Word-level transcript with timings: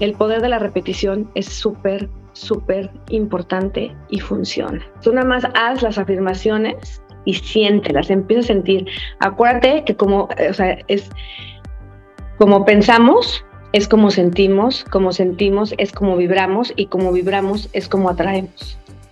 El 0.00 0.14
poder 0.14 0.42
de 0.42 0.48
la 0.48 0.58
repetición 0.58 1.30
es 1.36 1.46
súper, 1.46 2.10
súper 2.32 2.90
importante 3.10 3.94
y 4.10 4.18
funciona. 4.18 4.84
Tú 5.02 5.12
nada 5.12 5.24
más 5.24 5.44
haz 5.54 5.82
las 5.82 5.98
afirmaciones 5.98 7.00
y 7.24 7.34
siéntelas, 7.34 8.10
empieza 8.10 8.40
a 8.40 8.46
sentir. 8.54 8.86
Acuérdate 9.20 9.84
que 9.84 9.94
como, 9.94 10.28
eh, 10.36 10.50
o 10.50 10.54
sea, 10.54 10.78
es 10.88 11.08
como 12.38 12.64
pensamos, 12.64 13.44
es 13.72 13.86
como 13.86 14.10
sentimos, 14.10 14.84
como 14.90 15.12
sentimos 15.12 15.72
es 15.78 15.92
como 15.92 16.16
vibramos 16.16 16.72
y 16.74 16.86
como 16.86 17.12
vibramos 17.12 17.68
es 17.72 17.86
como 17.86 18.10
atraemos. 18.10 18.76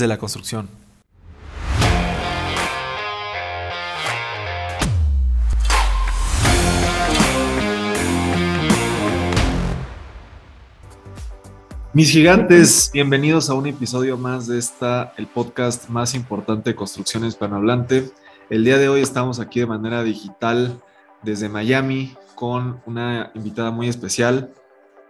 de 0.00 0.08
la 0.08 0.16
construcción. 0.16 0.68
Mis 11.94 12.10
gigantes, 12.10 12.90
bienvenidos 12.94 13.50
a 13.50 13.54
un 13.54 13.66
episodio 13.66 14.16
más 14.16 14.46
de 14.46 14.58
esta, 14.58 15.12
el 15.18 15.26
podcast 15.26 15.90
más 15.90 16.14
importante 16.14 16.70
de 16.70 16.76
construcción 16.76 17.26
hispanohablante. 17.26 18.10
El 18.48 18.64
día 18.64 18.78
de 18.78 18.88
hoy 18.88 19.02
estamos 19.02 19.40
aquí 19.40 19.60
de 19.60 19.66
manera 19.66 20.02
digital 20.02 20.80
desde 21.22 21.50
Miami 21.50 22.16
con 22.34 22.80
una 22.86 23.30
invitada 23.34 23.70
muy 23.70 23.88
especial, 23.88 24.54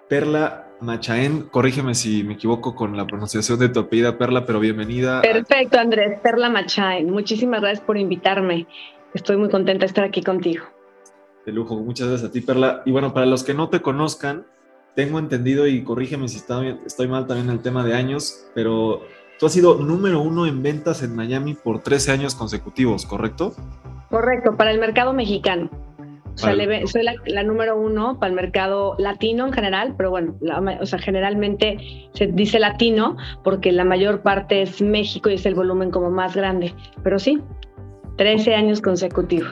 Perla 0.09 0.62
Machaén, 0.83 1.43
corrígeme 1.43 1.95
si 1.95 2.25
me 2.25 2.35
equivoco 2.35 2.75
con 2.75 2.97
la 2.97 3.07
pronunciación 3.07 3.59
de 3.61 3.69
tu 3.69 3.81
apellida, 3.81 4.19
Perla, 4.19 4.45
pero 4.45 4.59
bienvenida. 4.59 5.23
Perfecto, 5.23 5.79
Andrés, 5.79 6.19
Perla 6.21 6.51
Machaén. 6.51 7.09
Muchísimas 7.09 7.61
gracias 7.61 7.85
por 7.85 7.97
invitarme. 7.97 8.67
Estoy 9.15 9.37
muy 9.37 9.49
contenta 9.49 9.81
de 9.81 9.87
estar 9.87 10.05
aquí 10.05 10.23
contigo. 10.23 10.65
De 11.47 11.53
lujo, 11.53 11.77
muchas 11.77 12.09
gracias 12.09 12.31
a 12.31 12.33
ti, 12.33 12.41
Perla. 12.41 12.83
Y 12.85 12.91
bueno, 12.91 13.15
para 13.15 13.27
los 13.27 13.45
que 13.45 13.55
no 13.55 13.69
te 13.69 13.81
conozcan, 13.81 14.45
tengo 14.97 15.21
entendido, 15.21 15.69
y 15.69 15.85
corrígeme 15.85 16.29
si 16.29 16.39
estoy 16.39 17.09
mal 17.09 17.27
también 17.29 17.49
en 17.49 17.55
el 17.55 17.63
tema 17.63 17.85
de 17.85 17.95
años, 17.95 18.47
pero 18.53 19.03
tú 19.39 19.47
has 19.47 19.53
sido 19.53 19.79
número 19.79 20.21
uno 20.21 20.47
en 20.47 20.65
ventas 20.65 21.05
en 21.05 21.15
Miami 21.15 21.55
por 21.55 21.81
13 21.83 22.11
años 22.11 22.35
consecutivos, 22.35 23.07
¿correcto? 23.07 23.55
Correcto, 24.11 24.57
para 24.57 24.73
el 24.73 24.81
mercado 24.81 25.13
mexicano. 25.13 25.71
O 26.35 26.39
sea, 26.39 26.55
soy 26.87 27.03
la, 27.27 27.43
número 27.43 27.79
uno 27.79 28.19
para 28.19 28.31
el 28.31 28.37
mercado 28.37 28.95
latino 28.99 29.47
en 29.47 29.53
general, 29.53 29.95
pero 29.97 30.11
bueno, 30.11 30.35
o 30.81 30.87
sea, 30.87 30.99
generalmente 30.99 32.09
se 32.15 32.27
dice 32.29 32.59
latino 32.59 33.17
porque 33.45 33.71
la 33.71 33.85
mayor 33.85 34.23
parte 34.23 34.63
es 34.63 34.81
México 34.81 35.29
y 35.31 35.35
es 35.35 35.47
el 35.47 35.55
volumen 35.55 35.91
como 35.91 36.11
más 36.11 36.35
grande. 36.35 36.75
Pero 37.03 37.19
sí, 37.19 37.41
13 38.17 38.55
años 38.55 38.81
consecutivos. 38.81 39.51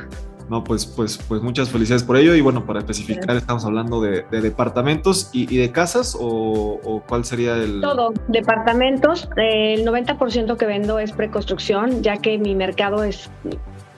No, 0.51 0.65
pues, 0.65 0.85
pues, 0.85 1.17
pues 1.29 1.43
muchas 1.43 1.71
felicidades 1.71 2.03
por 2.03 2.17
ello. 2.17 2.35
Y 2.35 2.41
bueno, 2.41 2.67
para 2.67 2.81
especificar, 2.81 3.37
estamos 3.37 3.65
hablando 3.65 4.01
de, 4.01 4.25
departamentos 4.33 5.31
y, 5.33 5.57
de 5.57 5.71
casas 5.71 6.17
o, 6.19 6.81
o, 6.83 7.03
cuál 7.07 7.25
sería 7.25 7.57
el... 7.57 7.81
Todo, 7.81 8.13
departamentos. 8.27 9.29
El 9.37 9.87
90% 9.87 10.57
que 10.57 10.67
vendo 10.67 10.99
es 10.99 11.13
preconstrucción, 11.13 12.03
ya 12.03 12.17
que 12.17 12.37
mi 12.37 12.57
mercado 12.57 13.05
es 13.05 13.31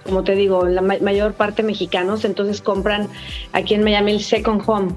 como 0.05 0.25
te 0.25 0.34
digo, 0.34 0.66
la 0.66 0.82
mayor 0.82 1.34
parte 1.34 1.62
mexicanos, 1.62 2.25
entonces 2.25 2.60
compran 2.60 3.09
aquí 3.53 3.75
en 3.75 3.84
Miami 3.84 4.12
el 4.12 4.21
second 4.21 4.62
home. 4.66 4.94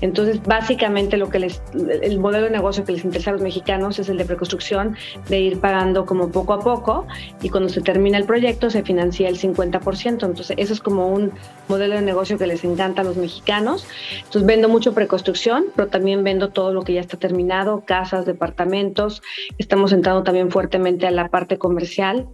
Entonces, 0.00 0.42
básicamente 0.42 1.16
lo 1.16 1.28
que 1.28 1.38
les, 1.38 1.62
el 1.74 2.18
modelo 2.18 2.46
de 2.46 2.50
negocio 2.50 2.84
que 2.84 2.92
les 2.92 3.04
interesa 3.04 3.30
a 3.30 3.32
los 3.34 3.42
mexicanos 3.42 3.98
es 3.98 4.08
el 4.08 4.16
de 4.16 4.24
preconstrucción, 4.24 4.96
de 5.28 5.40
ir 5.40 5.60
pagando 5.60 6.06
como 6.06 6.30
poco 6.30 6.54
a 6.54 6.60
poco 6.60 7.06
y 7.42 7.50
cuando 7.50 7.68
se 7.68 7.80
termina 7.80 8.16
el 8.16 8.24
proyecto 8.24 8.70
se 8.70 8.82
financia 8.82 9.28
el 9.28 9.38
50%. 9.38 10.24
Entonces, 10.24 10.54
eso 10.56 10.72
es 10.72 10.80
como 10.80 11.08
un 11.08 11.32
modelo 11.68 11.96
de 11.96 12.02
negocio 12.02 12.38
que 12.38 12.46
les 12.46 12.64
encanta 12.64 13.02
a 13.02 13.04
los 13.04 13.16
mexicanos. 13.16 13.86
Entonces, 14.16 14.46
vendo 14.46 14.68
mucho 14.68 14.94
preconstrucción, 14.94 15.66
pero 15.76 15.88
también 15.88 16.24
vendo 16.24 16.48
todo 16.48 16.72
lo 16.72 16.82
que 16.82 16.94
ya 16.94 17.00
está 17.00 17.16
terminado, 17.18 17.84
casas, 17.84 18.24
departamentos. 18.24 19.22
Estamos 19.58 19.92
entrando 19.92 20.22
también 20.22 20.50
fuertemente 20.50 21.06
a 21.06 21.10
la 21.10 21.28
parte 21.28 21.58
comercial 21.58 22.28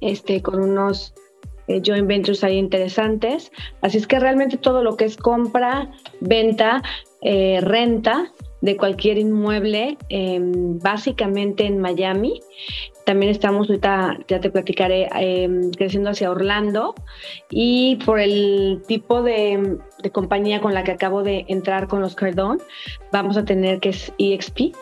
este, 0.00 0.42
con 0.42 0.60
unos 0.60 1.14
eh, 1.68 1.82
joint 1.84 2.08
ventures 2.08 2.42
ahí 2.44 2.56
interesantes. 2.56 3.52
Así 3.82 3.98
es 3.98 4.06
que 4.06 4.18
realmente 4.18 4.56
todo 4.56 4.82
lo 4.82 4.96
que 4.96 5.04
es 5.04 5.16
compra, 5.16 5.90
venta, 6.20 6.82
eh, 7.20 7.60
renta 7.60 8.32
de 8.60 8.76
cualquier 8.76 9.18
inmueble, 9.18 9.98
em, 10.08 10.78
básicamente 10.80 11.64
en 11.66 11.78
Miami. 11.78 12.40
También 13.04 13.30
estamos 13.30 13.68
ahorita, 13.68 14.18
ya 14.26 14.40
te 14.40 14.50
platicaré, 14.50 15.08
em, 15.14 15.70
creciendo 15.70 16.10
hacia 16.10 16.30
Orlando 16.30 16.94
y 17.50 17.96
por 18.04 18.18
el 18.18 18.82
tipo 18.86 19.22
de, 19.22 19.78
de, 20.02 20.10
compañía 20.10 20.60
con 20.60 20.74
la 20.74 20.84
que 20.84 20.92
acabo 20.92 21.22
de 21.22 21.44
entrar 21.48 21.86
con 21.86 22.00
los 22.00 22.14
Cardone, 22.14 22.60
vamos 23.12 23.36
a 23.36 23.44
tener 23.44 23.78
que 23.80 23.90
es 23.90 24.12
EXP 24.18 24.72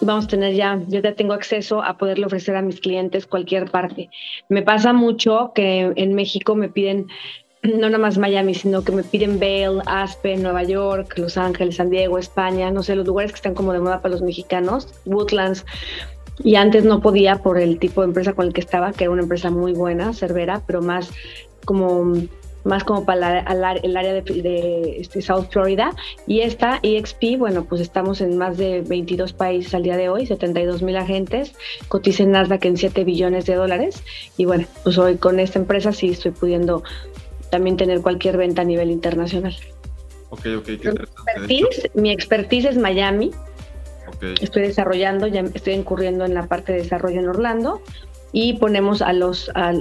vamos 0.00 0.24
a 0.26 0.28
tener 0.28 0.54
ya, 0.54 0.80
yo 0.88 1.00
ya 1.00 1.14
tengo 1.14 1.32
acceso 1.32 1.82
a 1.82 1.96
poderle 1.96 2.26
ofrecer 2.26 2.56
a 2.56 2.62
mis 2.62 2.80
clientes 2.80 3.26
cualquier 3.26 3.70
parte. 3.70 4.10
Me 4.48 4.62
pasa 4.62 4.92
mucho 4.92 5.52
que 5.54 5.92
en 5.96 6.14
México 6.14 6.54
me 6.54 6.68
piden, 6.68 7.06
no 7.62 7.88
nada 7.88 7.98
más 7.98 8.18
Miami, 8.18 8.54
sino 8.54 8.84
que 8.84 8.92
me 8.92 9.04
piden 9.04 9.38
Vail, 9.38 9.80
Aspen, 9.86 10.42
Nueva 10.42 10.62
York, 10.64 11.14
Los 11.16 11.36
Ángeles, 11.36 11.76
San 11.76 11.90
Diego, 11.90 12.18
España, 12.18 12.70
no 12.70 12.82
sé, 12.82 12.96
los 12.96 13.06
lugares 13.06 13.32
que 13.32 13.36
están 13.36 13.54
como 13.54 13.72
de 13.72 13.80
moda 13.80 14.00
para 14.00 14.12
los 14.12 14.22
mexicanos, 14.22 14.88
Woodlands. 15.04 15.64
Y 16.42 16.56
antes 16.56 16.84
no 16.84 17.00
podía 17.00 17.36
por 17.36 17.58
el 17.58 17.78
tipo 17.78 18.00
de 18.00 18.08
empresa 18.08 18.32
con 18.32 18.46
el 18.46 18.52
que 18.52 18.60
estaba, 18.60 18.92
que 18.92 19.04
era 19.04 19.12
una 19.12 19.22
empresa 19.22 19.50
muy 19.50 19.72
buena, 19.72 20.12
Cervera, 20.12 20.62
pero 20.66 20.82
más 20.82 21.12
como 21.64 22.14
más 22.64 22.82
como 22.82 23.04
para 23.04 23.40
el 23.40 23.96
área 23.96 24.12
de, 24.12 24.96
este, 24.98 25.22
South 25.22 25.46
Florida. 25.50 25.94
Y 26.26 26.40
esta 26.40 26.80
EXP, 26.82 27.38
bueno, 27.38 27.64
pues 27.64 27.80
estamos 27.80 28.20
en 28.20 28.36
más 28.36 28.56
de 28.56 28.82
22 28.82 29.32
países 29.32 29.74
al 29.74 29.82
día 29.82 29.96
de 29.96 30.08
hoy, 30.08 30.26
72 30.26 30.82
mil 30.82 30.96
agentes, 30.96 31.54
cotiza 31.88 32.22
en 32.22 32.32
Nasdaq 32.32 32.64
en 32.64 32.76
7 32.76 33.04
billones 33.04 33.46
de 33.46 33.54
dólares. 33.54 34.02
Y 34.36 34.46
bueno, 34.46 34.66
pues 34.82 34.98
hoy 34.98 35.16
con 35.16 35.38
esta 35.38 35.58
empresa 35.58 35.92
sí 35.92 36.10
estoy 36.10 36.32
pudiendo 36.32 36.82
también 37.50 37.76
tener 37.76 38.00
cualquier 38.00 38.36
venta 38.36 38.62
a 38.62 38.64
nivel 38.64 38.90
internacional. 38.90 39.54
Ok, 40.30 40.46
ok, 40.58 40.64
qué 40.64 40.88
expertise, 40.88 41.90
mi 41.94 42.10
expertise 42.10 42.64
es 42.64 42.78
Miami. 42.78 43.30
Estoy 44.40 44.62
desarrollando, 44.62 45.26
ya 45.26 45.44
estoy 45.52 45.74
incurriendo 45.74 46.24
en 46.24 46.34
la 46.34 46.46
parte 46.46 46.72
de 46.72 46.78
desarrollo 46.78 47.20
en 47.20 47.28
Orlando 47.28 47.82
y 48.36 48.54
ponemos 48.54 49.00
a, 49.00 49.12
los, 49.12 49.48
a, 49.54 49.72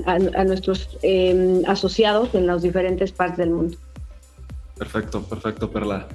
nuestros 0.46 0.88
em, 1.02 1.64
asociados 1.66 2.36
en 2.36 2.46
las 2.46 2.62
diferentes 2.62 3.12
partes 3.12 3.38
del 3.40 3.50
mundo. 3.50 3.78
Perfecto, 4.78 5.24
perfecto, 5.24 5.72
Perla. 5.72 6.08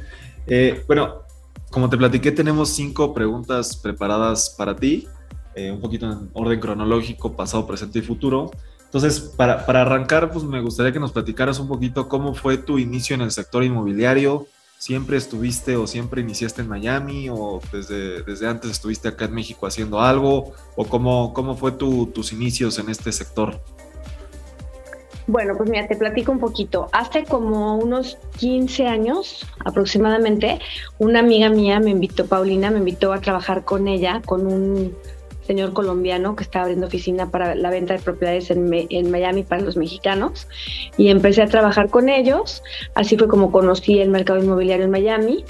Eh, 0.47 0.85
bueno, 0.87 1.23
como 1.69 1.91
te 1.91 1.97
platiqué, 1.97 2.31
tenemos 2.31 2.69
cinco 2.69 3.13
preguntas 3.13 3.77
preparadas 3.77 4.55
para 4.57 4.77
ti, 4.77 5.09
eh, 5.57 5.73
un 5.73 5.81
poquito 5.81 6.07
en 6.07 6.31
orden 6.33 6.61
cronológico, 6.61 7.35
pasado, 7.35 7.67
presente 7.67 7.99
y 7.99 8.03
futuro. 8.03 8.53
Entonces, 8.85 9.19
para, 9.19 9.67
para, 9.67 9.83
arrancar, 9.83 10.31
pues 10.31 10.45
me 10.45 10.61
gustaría 10.61 10.93
que 10.93 11.01
nos 11.01 11.11
platicaras 11.11 11.59
un 11.59 11.67
poquito 11.67 12.09
cómo 12.09 12.35
fue 12.35 12.57
tu 12.57 12.79
inicio 12.79 13.17
en 13.17 13.23
el 13.23 13.33
sector 13.33 13.65
inmobiliario, 13.65 14.47
¿Siempre 14.79 15.17
estuviste 15.17 15.75
o 15.75 15.89
siempre 15.89 16.21
iniciaste 16.21 16.63
en 16.63 16.69
Miami 16.69 17.29
o 17.29 17.61
desde, 17.73 18.23
desde 18.23 18.47
antes 18.47 18.71
estuviste 18.71 19.09
acá 19.09 19.25
en 19.25 19.35
México 19.35 19.67
haciendo 19.67 20.01
algo? 20.01 20.53
¿O 20.77 20.85
cómo, 20.85 21.35
cómo 21.35 21.57
fue 21.57 21.73
tus 21.73 22.33
inicios 22.33 22.79
en 22.79 22.89
este 22.89 23.11
sector? 23.11 23.61
Bueno, 25.27 25.55
pues 25.57 25.69
mira, 25.69 25.89
te 25.89 25.97
platico 25.97 26.31
un 26.31 26.39
poquito. 26.39 26.89
Hace 26.93 27.25
como 27.25 27.77
unos 27.77 28.19
15 28.39 28.87
años 28.87 29.45
aproximadamente, 29.65 30.61
una 30.99 31.19
amiga 31.19 31.51
mía 31.51 31.81
me 31.81 31.91
invitó, 31.91 32.27
Paulina, 32.27 32.71
me 32.71 32.79
invitó 32.79 33.13
a 33.13 33.21
trabajar 33.21 33.65
con 33.65 33.89
ella, 33.89 34.23
con 34.25 34.47
un 34.47 34.97
señor 35.49 35.73
colombiano 35.73 36.37
que 36.37 36.45
estaba 36.45 36.65
abriendo 36.65 36.87
oficina 36.87 37.31
para 37.31 37.55
la 37.55 37.71
venta 37.71 37.95
de 37.95 38.01
propiedades 38.01 38.51
en, 38.51 39.11
Miami 39.11 39.45
para 39.45 39.63
los 39.63 39.79
mexicanos 39.79 40.47
y 40.99 41.09
empecé 41.09 41.43
a 41.43 41.47
trabajar 41.47 41.89
con 41.89 42.11
ellos. 42.11 42.63
Así 42.95 43.17
fue 43.17 43.29
como 43.29 43.51
conocí 43.51 43.99
el 43.99 44.11
mercado 44.11 44.39
inmobiliario 44.39 44.85
en 44.85 44.91
Miami. 44.91 45.45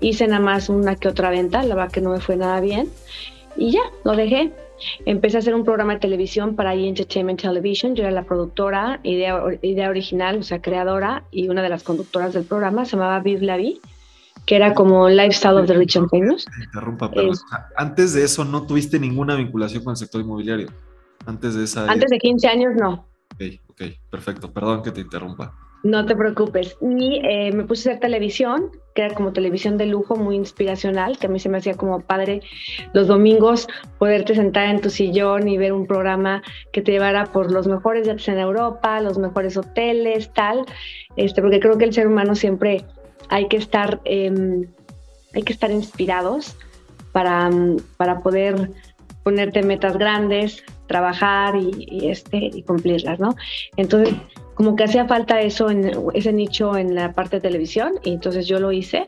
Hice 0.00 0.26
nada 0.26 0.40
más 0.40 0.68
una 0.68 0.96
que 0.96 1.08
otra 1.08 1.30
venta, 1.30 1.62
la 1.62 1.74
verdad 1.74 1.90
que 1.90 2.02
no 2.02 2.10
me 2.10 2.20
fue 2.20 2.36
nada 2.36 2.60
bien. 2.60 2.90
Y 3.56 3.72
ya, 3.72 3.80
lo 4.04 4.14
dejé. 4.14 4.52
Empecé 5.06 5.38
a 5.38 5.40
hacer 5.40 5.54
un 5.54 5.64
programa 5.64 5.94
de 5.94 6.00
televisión 6.00 6.54
para 6.54 6.74
E! 6.74 6.86
Entertainment 6.86 7.40
Television. 7.40 7.94
Yo 7.94 8.02
era 8.02 8.12
la 8.12 8.24
productora, 8.24 9.00
idea, 9.02 9.42
idea 9.62 9.88
original, 9.88 10.38
o 10.38 10.42
sea, 10.42 10.60
creadora 10.60 11.24
y 11.32 11.48
una 11.48 11.62
de 11.62 11.70
las 11.70 11.82
conductoras 11.82 12.34
del 12.34 12.44
programa. 12.44 12.84
Se 12.84 12.96
llamaba 12.96 13.18
Viv 13.20 13.40
La 13.42 13.56
que 14.48 14.56
era 14.56 14.72
como 14.72 15.10
Lifestyle 15.10 15.58
of 15.58 15.66
the 15.66 15.74
Rich 15.74 15.98
and 15.98 16.08
Famous. 16.08 16.46
Interrumpa, 16.64 17.10
pero 17.10 17.32
antes 17.76 18.14
de 18.14 18.24
eso 18.24 18.46
no 18.46 18.66
tuviste 18.66 18.98
ninguna 18.98 19.36
vinculación 19.36 19.84
con 19.84 19.90
el 19.90 19.98
sector 19.98 20.22
inmobiliario. 20.22 20.68
Antes 21.26 21.54
de 21.54 21.64
esa. 21.64 21.84
Antes 21.84 22.08
de 22.08 22.18
15 22.18 22.48
años, 22.48 22.74
no. 22.74 23.06
Ok, 23.34 23.42
ok, 23.68 23.82
perfecto. 24.10 24.50
Perdón 24.50 24.82
que 24.82 24.90
te 24.90 25.02
interrumpa. 25.02 25.54
No 25.82 26.06
te 26.06 26.16
preocupes. 26.16 26.78
Y 26.80 27.20
eh, 27.24 27.52
me 27.52 27.64
puse 27.64 27.90
a 27.90 27.92
hacer 27.92 28.00
televisión, 28.00 28.70
que 28.94 29.02
era 29.02 29.14
como 29.14 29.34
televisión 29.34 29.76
de 29.76 29.84
lujo, 29.84 30.16
muy 30.16 30.34
inspiracional, 30.36 31.18
que 31.18 31.26
a 31.26 31.30
mí 31.30 31.38
se 31.38 31.50
me 31.50 31.58
hacía 31.58 31.74
como 31.74 32.00
padre 32.00 32.40
los 32.94 33.06
domingos 33.06 33.68
poderte 33.98 34.34
sentar 34.34 34.68
en 34.68 34.80
tu 34.80 34.88
sillón 34.88 35.46
y 35.46 35.58
ver 35.58 35.74
un 35.74 35.86
programa 35.86 36.42
que 36.72 36.80
te 36.80 36.92
llevara 36.92 37.26
por 37.26 37.52
los 37.52 37.66
mejores 37.66 38.06
yates 38.06 38.28
en 38.28 38.38
Europa, 38.38 38.98
los 39.02 39.18
mejores 39.18 39.58
hoteles, 39.58 40.32
tal. 40.32 40.64
Este, 41.16 41.42
porque 41.42 41.60
creo 41.60 41.76
que 41.76 41.84
el 41.84 41.92
ser 41.92 42.06
humano 42.06 42.34
siempre 42.34 42.86
hay 43.28 43.48
que 43.48 43.56
estar, 43.56 44.00
em, 44.04 44.66
hay 45.34 45.42
que 45.42 45.52
estar 45.52 45.70
inspirados 45.70 46.56
para, 47.12 47.50
para 47.96 48.20
poder 48.20 48.70
ponerte 49.22 49.62
metas 49.62 49.96
grandes, 49.96 50.64
trabajar 50.86 51.56
y, 51.56 51.86
y, 51.90 52.08
este, 52.08 52.38
y 52.38 52.62
cumplirlas, 52.62 53.20
¿no? 53.20 53.34
Entonces, 53.76 54.14
como 54.54 54.74
que 54.74 54.84
hacía 54.84 55.06
falta 55.06 55.40
eso, 55.40 55.70
en 55.70 55.92
ese 56.14 56.32
nicho 56.32 56.76
en 56.76 56.94
la 56.94 57.12
parte 57.12 57.36
de 57.36 57.42
televisión, 57.42 57.92
y 58.02 58.14
entonces 58.14 58.46
yo 58.46 58.58
lo 58.58 58.72
hice. 58.72 59.06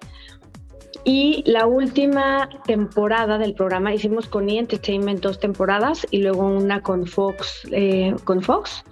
Y 1.04 1.42
la 1.46 1.66
última 1.66 2.48
temporada 2.66 3.38
del 3.38 3.54
programa 3.54 3.94
hicimos 3.94 4.26
con 4.26 4.50
E! 4.50 4.58
Entertainment 4.58 5.20
dos 5.20 5.40
temporadas 5.40 6.06
y 6.10 6.18
luego 6.18 6.46
una 6.46 6.82
con 6.82 7.06
Fox, 7.06 7.66
eh, 7.72 8.14
con 8.24 8.42
Fox 8.42 8.84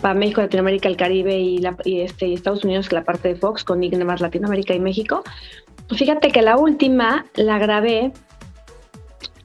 para 0.00 0.14
México, 0.14 0.40
Latinoamérica, 0.40 0.88
el 0.88 0.96
Caribe 0.96 1.38
y, 1.38 2.00
este, 2.00 2.32
Estados 2.32 2.64
Unidos, 2.64 2.88
que 2.88 2.94
la 2.94 3.04
parte 3.04 3.28
de 3.28 3.36
Fox, 3.36 3.64
con 3.64 3.82
IG 3.82 4.02
más 4.04 4.20
Latinoamérica 4.20 4.74
y 4.74 4.80
México. 4.80 5.22
Fíjate 5.90 6.30
que 6.30 6.42
la 6.42 6.56
última 6.56 7.26
la 7.34 7.58
grabé 7.58 8.12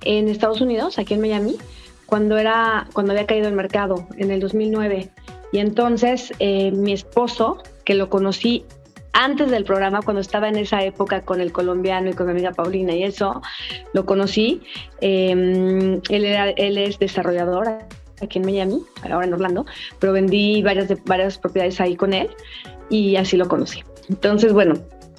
en 0.01 0.29
Estados 0.29 0.61
Unidos, 0.61 0.99
aquí 0.99 1.15
en 1.15 1.21
Miami, 1.21 1.57
cuando, 2.05 2.37
era, 2.37 2.87
cuando 2.93 3.13
había 3.13 3.25
caído 3.25 3.47
el 3.47 3.55
mercado, 3.55 4.07
en 4.17 4.31
el 4.31 4.39
2009. 4.39 5.09
Y 5.51 5.57
entonces 5.57 6.31
eh, 6.39 6.71
mi 6.71 6.93
esposo, 6.93 7.57
que 7.83 7.95
lo 7.95 8.09
conocí 8.09 8.65
antes 9.15 9.49
del 9.49 9.63
programa, 9.63 10.01
cuando 10.01 10.19
estaba 10.19 10.49
en 10.49 10.57
esa 10.57 10.83
época 10.83 11.21
con 11.21 11.39
el 11.39 11.51
colombiano 11.51 12.09
y 12.09 12.13
con 12.13 12.27
mi 12.27 12.33
amiga 12.33 12.51
Paulina 12.51 12.93
y 12.93 13.03
eso, 13.03 13.41
lo 13.93 14.05
conocí. 14.05 14.61
Eh, 15.01 15.31
él, 16.09 16.25
era, 16.25 16.49
él 16.49 16.77
es 16.77 16.99
desarrollador 16.99 17.79
aquí 18.21 18.39
en 18.39 18.45
Miami, 18.45 18.83
ahora 19.09 19.25
en 19.25 19.33
Orlando, 19.33 19.65
pero 19.99 20.13
vendí 20.13 20.61
varias, 20.61 20.89
de, 20.89 20.97
varias 21.05 21.37
propiedades 21.37 21.79
ahí 21.79 21.95
con 21.95 22.13
él 22.13 22.29
y 22.89 23.15
así 23.15 23.37
lo 23.37 23.47
conocí. 23.47 23.83
Entonces, 24.09 24.51
bueno, 24.51 24.75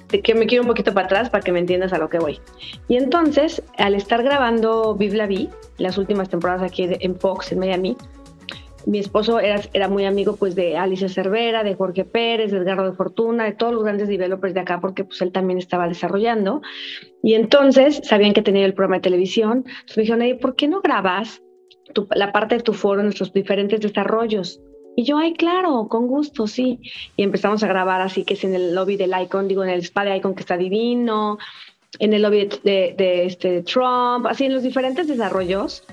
que 0.07 0.35
me 0.35 0.45
quiero 0.45 0.61
un 0.63 0.67
poquito 0.67 0.93
para 0.93 1.07
atrás 1.07 1.29
para 1.29 1.43
que 1.43 1.51
me 1.51 1.59
entiendas 1.59 1.91
a 1.91 1.97
lo 1.97 2.09
que 2.09 2.19
voy. 2.19 2.39
Y 2.87 2.97
entonces, 2.97 3.61
al 3.77 3.95
estar 3.95 4.23
grabando 4.23 4.95
Vive 4.95 5.17
la 5.17 5.27
Vi, 5.27 5.49
las 5.77 5.97
últimas 5.97 6.29
temporadas 6.29 6.63
aquí 6.63 6.87
en 6.87 7.19
Fox, 7.19 7.51
en 7.51 7.59
Miami, 7.59 7.97
mi 8.87 8.99
esposo 8.99 9.41
era, 9.41 9.61
era 9.73 9.89
muy 9.89 10.05
amigo 10.05 10.37
pues 10.37 10.55
de 10.55 10.77
Alicia 10.77 11.09
Cervera, 11.09 11.61
de 11.65 11.75
Jorge 11.75 12.05
Pérez, 12.05 12.51
de 12.51 12.59
Edgardo 12.59 12.89
de 12.89 12.95
Fortuna, 12.95 13.43
de 13.43 13.51
todos 13.51 13.73
los 13.73 13.83
grandes 13.83 14.07
developers 14.07 14.53
de 14.53 14.61
acá, 14.61 14.79
porque 14.79 15.03
pues 15.03 15.21
él 15.21 15.33
también 15.33 15.59
estaba 15.59 15.89
desarrollando. 15.89 16.61
Y 17.21 17.33
entonces 17.33 17.99
sabían 18.03 18.33
que 18.33 18.41
tenía 18.41 18.65
el 18.65 18.73
programa 18.73 18.95
de 18.95 19.01
televisión. 19.01 19.65
Entonces 19.67 19.97
me 19.97 20.03
dijeron, 20.03 20.39
¿por 20.39 20.55
qué 20.55 20.69
no 20.69 20.79
grabas 20.79 21.41
la 22.15 22.31
parte 22.31 22.55
de 22.55 22.63
tu 22.63 22.71
foro, 22.71 23.03
nuestros 23.03 23.33
diferentes 23.33 23.81
desarrollos? 23.81 24.61
Y 24.95 25.03
yo, 25.03 25.17
ay, 25.17 25.33
claro, 25.33 25.89
con 25.89 26.07
gusto, 26.07 26.47
sí. 26.47 26.79
Y 27.17 27.23
empezamos 27.23 27.63
a 27.63 27.67
grabar 27.67 27.99
así 27.99 28.23
que 28.23 28.35
es 28.35 28.43
en 28.45 28.55
el 28.55 28.73
lobby 28.73 28.95
del 28.95 29.11
Icon, 29.21 29.49
digo, 29.49 29.65
en 29.65 29.69
el 29.69 29.81
spa 29.81 30.05
de 30.05 30.15
Icon 30.15 30.33
que 30.33 30.41
está 30.41 30.55
divino, 30.55 31.37
en 31.99 32.13
el 32.13 32.21
lobby 32.21 32.47
de, 32.63 32.95
de, 32.97 33.25
este, 33.25 33.63
Trump, 33.63 34.27
así 34.27 34.45
en 34.45 34.53
los 34.53 34.63
diferentes 34.63 35.09
desarrollos. 35.09 35.83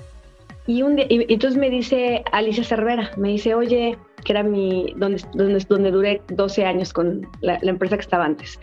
Y, 0.67 0.81
un 0.81 0.97
y, 0.97 1.05
entonces 1.09 1.59
me 1.59 1.69
dice 1.69 2.23
Alicia 2.31 2.63
Cervera, 2.63 3.11
me 3.17 3.29
dice, 3.29 3.53
oye, 3.53 3.97
que 4.23 4.33
era 4.33 4.43
mi, 4.43 4.93
donde, 4.97 5.23
donde, 5.33 5.63
donde 5.69 5.91
duré 5.91 6.21
12 6.29 6.65
años 6.65 6.91
con 6.91 7.27
la, 7.41 7.59
la, 7.61 7.69
empresa 7.69 7.95
que 7.95 8.01
estaba 8.01 8.25
antes. 8.25 8.59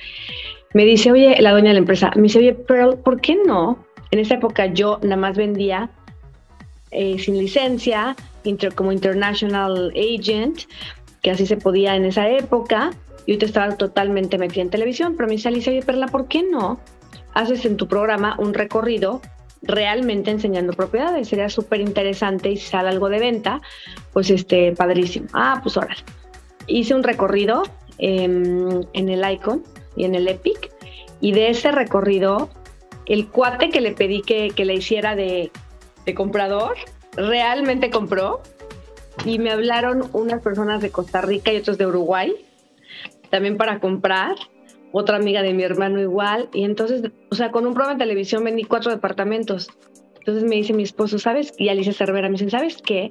Me 0.74 0.84
dice, 0.84 1.12
oye, 1.12 1.36
la 1.40 1.52
dueña 1.52 1.68
de 1.68 1.74
la 1.74 1.80
empresa, 1.80 2.10
me 2.16 2.22
dice, 2.22 2.38
oye, 2.38 2.54
pero 2.54 2.96
¿por 3.00 3.20
qué 3.20 3.38
no? 3.46 3.84
En 4.10 4.18
esa 4.18 4.34
época 4.34 4.66
yo 4.66 4.98
nada 5.02 5.16
más 5.16 5.36
vendía 5.36 5.90
eh, 6.92 7.18
sin 7.18 7.38
licencia, 7.38 8.14
inter, 8.44 8.74
como 8.74 8.92
international 8.92 9.92
agent, 9.96 10.60
que 11.22 11.30
así 11.30 11.46
se 11.46 11.56
podía 11.56 11.96
en 11.96 12.04
esa 12.04 12.28
época. 12.28 12.90
Y 13.24 13.36
te 13.38 13.46
estaba 13.46 13.76
totalmente 13.76 14.36
metida 14.36 14.62
en 14.62 14.70
televisión, 14.70 15.14
pero 15.16 15.28
me 15.28 15.36
dice 15.36 15.48
Alicia, 15.48 15.72
oye, 15.72 15.82
Perla, 15.82 16.08
¿por 16.08 16.26
qué 16.26 16.42
no 16.42 16.80
haces 17.34 17.64
en 17.64 17.76
tu 17.76 17.86
programa 17.86 18.36
un 18.38 18.52
recorrido 18.52 19.22
realmente 19.62 20.30
enseñando 20.30 20.72
propiedades. 20.72 21.28
Sería 21.28 21.48
súper 21.48 21.80
interesante 21.80 22.50
y 22.50 22.56
si 22.56 22.66
sale 22.66 22.88
algo 22.88 23.08
de 23.08 23.18
venta, 23.18 23.60
pues 24.12 24.30
este, 24.30 24.72
padrísimo. 24.72 25.28
Ah, 25.32 25.60
pues 25.62 25.76
ahora. 25.76 25.96
Hice 26.66 26.94
un 26.94 27.02
recorrido 27.02 27.62
eh, 27.98 28.24
en 28.24 29.08
el 29.08 29.32
Icon 29.32 29.62
y 29.96 30.04
en 30.04 30.14
el 30.14 30.28
Epic 30.28 30.70
y 31.20 31.32
de 31.32 31.50
ese 31.50 31.70
recorrido, 31.70 32.50
el 33.06 33.28
cuate 33.28 33.70
que 33.70 33.80
le 33.80 33.92
pedí 33.92 34.22
que, 34.22 34.50
que 34.50 34.64
le 34.64 34.74
hiciera 34.74 35.14
de, 35.14 35.50
de 36.04 36.14
comprador, 36.14 36.76
realmente 37.16 37.90
compró 37.90 38.42
y 39.24 39.38
me 39.38 39.50
hablaron 39.50 40.08
unas 40.12 40.42
personas 40.42 40.82
de 40.82 40.90
Costa 40.90 41.20
Rica 41.20 41.52
y 41.52 41.58
otros 41.58 41.78
de 41.78 41.86
Uruguay 41.86 42.34
también 43.30 43.56
para 43.56 43.80
comprar 43.80 44.34
otra 44.92 45.16
amiga 45.16 45.42
de 45.42 45.52
mi 45.54 45.62
hermano 45.62 46.00
igual, 46.00 46.48
y 46.52 46.64
entonces, 46.64 47.02
o 47.30 47.34
sea, 47.34 47.50
con 47.50 47.66
un 47.66 47.74
programa 47.74 47.98
de 47.98 48.04
televisión 48.04 48.44
vendí 48.44 48.64
cuatro 48.64 48.90
departamentos. 48.90 49.68
Entonces 50.18 50.44
me 50.44 50.56
dice 50.56 50.72
mi 50.72 50.84
esposo, 50.84 51.18
¿sabes? 51.18 51.52
Y 51.58 51.68
Alicia 51.68 51.92
Cervera 51.92 52.28
me 52.28 52.34
dice, 52.34 52.50
¿sabes 52.50 52.76
qué? 52.80 53.10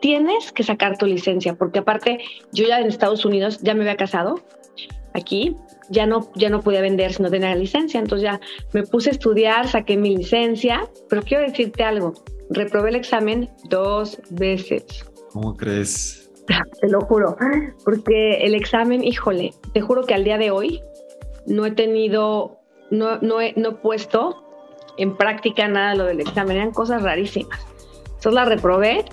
Tienes 0.00 0.52
que 0.52 0.62
sacar 0.62 0.96
tu 0.96 1.06
licencia, 1.06 1.54
porque 1.54 1.80
aparte 1.80 2.18
yo 2.52 2.66
ya 2.66 2.80
en 2.80 2.86
Estados 2.86 3.24
Unidos 3.24 3.58
ya 3.62 3.74
me 3.74 3.82
había 3.82 3.96
casado, 3.96 4.40
aquí 5.12 5.56
ya 5.90 6.06
no, 6.06 6.30
ya 6.34 6.48
no 6.48 6.60
podía 6.60 6.80
vender 6.80 7.12
si 7.12 7.22
no 7.22 7.30
tenía 7.30 7.54
licencia, 7.54 8.00
entonces 8.00 8.24
ya 8.24 8.40
me 8.72 8.84
puse 8.84 9.10
a 9.10 9.12
estudiar, 9.12 9.68
saqué 9.68 9.96
mi 9.96 10.16
licencia, 10.16 10.88
pero 11.08 11.22
quiero 11.22 11.42
decirte 11.44 11.82
algo, 11.82 12.14
reprobé 12.50 12.90
el 12.90 12.96
examen 12.96 13.50
dos 13.68 14.20
veces. 14.30 14.84
¿Cómo 15.32 15.56
crees? 15.56 16.30
Te 16.80 16.88
lo 16.88 17.00
juro, 17.02 17.36
porque 17.84 18.38
el 18.38 18.54
examen, 18.54 19.04
híjole, 19.04 19.52
te 19.74 19.82
juro 19.82 20.04
que 20.04 20.14
al 20.14 20.24
día 20.24 20.38
de 20.38 20.50
hoy 20.50 20.80
no 21.48 21.66
he 21.66 21.70
tenido, 21.72 22.60
no, 22.90 23.18
no, 23.18 23.40
he, 23.40 23.54
no 23.56 23.70
he 23.70 23.74
puesto 23.74 24.44
en 24.96 25.16
práctica 25.16 25.68
nada 25.68 25.94
lo 25.94 26.04
del 26.04 26.20
examen, 26.20 26.56
eran 26.56 26.72
cosas 26.72 27.02
rarísimas. 27.02 27.60
Entonces 28.04 28.32
la 28.32 28.44
reprobé 28.44 29.04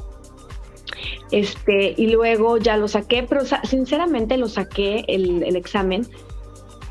este, 1.31 1.93
y 1.97 2.07
luego 2.07 2.57
ya 2.57 2.77
lo 2.77 2.87
saqué, 2.87 3.23
pero 3.23 3.41
sinceramente 3.63 4.37
lo 4.37 4.47
saqué 4.47 5.05
el, 5.07 5.43
el 5.43 5.55
examen 5.55 6.07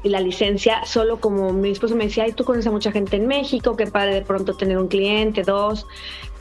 y 0.05 0.11
la 0.11 0.21
licencia 0.21 0.85
solo 0.85 1.19
como 1.19 1.53
mi 1.53 1.71
esposo 1.71 1.97
me 1.97 2.05
decía, 2.05 2.25
ay, 2.25 2.33
tú 2.33 2.45
conoces 2.45 2.67
a 2.67 2.71
mucha 2.71 2.93
gente 2.93 3.17
en 3.17 3.27
México, 3.27 3.75
qué 3.75 3.87
padre 3.87 4.15
de 4.15 4.23
pronto 4.23 4.55
tener 4.55 4.77
un 4.77 4.87
cliente, 4.87 5.43
dos, 5.43 5.87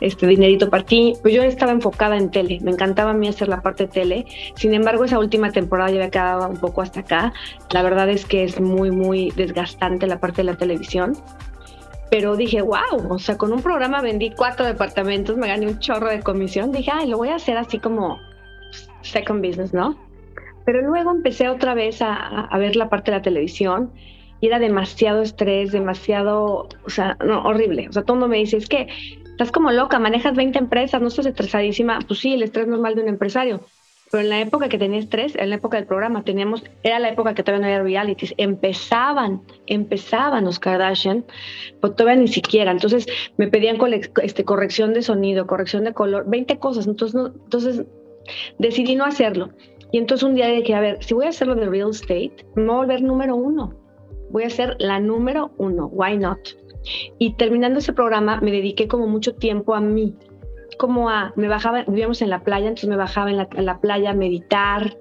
este 0.00 0.26
dinerito 0.26 0.68
para 0.68 0.84
ti. 0.84 1.14
Pues 1.22 1.34
yo 1.34 1.42
estaba 1.42 1.72
enfocada 1.72 2.18
en 2.18 2.30
tele, 2.30 2.60
me 2.60 2.70
encantaba 2.70 3.12
a 3.12 3.14
mí 3.14 3.26
hacer 3.26 3.48
la 3.48 3.62
parte 3.62 3.86
de 3.86 3.92
tele. 3.92 4.26
Sin 4.54 4.74
embargo, 4.74 5.04
esa 5.04 5.18
última 5.18 5.50
temporada 5.50 5.90
ya 5.90 5.96
había 5.96 6.10
quedado 6.10 6.46
un 6.46 6.58
poco 6.58 6.82
hasta 6.82 7.00
acá. 7.00 7.32
La 7.70 7.82
verdad 7.82 8.08
es 8.10 8.26
que 8.26 8.44
es 8.44 8.60
muy, 8.60 8.90
muy 8.90 9.30
desgastante 9.30 10.06
la 10.06 10.20
parte 10.20 10.42
de 10.42 10.44
la 10.44 10.56
televisión. 10.56 11.16
Pero 12.10 12.36
dije, 12.36 12.60
wow, 12.60 13.08
o 13.08 13.18
sea, 13.18 13.38
con 13.38 13.50
un 13.52 13.62
programa 13.62 14.02
vendí 14.02 14.30
cuatro 14.30 14.66
departamentos, 14.66 15.38
me 15.38 15.48
gané 15.48 15.66
un 15.66 15.78
chorro 15.78 16.10
de 16.10 16.20
comisión. 16.20 16.70
Dije, 16.70 16.90
ay, 16.92 17.08
lo 17.08 17.16
voy 17.16 17.30
a 17.30 17.36
hacer 17.36 17.56
así 17.56 17.78
como 17.78 18.20
second 19.00 19.44
business, 19.44 19.72
¿no? 19.72 20.03
Pero 20.64 20.82
luego 20.82 21.10
empecé 21.10 21.48
otra 21.48 21.74
vez 21.74 22.00
a, 22.02 22.14
a, 22.14 22.58
ver 22.58 22.76
la 22.76 22.88
parte 22.88 23.10
de 23.10 23.18
la 23.18 23.22
televisión 23.22 23.92
y 24.40 24.46
era 24.46 24.58
demasiado 24.58 25.22
estrés, 25.22 25.72
demasiado, 25.72 26.68
o 26.84 26.90
sea, 26.90 27.16
no, 27.24 27.42
horrible. 27.42 27.88
O 27.88 27.92
sea, 27.92 28.02
todo 28.02 28.14
el 28.14 28.20
mundo 28.20 28.28
me 28.28 28.38
dice, 28.38 28.56
es 28.56 28.68
que 28.68 28.88
estás 29.24 29.50
como 29.52 29.72
loca, 29.72 29.98
manejas 29.98 30.34
20 30.34 30.58
empresas, 30.58 31.00
no 31.00 31.08
estás 31.08 31.26
estresadísima. 31.26 31.98
Pues 32.06 32.20
sí, 32.20 32.34
el 32.34 32.42
estrés 32.42 32.66
normal 32.66 32.94
de 32.94 33.02
un 33.02 33.08
empresario. 33.08 33.60
Pero 34.10 34.22
en 34.22 34.30
la 34.30 34.40
época 34.40 34.68
que 34.68 34.78
tenía 34.78 35.00
estrés, 35.00 35.34
en 35.34 35.50
la 35.50 35.56
época 35.56 35.76
del 35.76 35.86
programa, 35.86 36.22
teníamos, 36.22 36.62
era 36.84 37.00
la 37.00 37.08
época 37.08 37.34
que 37.34 37.42
todavía 37.42 37.66
no 37.66 37.72
había 37.72 37.82
realities, 37.82 38.32
empezaban, 38.36 39.42
empezaban 39.66 40.44
los 40.44 40.60
Kardashian, 40.60 41.24
pues 41.80 41.96
todavía 41.96 42.22
ni 42.22 42.28
siquiera. 42.28 42.70
Entonces 42.70 43.06
me 43.38 43.48
pedían 43.48 43.76
este, 44.22 44.44
corrección 44.44 44.94
de 44.94 45.02
sonido, 45.02 45.48
corrección 45.48 45.82
de 45.82 45.94
color, 45.94 46.26
20 46.28 46.58
cosas. 46.58 46.86
Entonces, 46.86 47.14
no, 47.16 47.26
entonces 47.26 47.84
decidí 48.58 48.94
no 48.94 49.04
hacerlo. 49.04 49.50
Y 49.94 49.98
entonces 49.98 50.24
un 50.24 50.34
día 50.34 50.48
dije, 50.48 50.74
a 50.74 50.80
ver, 50.80 50.98
si 51.04 51.14
voy 51.14 51.26
a 51.26 51.28
hacerlo 51.28 51.54
de 51.54 51.66
real 51.66 51.90
estate, 51.90 52.34
me 52.56 52.64
voy 52.64 52.74
a 52.74 52.78
volver 52.78 53.02
número 53.02 53.36
uno. 53.36 53.74
Voy 54.30 54.42
a 54.42 54.50
ser 54.50 54.74
la 54.80 54.98
número 54.98 55.52
uno. 55.56 55.86
Why 55.86 56.18
not? 56.18 56.40
Y 57.20 57.34
terminando 57.34 57.78
ese 57.78 57.92
programa, 57.92 58.40
me 58.40 58.50
dediqué 58.50 58.88
como 58.88 59.06
mucho 59.06 59.36
tiempo 59.36 59.72
a 59.72 59.80
mí. 59.80 60.16
Como 60.80 61.10
a, 61.10 61.32
me 61.36 61.46
bajaba, 61.46 61.84
vivíamos 61.84 62.22
en 62.22 62.30
la 62.30 62.42
playa, 62.42 62.66
entonces 62.66 62.90
me 62.90 62.96
bajaba 62.96 63.30
en 63.30 63.36
la, 63.36 63.48
en 63.54 63.66
la 63.66 63.78
playa 63.78 64.10
a 64.10 64.14
meditar, 64.14 64.96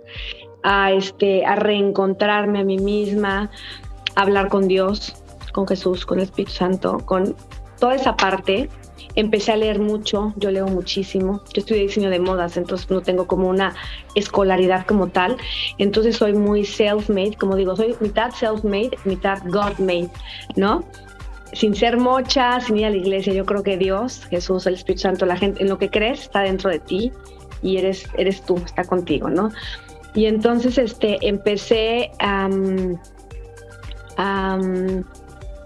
a, 0.62 0.92
este, 0.92 1.44
a 1.44 1.56
reencontrarme 1.56 2.60
a 2.60 2.64
mí 2.64 2.78
misma, 2.78 3.50
a 4.14 4.22
hablar 4.22 4.48
con 4.50 4.68
Dios, 4.68 5.16
con 5.54 5.68
Jesús, 5.68 6.06
con 6.06 6.20
el 6.20 6.26
Espíritu 6.26 6.52
Santo, 6.52 7.00
con 7.04 7.36
toda 7.80 7.96
esa 7.96 8.16
parte. 8.16 8.70
Empecé 9.16 9.52
a 9.52 9.58
leer 9.58 9.80
mucho, 9.80 10.34
yo 10.38 10.50
leo 10.50 10.68
muchísimo. 10.68 11.44
Yo 11.54 11.62
estudié 11.62 11.84
diseño 11.84 12.10
de 12.10 12.20
modas, 12.20 12.58
entonces 12.58 12.90
no 12.90 13.02
tengo 13.02 13.28
como 13.28 13.48
una 13.48 13.76
escolaridad 14.16 14.86
como 14.86 15.08
tal. 15.08 15.38
Entonces 15.78 16.18
soy 16.18 16.34
muy 16.34 16.64
self-made, 16.66 17.36
como 17.38 17.56
digo, 17.56 17.76
soy 17.76 17.96
mitad 18.00 18.32
self-made, 18.32 18.98
mitad 19.06 19.40
God-made, 19.46 20.10
¿no? 20.56 20.84
Sin 21.54 21.76
ser 21.76 21.98
mocha, 21.98 22.60
sin 22.60 22.78
ir 22.78 22.86
a 22.86 22.90
la 22.90 22.98
iglesia, 22.98 23.34
yo 23.34 23.46
creo 23.46 23.62
que 23.62 23.78
Dios, 23.78 24.26
Jesús, 24.32 24.66
el 24.66 24.74
Espíritu 24.74 25.02
Santo, 25.04 25.26
la 25.28 25.38
gente, 25.38 25.62
en 25.62 25.70
lo 25.70 25.78
que 25.78 25.90
crees 25.90 26.22
está 26.22 26.42
dentro 26.42 26.72
de 26.72 26.80
ti 26.80 27.12
y 27.62 27.78
eres, 27.78 28.08
eres 28.18 28.44
tú, 28.44 28.56
está 28.56 28.84
contigo, 28.84 29.30
¿no? 29.30 29.52
Y 30.16 30.26
entonces 30.26 30.78
este, 30.78 31.18
empecé 31.28 32.12
a 32.20 32.50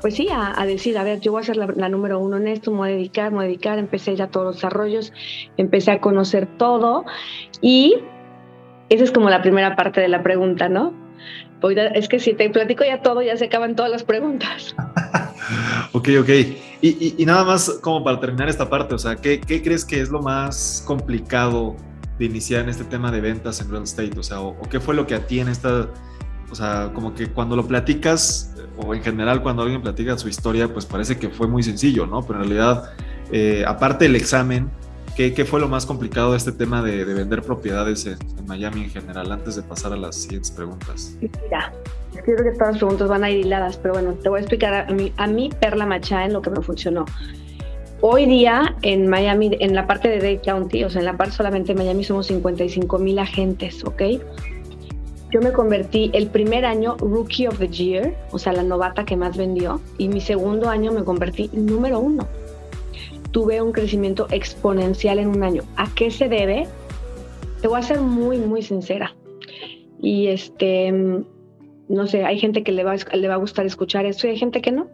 pues 0.02 0.16
sí, 0.16 0.28
a, 0.32 0.66
decir, 0.66 0.98
a 0.98 1.04
ver, 1.04 1.20
yo 1.20 1.32
voy 1.32 1.42
a 1.42 1.46
ser 1.46 1.58
la, 1.58 1.90
número 1.90 2.20
uno 2.20 2.38
en 2.38 2.48
esto, 2.48 2.72
me 2.72 2.78
voy 2.78 2.90
a 2.90 2.92
dedicar, 2.94 3.32
me 3.32 3.38
voy 3.38 3.46
a 3.46 3.48
dedicar, 3.48 3.80
empecé 3.80 4.16
ya 4.16 4.28
todos 4.28 4.46
los 4.48 4.56
desarrollos, 4.58 5.12
empecé 5.58 5.92
a 5.92 6.00
conocer 6.00 6.48
todo 6.58 7.06
y 7.62 7.96
esa 8.90 9.04
es 9.04 9.12
como 9.12 9.30
la 9.30 9.42
primera 9.42 9.76
parte 9.76 10.00
de 10.02 10.08
la 10.08 10.24
pregunta, 10.24 10.70
¿no? 10.70 10.94
Es 11.96 12.08
que 12.08 12.20
si 12.20 12.34
te 12.34 12.50
platico 12.52 12.84
ya 12.84 13.02
todo, 13.02 13.24
ya 13.24 13.36
se 13.36 13.46
acaban 13.46 13.76
todas 13.76 13.92
las 13.92 14.04
preguntas. 14.04 14.76
ok, 15.94 16.10
ok. 16.22 16.30
Y, 16.82 17.26
nada 17.26 17.44
más 17.44 17.80
como 17.82 18.04
para 18.04 18.20
terminar 18.20 18.48
esta 18.50 18.70
parte, 18.70 18.94
o 18.94 19.00
sea, 19.00 19.16
¿qué, 19.16 19.42
¿qué, 19.42 19.64
crees 19.64 19.84
que 19.84 20.00
es 20.00 20.10
lo 20.10 20.22
más 20.22 20.84
complicado 20.86 21.76
de 22.20 22.26
iniciar 22.26 22.62
en 22.62 22.70
este 22.70 22.84
tema 22.84 23.12
de 23.12 23.22
ventas 23.22 23.60
en 23.60 23.72
real 23.72 23.84
estate? 23.84 24.20
O 24.20 24.24
sea, 24.24 24.42
o 24.42 24.62
qué 24.70 24.80
fue 24.80 24.94
lo 24.94 25.08
que 25.08 25.16
a 25.16 25.26
ti 25.26 25.40
en 25.40 25.48
esta 25.48 25.90
o 26.50 26.56
sea, 26.56 26.92
como 26.94 27.14
que 27.14 27.28
cuando 27.28 27.56
lo 27.56 27.68
platicas, 27.68 28.54
o 28.78 28.94
en 28.94 29.04
general 29.04 29.42
cuando 29.42 29.64
alguien 29.64 29.82
platica 29.82 30.18
su 30.18 30.30
historia, 30.30 30.72
pues 30.72 30.86
parece 30.86 31.18
que 31.18 31.30
fue 31.30 31.48
muy 31.48 31.64
sencillo, 31.64 32.06
¿no? 32.06 32.22
Pero 32.22 32.42
en 32.42 32.50
realidad, 32.50 32.92
eh, 33.32 33.64
aparte 33.68 34.06
del 34.06 34.16
examen, 34.16 34.70
¿qué, 35.16 35.34
¿qué, 35.34 35.46
fue 35.46 35.60
lo 35.60 35.68
más 35.68 35.86
complicado 35.86 36.32
de 36.32 36.38
este 36.38 36.52
tema 36.52 36.82
de, 36.82 37.04
vender 37.04 37.42
propiedades 37.42 38.06
en, 38.06 38.18
Miami 38.46 38.84
en 38.84 38.90
general? 38.92 39.32
Antes 39.32 39.56
de 39.56 39.64
pasar 39.64 39.92
a 39.94 39.98
las 39.98 40.16
siguientes 40.16 40.52
preguntas. 40.52 41.16
Mira, 41.20 41.74
creo 42.24 42.38
que 42.38 42.52
todas 42.52 42.74
las 42.74 42.78
preguntas 42.78 43.10
van 43.10 43.24
a 43.24 43.30
ir 43.30 43.46
hiladas, 43.46 43.78
pero 43.78 43.96
bueno, 43.96 44.14
te 44.14 44.30
voy 44.30 44.38
a 44.38 44.42
explicar 44.42 44.90
a 44.90 44.94
mí, 44.94 45.12
a 45.18 45.28
mí 45.28 45.50
Perla 45.60 45.86
Machá 45.86 46.26
en 46.26 46.34
lo 46.34 46.42
que 46.42 46.50
me 46.50 46.62
funcionó. 46.62 47.06
Hoy 48.00 48.28
día 48.28 48.76
en 48.84 49.08
Miami, 49.08 49.58
en 49.60 49.74
la 49.74 49.88
parte 49.88 50.08
de 50.08 50.18
Dade 50.18 50.42
County, 50.42 50.84
o 50.84 50.90
sea, 50.90 51.00
en 51.00 51.06
la 51.06 51.18
parte 51.18 51.34
solamente 51.34 51.74
de 51.74 51.80
Miami 51.80 52.04
somos 52.04 52.28
55 52.28 53.00
mil 53.00 53.18
agentes, 53.18 53.84
¿ok? 53.84 54.04
Yo 55.30 55.42
me 55.42 55.52
convertí 55.52 56.10
el 56.14 56.28
primer 56.28 56.64
año 56.64 56.96
Rookie 56.98 57.48
of 57.48 57.60
the 57.60 57.68
Year, 57.68 58.16
o 58.32 58.40
sea, 58.40 58.54
la 58.54 58.64
novata 58.64 59.04
que 59.04 59.18
más 59.18 59.36
vendió, 59.36 59.82
y 59.98 60.08
mi 60.08 60.22
segundo 60.22 60.70
año 60.70 60.94
me 60.94 61.04
convertí 61.04 61.50
número 61.52 62.00
uno. 62.00 62.28
Tuve 63.32 63.62
un 63.62 63.74
crecimiento 63.74 64.28
exponencial 64.32 65.20
en 65.20 65.28
un 65.28 65.44
año. 65.44 65.64
¿A 65.76 65.94
qué 65.94 66.12
se 66.12 66.30
debe? 66.30 66.68
Te 67.62 67.68
voy 67.68 67.80
a 67.80 67.84
ser 67.84 68.00
muy, 68.00 68.38
muy 68.38 68.62
sincera. 68.62 69.16
Y 70.02 70.28
este, 70.28 70.94
no 71.90 72.08
sé, 72.08 72.24
hay 72.24 72.40
gente 72.40 72.64
que 72.64 72.72
le 72.72 72.86
va, 72.86 72.96
le 72.96 73.28
va 73.28 73.34
a 73.34 73.38
gustar 73.38 73.66
escuchar 73.66 74.06
esto 74.06 74.28
y 74.28 74.32
hay 74.32 74.38
gente 74.38 74.62
que 74.62 74.72
no. 74.72 74.88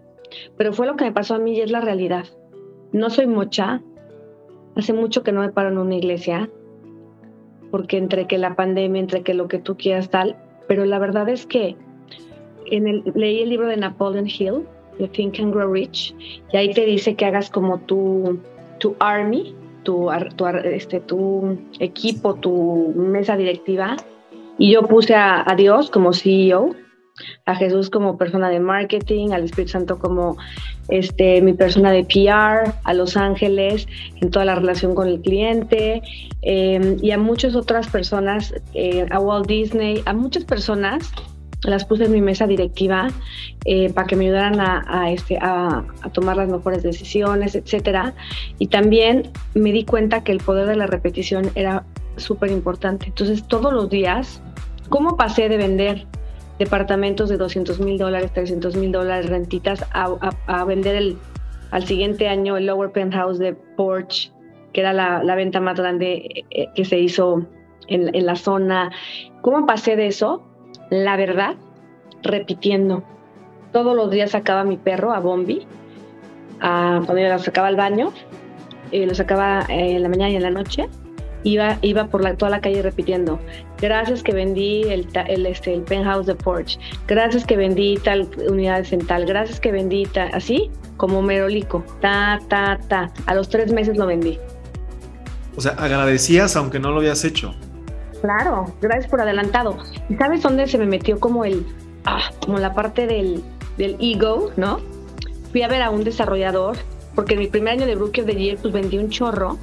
Pero 0.57 0.73
fue 0.73 0.87
lo 0.87 0.95
que 0.95 1.05
me 1.05 1.11
pasó 1.11 1.35
a 1.35 1.39
mí 1.39 1.55
y 1.55 1.61
es 1.61 1.69
la 1.69 1.81
realidad. 1.81 2.25
No 2.91 3.11
soy 3.11 3.27
mocha. 3.27 3.83
Hace 4.75 4.93
mucho 4.93 5.21
que 5.21 5.31
no 5.31 5.41
me 5.41 5.51
paro 5.51 5.69
en 5.69 5.77
una 5.77 5.95
iglesia 5.95 6.49
porque 7.73 7.97
entre 7.97 8.27
que 8.27 8.37
la 8.37 8.55
pandemia, 8.55 9.01
entre 9.01 9.23
que 9.23 9.33
lo 9.33 9.47
que 9.47 9.57
tú 9.57 9.75
quieras 9.75 10.11
tal, 10.11 10.35
pero 10.67 10.85
la 10.85 10.99
verdad 10.99 11.27
es 11.27 11.47
que 11.47 11.75
el, 12.69 13.01
leí 13.15 13.41
el 13.41 13.49
libro 13.49 13.65
de 13.65 13.77
Napoleon 13.77 14.27
Hill, 14.27 14.67
The 14.99 15.07
Think 15.07 15.39
and 15.39 15.51
Grow 15.51 15.73
Rich, 15.73 16.13
y 16.53 16.55
ahí 16.55 16.71
te 16.71 16.85
dice 16.85 17.15
que 17.15 17.25
hagas 17.25 17.49
como 17.49 17.79
tu, 17.79 18.39
tu 18.77 18.95
army, 18.99 19.55
tu, 19.81 20.07
tu, 20.35 20.45
este, 20.45 20.99
tu 20.99 21.57
equipo, 21.79 22.35
tu 22.35 22.93
mesa 22.95 23.35
directiva, 23.37 23.97
y 24.59 24.73
yo 24.73 24.83
puse 24.83 25.15
a, 25.15 25.43
a 25.43 25.55
Dios 25.55 25.89
como 25.89 26.13
CEO 26.13 26.75
a 27.45 27.55
Jesús 27.55 27.89
como 27.89 28.17
persona 28.17 28.49
de 28.49 28.59
marketing, 28.59 29.31
al 29.31 29.43
Espíritu 29.43 29.71
Santo 29.71 29.99
como 29.99 30.37
este, 30.89 31.41
mi 31.41 31.53
persona 31.53 31.91
de 31.91 32.03
PR, 32.03 32.73
a 32.83 32.93
Los 32.93 33.17
Ángeles 33.17 33.87
en 34.21 34.31
toda 34.31 34.45
la 34.45 34.55
relación 34.55 34.95
con 34.95 35.07
el 35.07 35.21
cliente 35.21 36.01
em, 36.41 36.97
y 37.01 37.11
a 37.11 37.17
muchas 37.17 37.55
otras 37.55 37.87
personas, 37.87 38.53
eh, 38.73 39.05
a 39.11 39.19
Walt 39.19 39.47
Disney, 39.47 40.01
a 40.05 40.13
muchas 40.13 40.43
personas 40.45 41.11
las 41.63 41.85
puse 41.85 42.05
en 42.05 42.11
mi 42.11 42.21
mesa 42.21 42.47
directiva 42.47 43.07
eh, 43.65 43.91
para 43.93 44.07
que 44.07 44.15
me 44.15 44.25
ayudaran 44.25 44.59
a, 44.59 45.11
este, 45.11 45.37
a, 45.41 45.85
tomar 46.11 46.37
las 46.37 46.49
mejores 46.49 46.83
decisiones, 46.83 47.55
etcétera. 47.55 48.13
Y 48.59 48.67
también 48.67 49.31
me 49.53 49.71
di 49.71 49.85
cuenta 49.85 50.23
que 50.23 50.31
el 50.31 50.39
poder 50.39 50.67
de 50.67 50.75
la 50.75 50.87
repetición 50.87 51.51
era 51.55 51.85
súper 52.17 52.51
importante. 52.51 53.05
Entonces, 53.07 53.47
todos 53.47 53.71
los 53.71 53.89
días, 53.89 54.41
¿cómo 54.89 55.15
pasé 55.15 55.47
de 55.49 55.57
vender 55.57 56.05
departamentos 56.59 57.29
de 57.29 57.37
200 57.37 57.79
mil 57.79 57.97
dólares, 57.97 58.31
300 58.33 58.75
mil 58.75 58.91
dólares, 58.91 59.29
rentitas, 59.29 59.85
a, 59.91 60.65
vender 60.65 60.95
el, 60.95 61.17
al 61.71 61.85
siguiente 61.85 62.27
año 62.27 62.57
el 62.57 62.67
Lower 62.67 62.91
Penthouse 62.91 63.39
de 63.39 63.53
Porsche, 63.53 64.31
que 64.71 64.81
era 64.81 64.93
la, 64.93 65.35
venta 65.35 65.59
más 65.59 65.77
grande 65.79 66.13
eh, 66.13 66.45
eh, 66.51 66.67
que 66.75 66.85
se 66.85 66.99
hizo 66.99 67.45
en, 67.87 68.13
en, 68.15 68.25
la 68.25 68.35
zona. 68.35 68.91
¿Cómo 69.41 69.65
pasé 69.65 69.95
de 69.95 70.07
eso? 70.07 70.43
La 70.89 71.17
verdad, 71.17 71.55
repitiendo. 72.21 73.03
Todos 73.71 73.95
los 73.95 74.11
días 74.11 74.31
sacaba 74.31 74.63
mi 74.63 74.77
perro 74.77 75.13
a 75.13 75.19
Bombi, 75.19 75.65
a, 76.59 77.01
cuando 77.05 77.21
yo 77.21 77.29
lo 77.29 77.39
sacaba 77.39 77.67
al 77.67 77.75
baño, 77.75 78.13
y 78.91 79.05
lo 79.05 79.15
sacaba 79.15 79.65
en 79.69 80.03
la 80.03 80.09
mañana 80.09 80.29
y 80.29 80.35
en 80.35 80.43
la 80.43 80.51
noche, 80.51 80.87
iba, 81.43 81.77
iba 81.81 82.07
por 82.07 82.21
la, 82.21 82.35
toda 82.35 82.51
la 82.51 82.61
calle 82.61 82.81
repitiendo, 82.81 83.39
gracias 83.79 84.23
que 84.23 84.33
vendí 84.33 84.83
el, 84.83 85.07
el, 85.27 85.45
este, 85.45 85.73
el 85.73 85.81
penthouse 85.81 86.25
de 86.25 86.35
Porsche, 86.35 86.79
gracias 87.07 87.45
que 87.45 87.57
vendí 87.57 87.97
tal 87.97 88.29
unidad 88.49 88.83
central, 88.83 89.25
gracias 89.25 89.59
que 89.59 89.71
vendí 89.71 90.05
tal, 90.05 90.29
así 90.33 90.71
como 90.97 91.21
merolico, 91.21 91.83
ta, 92.01 92.39
ta, 92.47 92.79
ta. 92.87 93.11
A 93.25 93.35
los 93.35 93.49
tres 93.49 93.71
meses 93.73 93.97
lo 93.97 94.05
vendí. 94.05 94.39
O 95.55 95.61
sea, 95.61 95.73
agradecías 95.73 96.55
aunque 96.55 96.79
no 96.79 96.91
lo 96.91 96.97
habías 96.97 97.23
hecho. 97.25 97.53
Claro, 98.21 98.73
gracias 98.81 99.07
por 99.07 99.21
adelantado. 99.21 99.77
¿Y 100.09 100.15
sabes 100.15 100.41
dónde 100.41 100.67
se 100.67 100.77
me 100.77 100.85
metió 100.85 101.19
como 101.19 101.43
el, 101.45 101.65
ah, 102.05 102.31
como 102.45 102.57
la 102.57 102.73
parte 102.73 103.05
del, 103.05 103.43
del 103.77 103.97
ego, 103.99 104.51
¿no? 104.55 104.79
Fui 105.51 105.61
a 105.61 105.67
ver 105.67 105.81
a 105.81 105.89
un 105.89 106.03
desarrollador, 106.03 106.77
porque 107.15 107.33
en 107.33 107.41
mi 107.41 107.47
primer 107.47 107.73
año 107.73 107.85
de 107.85 107.95
Rookie 107.95 108.21
of 108.21 108.27
the 108.27 108.35
Year, 108.35 108.57
pues 108.61 108.73
vendí 108.73 108.97
un 108.97 109.09
chorro 109.09 109.57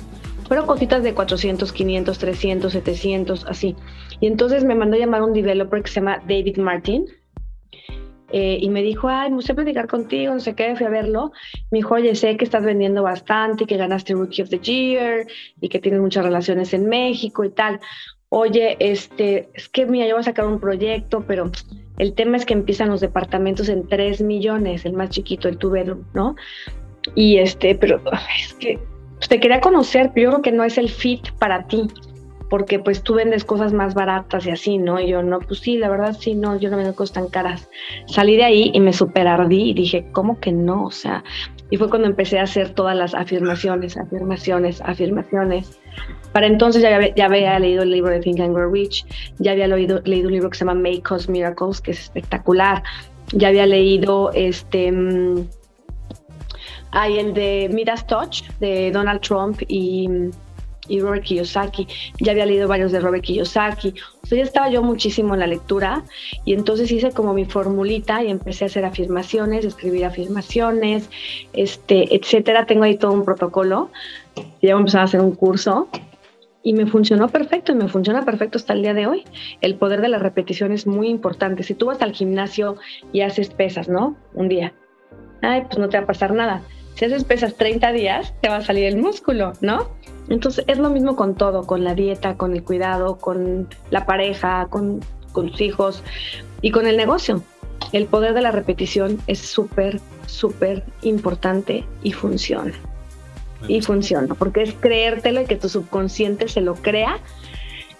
pero 0.50 0.66
cositas 0.66 1.04
de 1.04 1.14
400, 1.14 1.72
500, 1.72 2.18
300, 2.18 2.72
700, 2.72 3.46
así. 3.46 3.76
Y 4.18 4.26
entonces 4.26 4.64
me 4.64 4.74
mandó 4.74 4.96
a 4.96 4.98
llamar 4.98 5.22
un 5.22 5.32
developer 5.32 5.80
que 5.80 5.88
se 5.88 6.00
llama 6.00 6.18
David 6.26 6.58
Martin. 6.58 7.06
Eh, 8.32 8.58
y 8.60 8.68
me 8.68 8.82
dijo, 8.82 9.08
ay, 9.08 9.30
me 9.30 9.36
gustaría 9.36 9.62
platicar 9.62 9.86
contigo, 9.86 10.34
no 10.34 10.40
sé 10.40 10.56
qué, 10.56 10.74
fui 10.74 10.86
a 10.86 10.90
verlo. 10.90 11.30
Me 11.70 11.78
dijo, 11.78 11.94
oye, 11.94 12.16
sé 12.16 12.36
que 12.36 12.44
estás 12.44 12.64
vendiendo 12.64 13.04
bastante, 13.04 13.64
que 13.64 13.76
ganaste 13.76 14.14
Rookie 14.14 14.42
of 14.42 14.50
the 14.50 14.58
Year 14.58 15.24
y 15.60 15.68
que 15.68 15.78
tienes 15.78 16.00
muchas 16.00 16.24
relaciones 16.24 16.74
en 16.74 16.88
México 16.88 17.44
y 17.44 17.50
tal. 17.50 17.78
Oye, 18.28 18.76
este, 18.80 19.50
es 19.54 19.68
que 19.68 19.86
mira, 19.86 20.08
yo 20.08 20.14
voy 20.14 20.22
a 20.22 20.24
sacar 20.24 20.46
un 20.46 20.58
proyecto, 20.58 21.22
pero 21.28 21.52
el 21.98 22.12
tema 22.14 22.36
es 22.36 22.44
que 22.44 22.54
empiezan 22.54 22.88
los 22.88 23.00
departamentos 23.00 23.68
en 23.68 23.86
3 23.86 24.20
millones, 24.22 24.84
el 24.84 24.94
más 24.94 25.10
chiquito, 25.10 25.46
el 25.46 25.58
two 25.58 25.70
bedroom, 25.70 26.06
¿no? 26.12 26.34
Y 27.14 27.36
este, 27.36 27.76
pero 27.76 28.02
es 28.36 28.54
que 28.54 28.80
pues, 29.20 29.28
te 29.28 29.38
quería 29.38 29.60
conocer, 29.60 30.12
pero 30.14 30.24
yo 30.24 30.30
creo 30.30 30.42
que 30.42 30.52
no 30.52 30.64
es 30.64 30.78
el 30.78 30.88
fit 30.88 31.30
para 31.38 31.66
ti, 31.66 31.86
porque 32.48 32.78
pues 32.78 33.02
tú 33.02 33.14
vendes 33.14 33.44
cosas 33.44 33.74
más 33.74 33.92
baratas 33.92 34.46
y 34.46 34.50
así, 34.50 34.78
¿no? 34.78 34.98
Y 34.98 35.08
yo 35.08 35.22
no, 35.22 35.40
pues 35.40 35.60
sí, 35.60 35.76
la 35.76 35.90
verdad 35.90 36.16
sí, 36.18 36.34
no, 36.34 36.58
yo 36.58 36.70
no 36.70 36.78
vendo 36.78 36.94
cosas 36.94 37.12
tan 37.12 37.28
caras. 37.28 37.68
Salí 38.06 38.36
de 38.36 38.44
ahí 38.44 38.70
y 38.72 38.80
me 38.80 38.94
superardí 38.94 39.70
y 39.70 39.74
dije, 39.74 40.06
¿cómo 40.12 40.40
que 40.40 40.52
no? 40.52 40.86
O 40.86 40.90
sea, 40.90 41.22
y 41.68 41.76
fue 41.76 41.90
cuando 41.90 42.08
empecé 42.08 42.38
a 42.38 42.44
hacer 42.44 42.70
todas 42.70 42.96
las 42.96 43.14
afirmaciones, 43.14 43.98
afirmaciones, 43.98 44.80
afirmaciones. 44.80 45.78
Para 46.32 46.46
entonces 46.46 46.80
ya 46.80 46.96
había, 46.96 47.14
ya 47.14 47.26
había 47.26 47.58
leído 47.58 47.82
el 47.82 47.90
libro 47.90 48.10
de 48.10 48.20
Think 48.20 48.40
and 48.40 48.54
Grow 48.54 48.72
Rich, 48.72 49.04
ya 49.38 49.52
había 49.52 49.68
leído, 49.68 50.00
leído 50.06 50.28
un 50.28 50.32
libro 50.32 50.48
que 50.48 50.56
se 50.56 50.64
llama 50.64 50.80
Make 50.80 51.14
Us 51.14 51.28
Miracles, 51.28 51.82
que 51.82 51.90
es 51.90 52.00
espectacular. 52.00 52.82
Ya 53.32 53.48
había 53.48 53.66
leído 53.66 54.32
este 54.32 54.90
mm, 54.90 55.46
hay 56.92 57.18
el 57.18 57.34
de 57.34 57.70
Midas 57.72 58.06
Touch 58.06 58.42
de 58.58 58.90
Donald 58.90 59.20
Trump 59.20 59.60
y, 59.68 60.08
Robert 61.00 61.22
Kiyosaki. 61.22 61.86
Ya 62.18 62.32
había 62.32 62.46
leído 62.46 62.66
varios 62.66 62.90
de 62.90 62.98
Robert 62.98 63.22
Kiyosaki. 63.22 63.94
O 64.22 64.26
sea, 64.26 64.38
ya 64.38 64.44
estaba 64.44 64.70
yo 64.70 64.82
muchísimo 64.82 65.34
en 65.34 65.40
la 65.40 65.46
lectura 65.46 66.02
y 66.44 66.52
entonces 66.52 66.90
hice 66.90 67.12
como 67.12 67.32
mi 67.32 67.44
formulita 67.44 68.24
y 68.24 68.30
empecé 68.30 68.64
a 68.64 68.66
hacer 68.66 68.84
afirmaciones, 68.84 69.64
escribir 69.64 70.04
afirmaciones, 70.04 71.08
este, 71.52 72.12
etcétera. 72.16 72.66
Tengo 72.66 72.82
ahí 72.82 72.96
todo 72.96 73.12
un 73.12 73.24
protocolo. 73.24 73.90
Ya 74.34 74.42
voy 74.62 74.70
a 74.70 74.76
empezar 74.78 75.02
a 75.02 75.04
hacer 75.04 75.20
un 75.20 75.36
curso 75.36 75.88
y 76.64 76.72
me 76.72 76.86
funcionó 76.86 77.28
perfecto 77.28 77.70
y 77.70 77.76
me 77.76 77.88
funciona 77.88 78.24
perfecto 78.24 78.58
hasta 78.58 78.72
el 78.72 78.82
día 78.82 78.94
de 78.94 79.06
hoy. 79.06 79.24
El 79.60 79.76
poder 79.76 80.00
de 80.00 80.08
la 80.08 80.18
repetición 80.18 80.72
es 80.72 80.88
muy 80.88 81.08
importante. 81.08 81.62
Si 81.62 81.74
tú 81.74 81.86
vas 81.86 82.02
al 82.02 82.14
gimnasio 82.14 82.78
y 83.12 83.20
haces 83.20 83.50
pesas, 83.50 83.88
¿no? 83.88 84.16
Un 84.34 84.48
día 84.48 84.72
ay, 85.42 85.62
pues 85.62 85.78
no 85.78 85.88
te 85.88 85.96
va 85.98 86.04
a 86.04 86.06
pasar 86.06 86.32
nada. 86.32 86.62
Si 87.00 87.06
haces 87.06 87.24
pesas 87.24 87.54
30 87.54 87.92
días, 87.92 88.34
te 88.42 88.50
va 88.50 88.56
a 88.56 88.62
salir 88.62 88.84
el 88.84 88.98
músculo, 88.98 89.54
¿no? 89.62 89.88
Entonces 90.28 90.66
es 90.68 90.76
lo 90.76 90.90
mismo 90.90 91.16
con 91.16 91.34
todo, 91.34 91.66
con 91.66 91.82
la 91.82 91.94
dieta, 91.94 92.36
con 92.36 92.52
el 92.52 92.62
cuidado, 92.62 93.16
con 93.16 93.70
la 93.88 94.04
pareja, 94.04 94.66
con, 94.68 95.00
con 95.32 95.48
tus 95.50 95.62
hijos 95.62 96.02
y 96.60 96.70
con 96.70 96.86
el 96.86 96.98
negocio. 96.98 97.42
El 97.92 98.04
poder 98.04 98.34
de 98.34 98.42
la 98.42 98.50
repetición 98.50 99.18
es 99.28 99.38
súper, 99.38 99.98
súper 100.26 100.84
importante 101.00 101.86
y 102.02 102.12
funciona. 102.12 102.74
Y 103.66 103.80
funciona, 103.80 104.34
porque 104.34 104.60
es 104.60 104.74
creértelo 104.74 105.40
y 105.40 105.46
que 105.46 105.56
tu 105.56 105.70
subconsciente 105.70 106.48
se 106.48 106.60
lo 106.60 106.74
crea. 106.74 107.18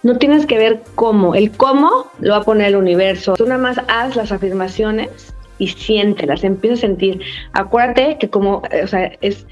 No 0.03 0.19
tienes 0.19 0.45
que 0.45 0.59
ver 0.59 0.83
cómo, 0.93 1.33
el 1.33 1.49
cómo 1.49 2.11
lo 2.19 2.33
va 2.33 2.41
a 2.41 2.43
poner 2.43 2.67
el 2.67 2.75
universo. 2.75 3.33
Tú 3.33 3.47
nada 3.47 3.59
más 3.59 3.81
haz 3.87 4.15
las 4.15 4.31
afirmaciones 4.31 5.33
y 5.61 5.67
siéntelas, 5.67 6.43
empieza 6.43 6.73
a 6.73 6.87
sentir. 6.87 7.21
Acuérdate 7.53 8.17
que 8.19 8.31
como, 8.31 8.63
o 8.83 8.87
sea, 8.87 9.11
es 9.21 9.45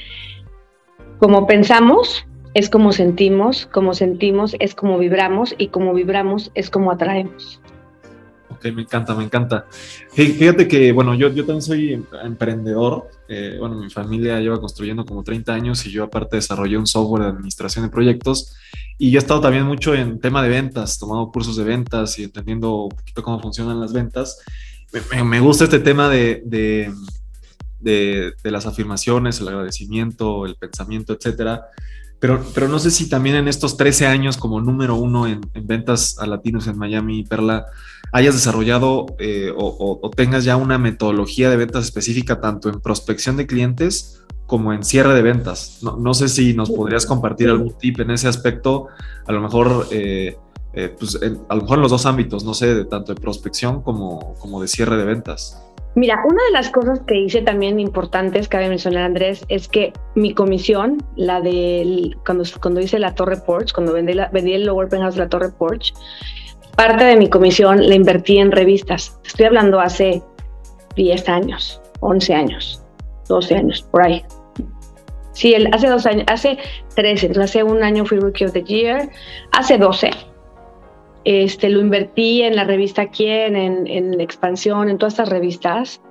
como 1.20 1.46
pensamos, 1.46 2.26
es 2.56 2.68
como 2.68 2.92
sentimos, 2.92 3.68
como 3.68 3.94
sentimos 3.94 4.56
es 4.60 4.74
como 4.74 4.98
vibramos 4.98 5.54
y 5.60 5.68
como 5.68 5.94
vibramos 5.94 6.50
es 6.56 6.72
como 6.72 6.92
atraemos. 6.92 7.62
Ok, 8.50 8.66
me 8.74 8.82
encanta, 8.82 9.14
me 9.14 9.24
encanta. 9.24 9.68
Fíjate 10.12 10.68
que, 10.68 10.92
bueno, 10.92 11.14
yo, 11.14 11.30
yo 11.30 11.46
también 11.46 11.62
soy 11.62 12.04
emprendedor. 12.24 13.08
Eh, 13.28 13.58
bueno, 13.60 13.76
mi 13.76 13.92
familia 13.92 14.40
lleva 14.40 14.60
construyendo 14.60 15.06
como 15.06 15.24
30 15.24 15.54
años 15.54 15.86
y 15.86 15.92
yo 15.92 16.06
aparte 16.06 16.38
desarrollé 16.38 16.76
un 16.80 16.88
software 16.88 17.22
de 17.22 17.30
administración 17.30 17.86
de 17.86 17.92
proyectos 17.92 18.56
y 18.98 19.12
yo 19.12 19.20
he 19.20 19.22
estado 19.22 19.42
también 19.42 19.66
mucho 19.66 19.94
en 19.94 20.20
tema 20.20 20.42
de 20.42 20.50
ventas, 20.50 20.98
tomando 20.98 21.32
cursos 21.32 21.56
de 21.56 21.64
ventas 21.64 22.18
y 22.18 22.24
entendiendo 22.24 22.86
un 22.86 22.90
poquito 22.90 23.22
cómo 23.22 23.40
funcionan 23.40 23.80
las 23.80 23.94
ventas. 23.94 24.40
Me, 25.24 25.40
gusta 25.40 25.66
este 25.66 25.80
tema 25.80 26.10
de, 26.10 26.42
de, 26.46 26.92
de, 27.80 28.52
las 28.52 28.66
afirmaciones, 28.66 29.40
el 29.40 29.48
agradecimiento, 29.48 30.46
el 30.46 30.56
pensamiento, 30.56 31.14
etcétera. 31.14 31.68
Pero, 32.20 32.44
pero 32.54 32.68
no 32.68 32.80
sé 32.80 32.92
si 32.92 33.08
también 33.08 33.36
en 33.36 33.48
estos 33.48 33.78
13 33.78 34.08
años 34.08 34.38
como 34.38 34.60
número 34.60 34.96
uno 34.96 35.28
en, 35.28 35.42
en 35.54 35.68
ventas 35.68 36.18
a 36.20 36.26
latinos 36.26 36.68
en 36.68 36.78
Miami 36.78 37.24
Perla, 37.24 37.68
hayas 38.12 38.34
desarrollado 38.34 39.06
eh, 39.20 39.54
o, 39.56 40.00
o, 40.02 40.10
tengas 40.10 40.44
ya 40.44 40.58
una 40.58 40.78
metodología 40.78 41.50
de 41.50 41.58
ventas 41.58 41.86
específica 41.86 42.42
tanto 42.42 42.70
en 42.70 42.82
prospección 42.82 43.38
de 43.38 43.48
clientes 43.48 44.24
como 44.48 44.74
en 44.74 44.84
cierre 44.84 45.14
de 45.14 45.22
ventas. 45.22 45.80
No, 45.82 45.96
no 45.98 46.14
sé 46.14 46.28
si 46.28 46.54
nos 46.54 46.72
podrías 46.72 47.06
compartir 47.06 47.50
algún 47.50 47.78
tip 47.78 48.00
en 48.00 48.12
ese 48.12 48.28
aspecto, 48.28 48.88
a 49.28 49.32
lo 49.32 49.42
mejor, 49.42 49.88
eh, 49.92 50.38
eh, 50.74 50.96
pues, 50.98 51.20
a 51.50 51.56
lo 51.56 51.62
mejor 51.62 51.78
en 51.78 51.82
los 51.82 51.92
dos 51.92 52.06
ámbitos, 52.06 52.44
no 52.44 52.54
sé, 52.54 52.74
de 52.74 52.86
tanto 52.86 53.14
de 53.14 53.20
prospección 53.20 53.82
como, 53.82 54.36
como 54.40 54.62
de 54.62 54.68
cierre 54.68 54.98
de 54.98 55.06
ventas. 55.06 55.64
Mira, 55.96 56.22
una 56.24 56.44
de 56.46 56.52
las 56.52 56.70
cosas 56.70 57.02
que 57.08 57.16
hice 57.16 57.42
también 57.42 57.80
importantes, 57.80 58.48
cabe 58.48 58.70
mencionar 58.70 59.04
Andrés, 59.04 59.44
es 59.50 59.68
que 59.68 59.92
mi 60.14 60.34
comisión, 60.34 61.04
la 61.16 61.42
de 61.42 62.16
cuando, 62.26 62.44
cuando 62.62 62.80
hice 62.80 63.00
la 63.00 63.16
Torre 63.16 63.38
Porch, 63.38 63.74
cuando 63.74 63.94
vendí, 63.94 64.14
la, 64.14 64.30
vendí 64.30 64.54
el 64.54 64.66
Lower 64.66 64.88
Penthouse 64.88 65.16
de 65.16 65.22
la 65.22 65.30
Torre 65.30 65.50
Porch, 65.50 65.94
parte 66.76 67.04
de 67.04 67.16
mi 67.16 67.28
comisión 67.28 67.88
la 67.88 67.96
invertí 67.96 68.38
en 68.38 68.52
revistas. 68.52 69.20
Estoy 69.26 69.48
hablando 69.48 69.80
hace 69.80 70.22
10 70.96 71.28
años, 71.28 71.82
11 72.02 72.34
años, 72.36 72.84
12 73.28 73.56
años, 73.56 73.82
por 73.92 74.04
ahí. 74.04 74.24
Sí, 75.34 75.54
el, 75.54 75.74
hace 75.74 75.88
dos 75.88 76.06
años, 76.06 76.26
hace 76.28 76.58
13, 76.96 77.28
entonces 77.28 77.52
hace 77.52 77.64
un 77.64 77.82
año 77.82 78.06
fui 78.06 78.20
Rookie 78.20 78.46
of 78.46 78.54
the 78.54 78.64
Year, 78.64 79.10
hace 79.52 79.78
12. 79.78 80.12
Este, 81.26 81.70
lo 81.70 81.82
invertí 81.82 82.42
en 82.42 82.56
la 82.56 82.64
revista 82.64 83.08
Quién, 83.08 83.56
en, 83.56 83.88
en 83.88 84.22
Expansión, 84.22 84.90
en 84.90 84.98
todas 84.98 85.14
estas 85.14 85.30
revistas. 85.30 86.02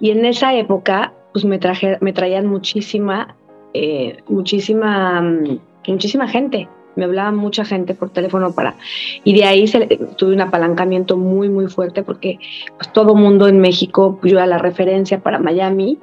Y 0.00 0.10
en 0.10 0.24
esa 0.24 0.54
época, 0.54 1.12
pues 1.36 1.44
me, 1.44 1.58
traje, 1.58 1.98
me 2.00 2.14
traían 2.14 2.46
muchísima, 2.46 3.36
eh, 3.74 4.16
muchísima, 4.26 5.22
muchísima 5.86 6.28
gente. 6.28 6.66
Me 6.94 7.04
hablaba 7.04 7.30
mucha 7.30 7.62
gente 7.62 7.92
por 7.92 8.08
teléfono 8.08 8.54
para 8.54 8.76
y 9.22 9.34
de 9.34 9.44
ahí 9.44 9.66
se, 9.66 9.86
tuve 10.16 10.32
un 10.32 10.40
apalancamiento 10.40 11.18
muy 11.18 11.50
muy 11.50 11.66
fuerte 11.66 12.02
porque 12.02 12.38
pues 12.78 12.90
todo 12.90 13.14
mundo 13.14 13.48
en 13.48 13.60
México 13.60 14.16
pues, 14.18 14.32
yo 14.32 14.38
era 14.38 14.46
la 14.46 14.56
referencia 14.56 15.20
para 15.20 15.38
Miami 15.38 15.98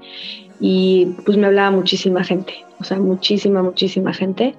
y 0.60 1.16
pues 1.26 1.36
me 1.36 1.48
hablaba 1.48 1.72
muchísima 1.72 2.24
gente. 2.24 2.54
O 2.80 2.84
sea 2.84 3.00
muchísima 3.00 3.64
muchísima 3.64 4.14
gente 4.14 4.54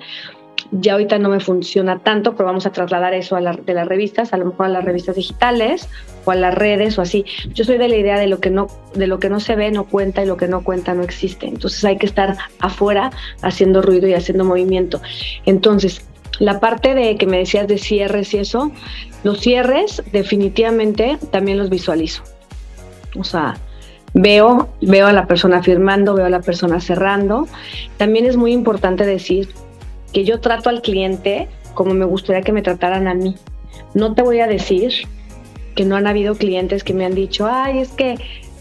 ya 0.80 0.92
ahorita 0.92 1.18
no 1.18 1.28
me 1.28 1.40
funciona 1.40 2.00
tanto, 2.00 2.34
pero 2.34 2.46
vamos 2.46 2.66
a 2.66 2.72
trasladar 2.72 3.14
eso 3.14 3.36
a 3.36 3.40
de 3.40 3.74
las 3.74 3.86
revistas, 3.86 4.32
a 4.32 4.36
lo 4.36 4.46
mejor 4.46 4.66
a 4.66 4.68
las 4.68 4.84
revistas 4.84 5.14
digitales 5.14 5.88
o 6.24 6.32
a 6.32 6.34
las 6.34 6.54
redes 6.54 6.98
o 6.98 7.02
así. 7.02 7.24
Yo 7.52 7.64
soy 7.64 7.78
de 7.78 7.88
la 7.88 7.96
idea 7.96 8.18
de 8.18 8.26
lo 8.26 8.40
que 8.40 8.50
no, 8.50 8.66
de 8.94 9.06
lo 9.06 9.18
que 9.18 9.30
no 9.30 9.38
se 9.40 9.54
ve 9.54 9.70
no 9.70 9.84
cuenta 9.84 10.22
y 10.22 10.26
lo 10.26 10.36
que 10.36 10.48
no 10.48 10.64
cuenta 10.64 10.94
no 10.94 11.02
existe. 11.02 11.46
Entonces 11.46 11.84
hay 11.84 11.96
que 11.96 12.06
estar 12.06 12.36
afuera 12.58 13.12
haciendo 13.42 13.82
ruido 13.82 14.08
y 14.08 14.14
haciendo 14.14 14.44
movimiento. 14.44 15.00
Entonces, 15.46 16.06
la 16.40 16.58
parte 16.58 16.94
de 16.94 17.16
que 17.16 17.26
me 17.26 17.38
decías 17.38 17.68
de 17.68 17.78
cierres 17.78 18.34
y 18.34 18.38
eso, 18.38 18.72
los 19.22 19.40
cierres 19.40 20.02
definitivamente 20.12 21.18
también 21.30 21.58
los 21.58 21.70
visualizo. 21.70 22.24
O 23.16 23.22
sea, 23.22 23.54
veo, 24.12 24.70
veo 24.80 25.06
a 25.06 25.12
la 25.12 25.26
persona 25.26 25.62
firmando, 25.62 26.14
veo 26.14 26.26
a 26.26 26.30
la 26.30 26.40
persona 26.40 26.80
cerrando. 26.80 27.46
También 27.96 28.26
es 28.26 28.36
muy 28.36 28.52
importante 28.52 29.06
decir 29.06 29.48
que 30.14 30.24
yo 30.24 30.40
trato 30.40 30.70
al 30.70 30.80
cliente 30.80 31.48
como 31.74 31.92
me 31.92 32.06
gustaría 32.06 32.42
que 32.42 32.52
me 32.52 32.62
trataran 32.62 33.08
a 33.08 33.14
mí. 33.14 33.34
No 33.92 34.14
te 34.14 34.22
voy 34.22 34.40
a 34.40 34.46
decir 34.46 34.92
que 35.74 35.84
no 35.84 35.96
han 35.96 36.06
habido 36.06 36.36
clientes 36.36 36.84
que 36.84 36.94
me 36.94 37.04
han 37.04 37.14
dicho, 37.14 37.46
ay, 37.50 37.80
es 37.80 37.90
que 37.90 38.16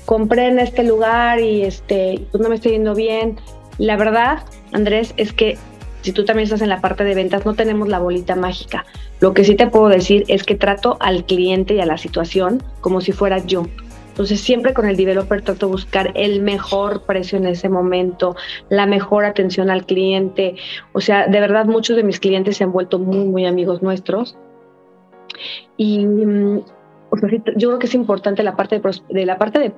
compré 0.06 0.48
en 0.48 0.60
este 0.60 0.84
lugar 0.84 1.40
y 1.40 1.62
este, 1.62 2.26
pues 2.32 2.42
no 2.42 2.50
me 2.50 2.56
estoy 2.56 2.72
yendo 2.74 2.96
bien. 2.96 3.38
La 3.78 3.96
verdad, 3.96 4.44
Andrés, 4.72 5.14
es 5.16 5.32
que 5.32 5.58
si 6.02 6.12
tú 6.12 6.26
también 6.26 6.46
estás 6.46 6.62
en 6.62 6.70
la 6.70 6.82
parte 6.82 7.04
de 7.04 7.16
ventas, 7.16 7.46
no 7.46 7.54
tenemos 7.54 7.88
la 7.88 8.00
bolita 8.00 8.36
mágica. 8.36 8.86
Lo 9.22 9.34
que 9.34 9.46
sí 9.46 9.56
te 9.56 9.68
puedo 9.68 9.88
decir 9.88 10.26
es 10.28 10.44
que 10.44 10.56
trato 10.56 10.98
al 11.00 11.24
cliente 11.26 11.76
y 11.76 11.80
a 11.80 11.86
la 11.86 11.98
situación 11.98 12.62
como 12.82 13.00
si 13.00 13.12
fuera 13.12 13.38
yo. 13.38 13.68
Entonces 14.14 14.42
siempre 14.42 14.76
con 14.76 14.88
el 14.88 14.96
developer 14.96 15.42
trato 15.42 15.66
de 15.66 15.72
buscar 15.72 16.12
el 16.14 16.44
mejor 16.44 17.02
precio 17.02 17.40
en 17.40 17.48
ese 17.48 17.68
momento, 17.68 18.36
la 18.70 18.86
mejor 18.86 19.26
atención 19.26 19.72
al 19.72 19.88
cliente. 19.88 20.56
O 20.92 21.02
sea, 21.02 21.26
de 21.26 21.40
verdad 21.40 21.66
muchos 21.66 21.98
de 21.98 22.04
mis 22.04 22.20
clientes 22.20 22.58
se 22.58 22.64
han 22.64 22.72
vuelto 22.72 23.00
muy, 23.00 23.26
muy 23.26 23.48
amigos 23.48 23.82
nuestros. 23.82 24.38
Y 25.78 26.06
mm, 26.06 26.62
o 27.10 27.18
sea, 27.18 27.30
yo 27.56 27.70
creo 27.70 27.80
que 27.80 27.86
es 27.88 27.94
importante 27.96 28.42
la 28.42 28.56
parte 28.56 28.82
de, 29.10 29.26
la 29.26 29.38
parte 29.38 29.74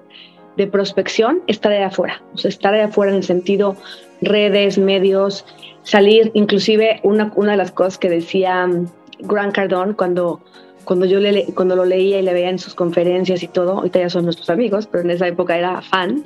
de, 0.56 0.68
prospección 0.68 1.42
estar 1.48 1.72
de 1.72 1.84
afuera, 1.84 2.22
o 2.34 2.38
sea, 2.38 2.50
estar 2.50 2.74
de 2.74 2.82
afuera 2.82 3.12
en 3.12 3.18
el 3.18 3.24
sentido 3.24 3.76
redes, 4.22 4.78
medios, 4.78 5.46
salir, 5.84 6.32
inclusive 6.34 7.02
una, 7.04 7.34
una 7.36 7.52
de 7.52 7.58
las 7.58 7.72
cosas 7.72 7.98
que 7.98 8.10
decía 8.10 8.66
um, 8.66 8.88
Grant 9.20 9.54
Cardone 9.54 9.96
cuando, 9.96 10.40
cuando 10.86 11.06
yo 11.06 11.20
le, 11.20 11.46
cuando 11.54 11.76
lo 11.76 11.86
leía 11.86 12.20
y 12.20 12.22
le 12.22 12.34
veía 12.34 12.50
en 12.50 12.60
sus 12.60 12.76
conferencias 12.76 13.44
y 13.44 13.48
todo, 13.48 13.80
ahorita 13.80 14.00
ya 14.00 14.10
son 14.10 14.24
nuestros 14.26 14.50
amigos, 14.50 14.88
pero 14.88 15.04
en 15.04 15.12
esa 15.12 15.28
época 15.28 15.58
era 15.58 15.82
fan, 15.82 16.24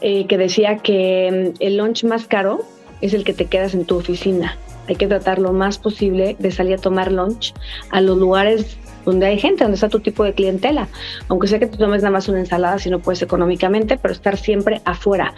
eh, 0.00 0.26
que 0.26 0.36
decía 0.36 0.78
que 0.78 1.52
um, 1.52 1.54
el 1.60 1.76
lunch 1.76 2.04
más 2.04 2.26
caro 2.26 2.60
es 3.00 3.14
el 3.14 3.24
que 3.24 3.32
te 3.32 3.46
quedas 3.46 3.74
en 3.74 3.84
tu 3.84 3.96
oficina. 3.96 4.56
Hay 4.88 4.96
que 4.96 5.06
tratar 5.06 5.38
lo 5.38 5.52
más 5.52 5.78
posible 5.78 6.36
de 6.38 6.50
salir 6.50 6.74
a 6.74 6.78
tomar 6.78 7.12
lunch 7.12 7.54
a 7.90 8.00
los 8.00 8.16
lugares 8.16 8.78
donde 9.04 9.26
hay 9.26 9.38
gente, 9.38 9.64
donde 9.64 9.76
está 9.76 9.88
tu 9.88 10.00
tipo 10.00 10.24
de 10.24 10.34
clientela. 10.34 10.88
Aunque 11.28 11.46
sea 11.46 11.58
que 11.58 11.66
tú 11.66 11.78
tomes 11.78 12.02
nada 12.02 12.12
más 12.12 12.28
una 12.28 12.40
ensalada 12.40 12.78
si 12.78 12.90
no 12.90 12.98
puedes 12.98 13.22
económicamente, 13.22 13.98
pero 13.98 14.12
estar 14.12 14.36
siempre 14.36 14.80
afuera. 14.84 15.34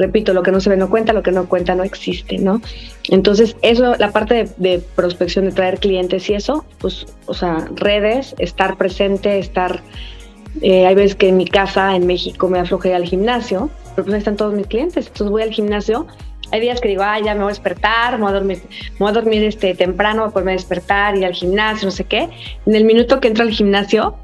Repito, 0.00 0.32
lo 0.32 0.42
que 0.42 0.50
no 0.50 0.60
se 0.60 0.70
ve 0.70 0.78
no 0.78 0.88
cuenta, 0.88 1.12
lo 1.12 1.22
que 1.22 1.30
no 1.30 1.46
cuenta 1.46 1.74
no 1.74 1.84
existe, 1.84 2.38
¿no? 2.38 2.62
Entonces, 3.10 3.54
eso, 3.60 3.94
la 3.98 4.12
parte 4.12 4.48
de, 4.56 4.78
prospección, 4.78 5.44
de 5.44 5.52
traer 5.52 5.78
clientes 5.78 6.30
y 6.30 6.34
eso, 6.34 6.64
pues, 6.78 7.06
o 7.26 7.34
sea, 7.34 7.68
redes, 7.74 8.34
estar 8.38 8.76
presente, 8.78 9.38
estar... 9.38 9.82
Eh, 10.62 10.86
hay 10.86 10.94
veces 10.94 11.14
que 11.14 11.28
en 11.28 11.36
mi 11.36 11.46
casa, 11.46 11.94
en 11.94 12.06
México, 12.06 12.48
me 12.48 12.58
aflojé 12.58 12.94
al 12.94 13.04
gimnasio, 13.04 13.70
pero 13.94 14.06
pues 14.06 14.14
ahí 14.14 14.18
están 14.18 14.36
todos 14.36 14.54
mis 14.54 14.66
clientes. 14.66 15.06
Entonces 15.06 15.30
voy 15.30 15.42
al 15.42 15.50
gimnasio 15.50 16.06
hay 16.52 16.60
días 16.60 16.80
que 16.80 16.88
digo, 16.88 17.02
ah, 17.02 17.18
ya 17.20 17.34
me 17.34 17.42
voy 17.42 17.50
a 17.50 17.54
despertar, 17.54 18.14
me 18.14 18.22
voy 18.22 18.30
a 18.30 18.34
dormir, 18.34 18.62
me 18.94 18.98
voy 18.98 19.10
a 19.10 19.12
dormir 19.12 19.44
este, 19.44 19.74
temprano, 19.74 20.24
a 20.24 20.30
poderme 20.30 20.52
despertar, 20.52 21.16
ir 21.16 21.24
al 21.24 21.34
gimnasio, 21.34 21.86
no 21.86 21.92
sé 21.92 22.04
qué. 22.04 22.28
En 22.66 22.74
el 22.74 22.84
minuto 22.84 23.20
que 23.20 23.28
entro 23.28 23.44
al 23.44 23.50
gimnasio, 23.50 24.16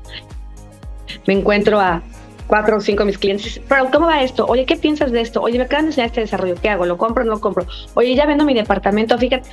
me 1.27 1.35
encuentro 1.35 1.79
a 1.79 2.03
cuatro 2.47 2.77
o 2.77 2.81
cinco 2.81 3.03
de 3.03 3.07
mis 3.07 3.19
clientes. 3.19 3.61
Pero, 3.69 3.91
¿cómo 3.91 4.07
va 4.07 4.23
esto? 4.23 4.47
Oye, 4.47 4.65
¿qué 4.67 4.77
piensas 4.77 5.13
de 5.13 5.21
esto? 5.21 5.43
Oye, 5.43 5.59
me 5.59 5.65
acaban 5.65 5.91
de 5.91 6.03
este 6.03 6.21
desarrollo. 6.21 6.55
¿Qué 6.61 6.69
hago? 6.69 6.87
¿Lo 6.87 6.97
compro 6.97 7.23
o 7.23 7.27
no 7.27 7.33
lo 7.33 7.41
compro? 7.41 7.67
Oye, 7.95 8.15
ya 8.15 8.27
vendo 8.27 8.45
mi 8.45 8.55
departamento. 8.55 9.19
Fíjate, 9.19 9.51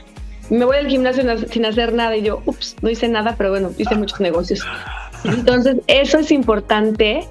me 0.49 0.65
voy 0.65 0.77
al 0.77 0.88
gimnasio 0.88 1.23
sin 1.47 1.65
hacer 1.65 1.93
nada 1.93 2.15
y 2.15 2.23
yo, 2.23 2.41
ups, 2.45 2.75
no 2.82 2.89
hice 2.89 3.08
nada, 3.08 3.36
pero 3.38 3.49
bueno, 3.49 3.71
hice 3.77 3.95
muchos 3.95 4.19
negocios. 4.19 4.65
Entonces, 5.23 5.77
eso 5.88 6.19
es 6.19 6.32
importante 6.32 7.27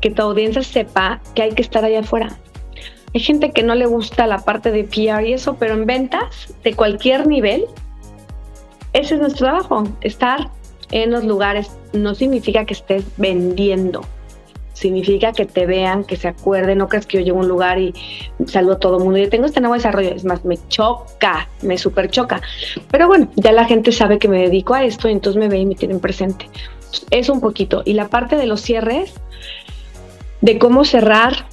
que 0.00 0.10
tu 0.10 0.22
audiencia 0.22 0.62
sepa 0.62 1.20
que 1.34 1.42
hay 1.42 1.52
que 1.52 1.62
estar 1.62 1.84
allá 1.84 2.00
afuera. 2.00 2.38
Hay 3.14 3.20
gente 3.20 3.50
que 3.50 3.62
no 3.62 3.74
le 3.74 3.86
gusta 3.86 4.26
la 4.26 4.38
parte 4.38 4.70
de 4.70 4.84
PR 4.84 5.26
y 5.26 5.32
eso, 5.32 5.56
pero 5.56 5.74
en 5.74 5.86
ventas 5.86 6.54
de 6.62 6.74
cualquier 6.74 7.26
nivel, 7.26 7.64
ese 8.92 9.14
es 9.14 9.20
nuestro 9.20 9.46
trabajo. 9.46 9.84
Estar 10.02 10.50
en 10.90 11.10
los 11.10 11.24
lugares 11.24 11.70
no 11.92 12.14
significa 12.14 12.64
que 12.64 12.74
estés 12.74 13.04
vendiendo, 13.16 14.02
significa 14.78 15.32
que 15.32 15.44
te 15.44 15.66
vean, 15.66 16.04
que 16.04 16.16
se 16.16 16.28
acuerden, 16.28 16.78
no 16.78 16.88
creas 16.88 17.06
que 17.06 17.18
yo 17.18 17.24
llego 17.24 17.38
a 17.38 17.42
un 17.42 17.48
lugar 17.48 17.78
y 17.78 17.92
saludo 18.46 18.74
a 18.74 18.78
todo 18.78 18.98
el 18.98 19.04
mundo, 19.04 19.18
yo 19.18 19.28
tengo 19.28 19.46
este 19.46 19.60
nuevo 19.60 19.74
desarrollo, 19.74 20.10
es 20.14 20.24
más, 20.24 20.44
me 20.44 20.56
choca, 20.68 21.48
me 21.62 21.76
súper 21.76 22.10
choca, 22.10 22.40
pero 22.90 23.08
bueno, 23.08 23.28
ya 23.34 23.52
la 23.52 23.64
gente 23.64 23.90
sabe 23.90 24.18
que 24.18 24.28
me 24.28 24.40
dedico 24.40 24.74
a 24.74 24.84
esto 24.84 25.08
y 25.08 25.12
entonces 25.12 25.40
me 25.40 25.48
ve 25.48 25.58
y 25.58 25.66
me 25.66 25.74
tienen 25.74 26.00
presente. 26.00 26.48
Eso 27.10 27.32
un 27.32 27.40
poquito. 27.40 27.82
Y 27.84 27.92
la 27.92 28.08
parte 28.08 28.36
de 28.36 28.46
los 28.46 28.62
cierres, 28.62 29.12
de 30.40 30.58
cómo 30.58 30.84
cerrar, 30.84 31.46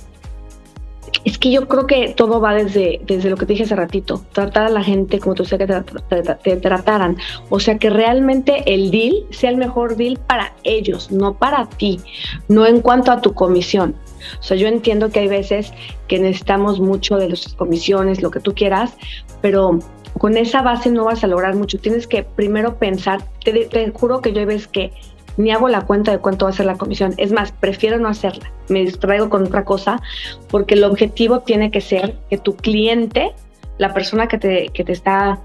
es 1.24 1.38
que 1.38 1.52
yo 1.52 1.68
creo 1.68 1.88
que 1.88 2.14
todo 2.16 2.40
va 2.40 2.54
desde, 2.54 3.00
desde 3.06 3.30
lo 3.30 3.38
que 3.38 3.46
te 3.46 3.54
dije 3.54 3.64
hace 3.64 3.76
ratito, 3.76 4.24
tratar 4.34 4.66
a 4.66 4.70
la 4.70 4.84
gente 4.84 5.20
como 5.20 5.36
tú 5.36 5.46
sé 5.46 5.58
que 5.58 5.68
te, 5.68 6.58
trataran, 6.58 7.18
o 7.50 7.60
sea 7.60 7.78
que 7.78 7.90
realmente 7.90 8.64
el 8.74 8.92
deal 8.92 9.26
sea 9.30 9.50
el 9.50 9.58
mejor 9.58 9.96
deal 9.96 10.18
para 10.18 10.54
ellos, 10.64 11.12
no 11.12 11.36
para 11.36 11.68
ti, 11.68 12.00
no 12.48 12.66
en 12.66 12.82
cuanto 12.82 13.12
a 13.12 13.22
tu 13.22 13.34
comisión. 13.34 13.96
O 14.40 14.44
sea, 14.44 14.58
yo 14.58 14.68
entiendo 14.68 15.10
que 15.10 15.20
hay 15.20 15.28
veces 15.28 15.72
que 16.08 16.20
necesitamos 16.20 16.80
mucho 16.80 17.18
de 17.18 17.30
las 17.30 17.54
comisiones, 17.54 18.22
lo 18.22 18.32
que 18.32 18.40
tú 18.40 18.54
quieras, 18.54 18.96
pero 19.42 19.80
con 20.18 20.38
esa 20.38 20.62
base 20.62 20.90
no 20.90 21.06
vas 21.06 21.24
a 21.24 21.28
lograr 21.28 21.56
mucho. 21.56 21.78
Tienes 21.78 22.08
que 22.08 22.24
primero 22.24 22.78
pensar, 22.78 23.24
te, 23.44 23.66
te 23.66 23.92
juro 23.92 24.22
que 24.22 24.34
yo 24.34 24.40
hay 24.40 24.46
veces 24.46 24.68
que 24.68 24.92
ni 25.38 25.52
hago 25.52 25.68
la 25.68 25.82
cuenta 25.82 26.12
de 26.12 26.20
cuánto 26.20 26.46
va 26.46 26.52
a 26.52 26.54
ser 26.54 26.66
la 26.66 26.78
comisión. 26.78 27.14
Es 27.18 27.32
más, 27.32 27.52
prefiero 27.52 27.98
no 27.98 28.08
hacerla. 28.08 28.52
Me 28.70 28.82
distraigo 28.82 29.30
con 29.30 29.44
otra 29.44 29.66
cosa 29.66 30.02
porque 30.50 30.76
el 30.76 30.84
objetivo 30.84 31.42
tiene 31.42 31.72
que 31.72 31.82
ser 31.82 32.18
que 32.30 32.38
tu 32.38 32.56
cliente, 32.56 33.34
la 33.78 33.94
persona 33.94 34.28
que 34.28 34.38
te, 34.38 34.70
que 34.70 34.84
te, 34.84 34.92
está, 34.92 35.40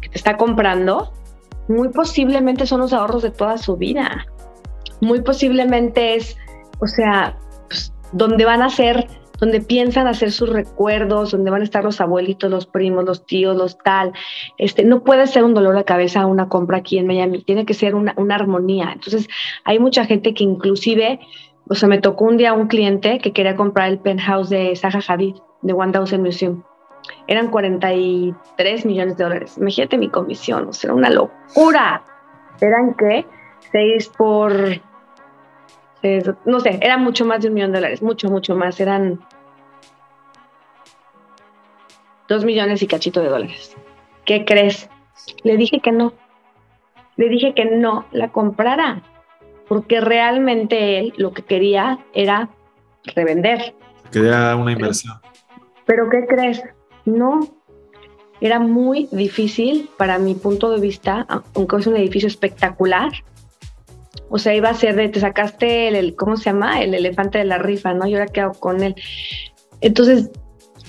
que 0.00 0.08
te 0.08 0.18
está 0.18 0.36
comprando, 0.36 1.12
muy 1.68 1.88
posiblemente 1.88 2.66
son 2.66 2.80
los 2.80 2.92
ahorros 2.92 3.22
de 3.22 3.30
toda 3.30 3.58
su 3.58 3.76
vida. 3.76 4.26
Muy 5.00 5.20
posiblemente 5.20 6.16
es, 6.16 6.36
o 6.80 6.86
sea, 6.86 7.36
pues, 7.68 7.92
donde 8.12 8.44
van 8.44 8.62
a 8.62 8.70
ser 8.70 9.06
donde 9.38 9.60
piensan 9.60 10.06
hacer 10.06 10.32
sus 10.32 10.48
recuerdos, 10.48 11.32
donde 11.32 11.50
van 11.50 11.60
a 11.60 11.64
estar 11.64 11.84
los 11.84 12.00
abuelitos, 12.00 12.50
los 12.50 12.66
primos, 12.66 13.04
los 13.04 13.26
tíos, 13.26 13.56
los 13.56 13.78
tal. 13.78 14.12
Este, 14.58 14.84
no 14.84 15.02
puede 15.04 15.26
ser 15.26 15.44
un 15.44 15.54
dolor 15.54 15.76
de 15.76 15.84
cabeza 15.84 16.26
una 16.26 16.48
compra 16.48 16.78
aquí 16.78 16.98
en 16.98 17.06
Miami, 17.06 17.42
tiene 17.42 17.66
que 17.66 17.74
ser 17.74 17.94
una, 17.94 18.14
armonía. 18.34 18.90
Entonces, 18.92 19.28
hay 19.64 19.78
mucha 19.78 20.04
gente 20.04 20.34
que 20.34 20.44
inclusive, 20.44 21.20
o 21.68 21.74
sea, 21.74 21.88
me 21.88 21.98
tocó 21.98 22.24
un 22.24 22.36
día 22.36 22.52
un 22.52 22.68
cliente 22.68 23.18
que 23.18 23.32
quería 23.32 23.56
comprar 23.56 23.90
el 23.90 23.98
penthouse 23.98 24.50
de 24.50 24.74
Zaha 24.76 25.00
Hadid, 25.06 25.36
de 25.62 25.72
One 25.72 25.92
Thousand 25.92 26.24
Museum. 26.24 26.62
Eran 27.28 27.50
43 27.50 28.84
millones 28.84 29.16
de 29.16 29.24
dólares. 29.24 29.56
Imagínate 29.58 29.96
mi 29.98 30.08
comisión, 30.08 30.68
o 30.68 30.72
sea, 30.72 30.88
era 30.88 30.94
una 30.94 31.10
locura. 31.10 32.02
¿Eran 32.60 32.94
qué? 32.94 33.26
6 33.70 34.12
por 34.16 34.80
no 36.44 36.60
sé, 36.60 36.78
era 36.82 36.96
mucho 36.96 37.24
más 37.24 37.42
de 37.42 37.48
un 37.48 37.54
millón 37.54 37.72
de 37.72 37.78
dólares, 37.78 38.02
mucho, 38.02 38.28
mucho 38.28 38.54
más, 38.54 38.80
eran 38.80 39.20
dos 42.28 42.44
millones 42.44 42.82
y 42.82 42.86
cachito 42.86 43.20
de 43.20 43.28
dólares. 43.28 43.76
¿Qué 44.24 44.44
crees? 44.44 44.88
Le 45.44 45.56
dije 45.56 45.80
que 45.80 45.92
no. 45.92 46.12
Le 47.16 47.28
dije 47.28 47.54
que 47.54 47.64
no 47.64 48.06
la 48.12 48.28
comprara, 48.28 49.02
porque 49.68 50.00
realmente 50.00 50.98
él 50.98 51.14
lo 51.16 51.32
que 51.32 51.42
quería 51.42 51.98
era 52.12 52.50
revender. 53.14 53.74
Quería 54.12 54.54
una 54.56 54.72
inversión. 54.72 55.14
Pero 55.86 56.10
¿qué 56.10 56.26
crees? 56.26 56.62
No. 57.04 57.48
Era 58.40 58.58
muy 58.58 59.08
difícil 59.12 59.88
para 59.96 60.18
mi 60.18 60.34
punto 60.34 60.70
de 60.70 60.80
vista, 60.80 61.26
aunque 61.54 61.76
es 61.76 61.86
un 61.86 61.96
edificio 61.96 62.26
espectacular, 62.26 63.10
o 64.28 64.38
sea, 64.38 64.54
iba 64.54 64.68
a 64.68 64.74
ser 64.74 64.96
de, 64.96 65.08
te 65.08 65.20
sacaste 65.20 65.88
el, 65.88 66.16
¿cómo 66.16 66.36
se 66.36 66.44
llama? 66.44 66.82
El 66.82 66.94
elefante 66.94 67.38
de 67.38 67.44
la 67.44 67.58
rifa, 67.58 67.94
¿no? 67.94 68.06
Yo 68.06 68.18
ahora 68.18 68.30
hago 68.42 68.54
con 68.54 68.82
él. 68.82 68.94
Entonces, 69.80 70.30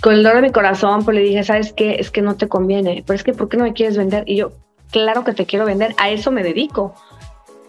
con 0.02 0.14
el 0.14 0.24
dolor 0.24 0.42
de 0.42 0.48
mi 0.48 0.52
corazón, 0.52 1.04
pues 1.04 1.16
le 1.16 1.22
dije, 1.22 1.44
¿sabes 1.44 1.74
qué? 1.74 1.96
Es 1.96 2.12
que 2.12 2.22
no 2.22 2.36
te 2.36 2.48
conviene. 2.48 3.04
Pero 3.06 3.16
es 3.16 3.24
que, 3.24 3.34
¿por 3.34 3.50
qué 3.50 3.58
no 3.58 3.64
me 3.64 3.74
quieres 3.74 3.98
vender? 3.98 4.24
Y 4.28 4.38
yo, 4.38 4.52
claro 4.92 5.24
que 5.24 5.34
te 5.34 5.46
quiero 5.46 5.66
vender, 5.66 5.96
a 5.98 6.10
eso 6.10 6.32
me 6.32 6.44
dedico. 6.44 6.94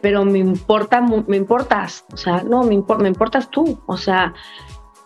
Pero 0.00 0.24
me 0.24 0.38
importa, 0.38 1.00
me 1.00 1.36
importas. 1.36 2.04
O 2.12 2.16
sea, 2.16 2.42
no, 2.42 2.62
me, 2.62 2.82
me 2.98 3.08
importas 3.08 3.50
tú. 3.50 3.80
O 3.86 3.96
sea, 3.96 4.34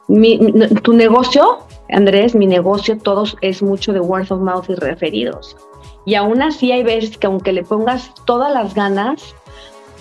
mi, 0.09 0.39
tu 0.83 0.93
negocio, 0.93 1.59
Andrés, 1.91 2.35
mi 2.35 2.47
negocio, 2.47 2.99
todos 2.99 3.37
es 3.41 3.63
mucho 3.63 3.93
de 3.93 4.01
word 4.01 4.31
of 4.31 4.41
mouth 4.41 4.69
y 4.69 4.75
referidos. 4.75 5.57
Y 6.05 6.17
aún 6.17 6.43
así 6.43 6.73
hay 6.73 6.83
veces 6.83 7.17
que 7.17 7.27
aunque 7.27 7.53
le 7.53 7.63
pongas 7.63 8.13
todas 8.27 8.53
las 8.53 8.75
ganas, 8.75 9.35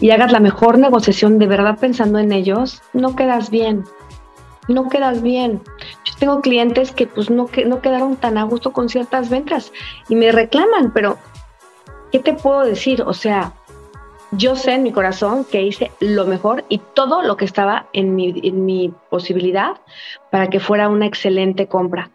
y 0.02 0.10
hagas 0.10 0.32
la 0.32 0.40
mejor 0.40 0.80
negociación 0.80 1.38
de 1.38 1.46
verdad 1.46 1.78
pensando 1.80 2.18
en 2.18 2.32
ellos, 2.32 2.82
no 2.92 3.16
quedas 3.16 3.52
bien. 3.52 3.86
No 4.68 4.90
quedas 4.90 5.22
bien. 5.22 5.62
Yo 6.06 6.14
tengo 6.20 6.42
clientes 6.42 6.92
que 6.92 7.08
pues 7.08 7.30
no, 7.30 7.48
que, 7.48 7.66
no 7.66 7.82
quedaron 7.82 8.16
tan 8.16 8.38
a 8.38 8.44
gusto 8.44 8.72
con 8.72 8.90
ciertas 8.90 9.30
ventas 9.30 9.72
y 10.08 10.16
me 10.16 10.32
reclaman, 10.32 10.92
pero 10.94 11.18
¿qué 12.12 12.20
te 12.20 12.34
puedo 12.34 12.62
decir? 12.62 13.02
O 13.02 13.14
sea, 13.14 13.54
yo 14.32 14.56
sé 14.56 14.74
en 14.74 14.84
mi 14.84 14.92
corazón 14.92 15.46
que 15.46 15.62
hice 15.62 15.92
lo 16.00 16.26
mejor 16.26 16.64
y 16.70 16.80
todo 16.94 17.22
lo 17.22 17.38
que 17.38 17.46
estaba 17.46 17.88
en 17.94 18.16
mi, 18.16 18.40
en 18.44 18.66
mi 18.66 18.94
posibilidad 19.10 19.78
para 20.30 20.48
que 20.50 20.60
fuera 20.60 20.90
una 20.90 21.06
excelente 21.06 21.68
compra. 21.68 22.12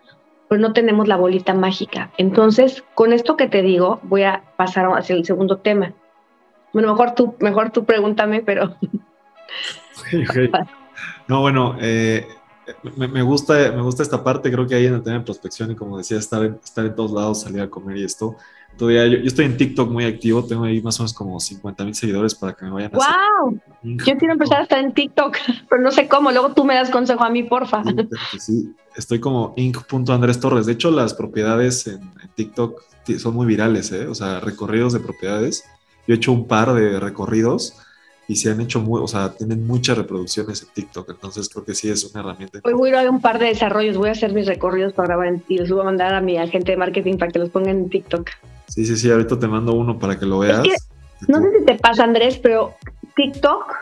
Pero 0.48 0.60
no 0.60 0.72
tenemos 0.72 1.08
la 1.08 1.16
bolita 1.16 1.54
mágica. 1.54 2.10
Entonces, 2.18 2.84
con 2.94 3.12
esto 3.12 3.36
que 3.36 3.48
te 3.48 3.62
digo, 3.62 3.98
voy 4.04 4.22
a 4.22 4.44
pasar 4.56 4.86
hacia 4.86 5.16
el 5.16 5.24
segundo 5.24 5.58
tema. 5.58 5.92
Bueno, 6.72 6.92
mejor 6.92 7.14
tú, 7.14 7.34
mejor 7.40 7.70
tú 7.70 7.84
pregúntame, 7.84 8.42
pero. 8.42 8.76
No, 11.28 11.40
bueno, 11.40 11.76
eh, 11.80 12.28
me, 12.96 13.22
gusta, 13.22 13.72
me 13.72 13.82
gusta 13.82 14.02
esta 14.02 14.22
parte, 14.22 14.50
creo 14.50 14.66
que 14.66 14.74
ahí 14.74 14.86
en 14.86 14.94
el 14.94 15.02
tema 15.02 15.18
de 15.18 15.24
prospección 15.24 15.70
y 15.70 15.74
como 15.74 15.98
decía, 15.98 16.18
estar 16.18 16.44
en, 16.44 16.58
estar 16.62 16.84
en 16.84 16.94
todos 16.94 17.12
lados, 17.12 17.42
salir 17.42 17.60
a 17.60 17.70
comer 17.70 17.96
y 17.98 18.04
esto. 18.04 18.36
Todavía 18.76 19.06
yo, 19.06 19.18
estoy 19.18 19.46
en 19.46 19.56
TikTok 19.56 19.90
muy 19.90 20.04
activo, 20.04 20.44
tengo 20.44 20.64
ahí 20.64 20.82
más 20.82 20.98
o 21.00 21.02
menos 21.02 21.14
como 21.14 21.40
50 21.40 21.84
mil 21.84 21.94
seguidores 21.94 22.34
para 22.34 22.52
que 22.52 22.64
me 22.64 22.70
vayan 22.72 22.90
a 22.94 22.98
¡Wow! 22.98 23.58
Yo 23.82 24.16
quiero 24.18 24.32
empezar 24.32 24.60
a 24.60 24.62
estar 24.64 24.78
en 24.78 24.92
TikTok, 24.92 25.36
pero 25.70 25.82
no 25.82 25.90
sé 25.90 26.08
cómo, 26.08 26.30
luego 26.30 26.52
tú 26.52 26.64
me 26.64 26.74
das 26.74 26.90
consejo 26.90 27.24
a 27.24 27.30
mí, 27.30 27.42
porfa. 27.42 27.82
Sí, 28.38 28.74
estoy 28.94 29.20
como 29.20 29.54
inc.andrés 29.56 30.40
Torres. 30.40 30.66
De 30.66 30.72
hecho, 30.72 30.90
las 30.90 31.14
propiedades 31.14 31.86
en, 31.86 32.02
en 32.02 32.28
TikTok 32.34 32.82
son 33.18 33.34
muy 33.34 33.46
virales, 33.46 33.92
¿eh? 33.92 34.06
o 34.08 34.14
sea, 34.14 34.40
recorridos 34.40 34.92
de 34.92 35.00
propiedades 35.00 35.64
yo 36.06 36.14
he 36.14 36.16
hecho 36.16 36.32
un 36.32 36.46
par 36.46 36.72
de 36.74 37.00
recorridos 37.00 37.74
y 38.28 38.36
se 38.36 38.50
han 38.50 38.60
hecho 38.60 38.80
muy, 38.80 39.00
o 39.00 39.06
sea, 39.06 39.32
tienen 39.32 39.66
muchas 39.66 39.96
reproducciones 39.96 40.62
en 40.62 40.68
TikTok, 40.70 41.10
entonces 41.10 41.48
creo 41.48 41.64
que 41.64 41.74
sí 41.74 41.88
es 41.88 42.04
una 42.10 42.20
herramienta. 42.20 42.60
Hoy 42.64 42.72
voy 42.72 42.90
a 42.90 43.02
ir 43.02 43.08
a 43.08 43.10
un 43.10 43.20
par 43.20 43.38
de 43.38 43.46
desarrollos, 43.46 43.96
voy 43.96 44.08
a 44.08 44.12
hacer 44.12 44.32
mis 44.32 44.46
recorridos 44.46 44.92
para 44.92 45.08
grabar 45.08 45.40
y 45.48 45.58
los 45.58 45.70
voy 45.70 45.80
a 45.80 45.84
mandar 45.84 46.14
a 46.14 46.20
mi 46.20 46.36
agente 46.36 46.72
de 46.72 46.76
marketing 46.76 47.18
para 47.18 47.30
que 47.30 47.38
los 47.38 47.50
pongan 47.50 47.76
en 47.76 47.88
TikTok. 47.88 48.30
Sí, 48.68 48.84
sí, 48.84 48.96
sí, 48.96 49.10
ahorita 49.10 49.38
te 49.38 49.46
mando 49.46 49.74
uno 49.74 49.98
para 49.98 50.18
que 50.18 50.26
lo 50.26 50.40
veas. 50.40 50.66
no 51.28 51.40
sé 51.40 51.58
si 51.58 51.64
te 51.64 51.74
pasa, 51.76 52.02
Andrés, 52.02 52.38
pero 52.38 52.74
TikTok, 53.14 53.74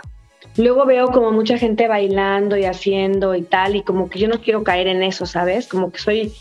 luego 0.58 0.84
veo 0.84 1.08
como 1.08 1.32
mucha 1.32 1.56
gente 1.56 1.88
bailando 1.88 2.56
y 2.56 2.64
haciendo 2.64 3.34
y 3.34 3.42
tal, 3.42 3.76
y 3.76 3.82
como 3.82 4.10
que 4.10 4.18
yo 4.18 4.28
no 4.28 4.40
quiero 4.40 4.62
caer 4.62 4.88
en 4.88 5.02
eso, 5.02 5.24
¿sabes? 5.24 5.68
Como 5.68 5.90
que 5.90 5.98
soy, 5.98 6.32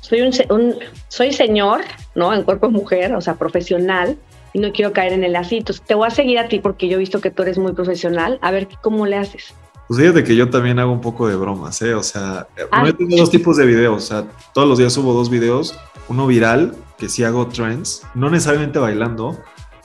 soy 0.00 0.22
un, 0.22 0.76
soy 1.08 1.32
señor, 1.32 1.82
¿no? 2.14 2.32
En 2.32 2.42
cuerpo 2.42 2.70
mujer, 2.70 3.14
o 3.14 3.20
sea, 3.20 3.34
profesional, 3.34 4.16
y 4.52 4.58
no 4.58 4.72
quiero 4.72 4.92
caer 4.92 5.12
en 5.12 5.24
el 5.24 5.36
así. 5.36 5.62
te 5.62 5.94
voy 5.94 6.06
a 6.06 6.10
seguir 6.10 6.38
a 6.38 6.48
ti 6.48 6.60
porque 6.60 6.88
yo 6.88 6.96
he 6.96 6.98
visto 6.98 7.20
que 7.20 7.30
tú 7.30 7.42
eres 7.42 7.58
muy 7.58 7.72
profesional. 7.72 8.38
A 8.42 8.50
ver 8.50 8.68
cómo 8.82 9.06
le 9.06 9.16
haces. 9.16 9.54
Pues 9.88 10.00
fíjate 10.00 10.22
que 10.22 10.36
yo 10.36 10.48
también 10.48 10.78
hago 10.78 10.92
un 10.92 11.00
poco 11.00 11.26
de 11.26 11.34
bromas, 11.34 11.82
¿eh? 11.82 11.94
O 11.94 12.02
sea, 12.02 12.46
ah. 12.70 12.86
yo 12.86 12.94
tengo 12.94 13.16
dos 13.16 13.30
tipos 13.30 13.56
de 13.56 13.66
videos. 13.66 14.04
O 14.04 14.06
sea, 14.06 14.24
todos 14.54 14.68
los 14.68 14.78
días 14.78 14.92
subo 14.92 15.12
dos 15.12 15.30
videos. 15.30 15.76
Uno 16.08 16.26
viral, 16.26 16.76
que 16.96 17.08
sí 17.08 17.24
hago 17.24 17.48
trends, 17.48 18.02
no 18.14 18.30
necesariamente 18.30 18.78
bailando, 18.78 19.38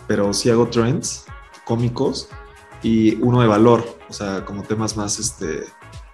pero 0.08 0.34
sí 0.34 0.50
hago 0.50 0.68
trends 0.68 1.26
cómicos. 1.66 2.30
Y 2.84 3.16
uno 3.16 3.42
de 3.42 3.48
valor, 3.48 3.84
o 4.08 4.14
sea, 4.14 4.46
como 4.46 4.62
temas 4.62 4.96
más, 4.96 5.18
este, 5.18 5.64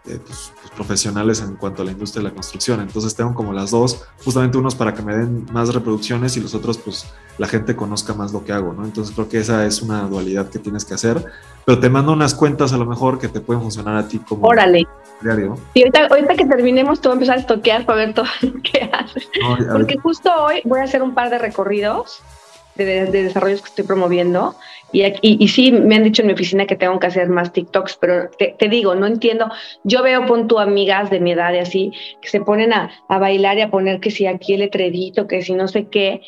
eh, 0.05 0.19
pues, 0.25 0.53
profesionales 0.75 1.41
en 1.41 1.55
cuanto 1.55 1.81
a 1.81 1.85
la 1.85 1.91
industria 1.91 2.23
de 2.23 2.29
la 2.29 2.33
construcción. 2.33 2.79
Entonces 2.79 3.15
tengo 3.15 3.33
como 3.33 3.53
las 3.53 3.71
dos, 3.71 4.05
justamente 4.23 4.57
unos 4.57 4.75
para 4.75 4.93
que 4.93 5.01
me 5.01 5.15
den 5.15 5.45
más 5.51 5.73
reproducciones 5.73 6.37
y 6.37 6.41
los 6.41 6.55
otros 6.55 6.77
pues 6.77 7.11
la 7.37 7.47
gente 7.47 7.75
conozca 7.75 8.13
más 8.13 8.31
lo 8.31 8.43
que 8.43 8.53
hago, 8.53 8.73
¿no? 8.73 8.85
Entonces 8.85 9.13
creo 9.13 9.27
que 9.27 9.39
esa 9.39 9.65
es 9.65 9.81
una 9.81 10.03
dualidad 10.03 10.49
que 10.49 10.59
tienes 10.59 10.85
que 10.85 10.93
hacer, 10.93 11.23
pero 11.65 11.79
te 11.79 11.89
mando 11.89 12.13
unas 12.13 12.33
cuentas 12.35 12.73
a 12.73 12.77
lo 12.77 12.85
mejor 12.85 13.19
que 13.19 13.27
te 13.27 13.41
pueden 13.41 13.61
funcionar 13.61 13.97
a 13.97 14.07
ti 14.07 14.19
como 14.19 14.47
Órale. 14.47 14.87
diario. 15.21 15.57
Y 15.73 15.83
ahorita, 15.83 16.35
que 16.35 16.45
terminemos 16.45 17.01
tú 17.01 17.09
vas 17.09 17.13
a 17.13 17.15
empezar 17.15 17.37
a 17.37 17.39
estoquear 17.41 17.85
para 17.85 18.05
ver 18.05 18.13
todo 18.13 18.25
lo 18.41 18.53
que 18.61 18.89
haces. 18.93 19.29
Porque 19.71 19.97
justo 19.97 20.31
hoy 20.37 20.61
voy 20.65 20.79
a 20.79 20.83
hacer 20.83 21.01
un 21.01 21.13
par 21.13 21.29
de 21.29 21.37
recorridos 21.37 22.21
de, 22.75 23.05
desarrollos 23.05 23.61
que 23.61 23.69
estoy 23.69 23.85
promoviendo. 23.85 24.55
Y, 24.93 25.03
y, 25.21 25.47
sí, 25.47 25.71
me 25.71 25.95
han 25.95 26.03
dicho 26.03 26.21
en 26.21 26.27
mi 26.27 26.33
oficina 26.33 26.65
que 26.65 26.75
tengo 26.75 26.99
que 26.99 27.07
hacer 27.07 27.29
más 27.29 27.53
TikToks, 27.53 27.97
pero 28.01 28.29
te, 28.37 28.67
digo, 28.67 28.93
no 28.93 29.07
entiendo. 29.07 29.49
Yo 29.85 30.03
veo, 30.03 30.25
pon 30.25 30.47
tu 30.49 30.59
amigas 30.59 31.09
de 31.09 31.21
mi 31.21 31.31
edad 31.31 31.53
y 31.53 31.59
así, 31.59 31.91
que 32.21 32.27
se 32.27 32.41
ponen 32.41 32.73
a, 32.73 32.91
bailar 33.07 33.57
y 33.57 33.61
a 33.61 33.71
poner 33.71 34.01
que 34.01 34.11
si 34.11 34.25
aquí 34.25 34.53
el 34.53 34.59
letredito, 34.59 35.27
que 35.27 35.41
si 35.43 35.53
no 35.53 35.69
sé 35.69 35.87
qué, 35.87 36.21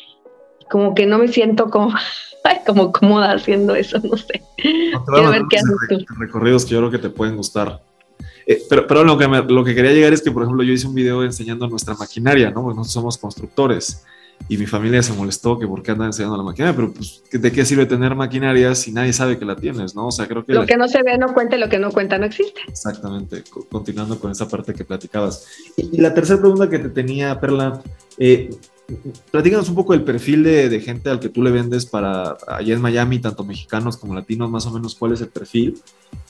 como 0.70 0.94
que 0.94 1.04
no 1.04 1.18
me 1.18 1.28
siento 1.28 1.68
como, 1.68 1.94
como 2.66 2.90
cómoda 2.90 3.32
haciendo 3.32 3.74
eso, 3.74 3.98
no 3.98 4.16
sé. 4.16 4.42
Quiero 4.56 5.30
ver 5.30 5.42
qué 5.50 5.58
haces 5.58 5.76
tú. 5.88 5.98
Recorridos 6.18 6.64
que 6.64 6.70
yo 6.70 6.78
creo 6.78 6.90
que 6.90 6.98
te 6.98 7.10
pueden 7.10 7.36
gustar. 7.36 7.82
Eh, 8.46 8.62
pero 8.68 8.86
pero 8.86 9.04
lo, 9.04 9.18
que 9.18 9.26
lo 9.26 9.64
que 9.64 9.74
quería 9.74 9.92
llegar 9.92 10.12
es 10.14 10.22
que, 10.22 10.30
por 10.30 10.42
ejemplo, 10.42 10.62
yo 10.64 10.72
hice 10.72 10.86
un 10.86 10.94
video 10.94 11.22
enseñando 11.22 11.66
nuestra 11.66 11.94
maquinaria, 11.94 12.50
¿no? 12.50 12.62
Porque 12.62 12.76
nosotros 12.76 12.92
somos 12.92 13.18
constructores 13.18 14.04
y 14.48 14.58
mi 14.58 14.66
familia 14.66 15.02
se 15.02 15.12
molestó 15.14 15.58
que 15.58 15.66
por 15.66 15.82
qué 15.82 15.92
andan 15.92 16.08
enseñando 16.08 16.36
la 16.36 16.42
maquinaria, 16.42 16.76
pero 16.76 16.92
pues, 16.92 17.22
¿de 17.30 17.52
qué 17.52 17.64
sirve 17.64 17.86
tener 17.86 18.14
maquinaria 18.14 18.74
si 18.74 18.92
nadie 18.92 19.12
sabe 19.12 19.38
que 19.38 19.44
la 19.44 19.56
tienes, 19.56 19.94
no? 19.94 20.08
O 20.08 20.12
sea, 20.12 20.26
creo 20.26 20.44
que... 20.44 20.52
Lo 20.52 20.66
que 20.66 20.76
no 20.76 20.86
se 20.86 21.02
ve 21.02 21.16
no 21.16 21.32
cuenta 21.32 21.56
y 21.56 21.60
lo 21.60 21.68
que 21.68 21.78
no 21.78 21.90
cuenta 21.90 22.18
no 22.18 22.26
existe. 22.26 22.60
Exactamente, 22.68 23.42
continuando 23.70 24.18
con 24.18 24.30
esa 24.30 24.46
parte 24.46 24.74
que 24.74 24.84
platicabas. 24.84 25.46
Y, 25.76 25.98
la 25.98 26.12
tercera 26.12 26.40
pregunta 26.40 26.68
que 26.68 26.78
te 26.78 26.90
tenía, 26.90 27.40
Perla, 27.40 27.80
eh, 28.18 28.50
platícanos 29.30 29.70
un 29.70 29.76
poco 29.76 29.94
del 29.94 30.04
perfil 30.04 30.42
de, 30.42 30.80
gente 30.80 31.08
al 31.08 31.20
que 31.20 31.30
tú 31.30 31.42
le 31.42 31.50
vendes 31.50 31.86
para 31.86 32.36
allá 32.46 32.74
en 32.74 32.82
Miami, 32.82 33.20
tanto 33.20 33.44
mexicanos 33.44 33.96
como 33.96 34.14
latinos, 34.14 34.50
más 34.50 34.66
o 34.66 34.70
menos 34.70 34.94
cuál 34.94 35.14
es 35.14 35.22
el 35.22 35.28
perfil. 35.28 35.78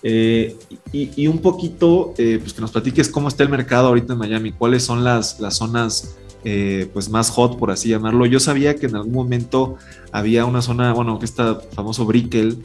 Eh, 0.05 0.57
y, 0.93 1.27
un 1.27 1.39
poquito, 1.39 2.15
eh, 2.17 2.39
pues 2.41 2.53
que 2.53 2.61
nos 2.61 2.71
platiques 2.71 3.09
cómo 3.09 3.27
está 3.27 3.43
el 3.43 3.49
mercado 3.49 3.89
ahorita 3.89 4.13
en 4.13 4.21
Miami, 4.21 4.53
cuáles 4.53 4.85
son 4.85 5.03
las, 5.03 5.41
las 5.41 5.57
zonas 5.57 6.17
eh, 6.45 6.89
pues 6.93 7.09
más 7.09 7.31
hot, 7.31 7.59
por 7.59 7.71
así 7.71 7.89
llamarlo. 7.89 8.27
Yo 8.27 8.39
sabía 8.39 8.77
que 8.77 8.87
en 8.87 8.97
algún 8.97 9.13
momento 9.13 9.77
había 10.13 10.45
una 10.45 10.63
zona, 10.63 10.93
bueno, 10.93 11.19
que 11.19 11.25
está 11.25 11.61
famoso 11.73 12.05
Brickell, 12.05 12.63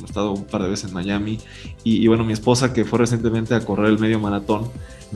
he 0.00 0.04
estado 0.04 0.32
un 0.32 0.44
par 0.44 0.62
de 0.62 0.68
veces 0.68 0.88
en 0.88 0.94
Miami, 0.94 1.38
y, 1.82 2.06
bueno, 2.06 2.24
mi 2.24 2.32
esposa 2.32 2.72
que 2.72 2.84
fue 2.84 2.98
recientemente 3.00 3.54
a 3.54 3.60
correr 3.60 3.86
el 3.86 3.98
medio 3.98 4.20
maratón. 4.20 4.70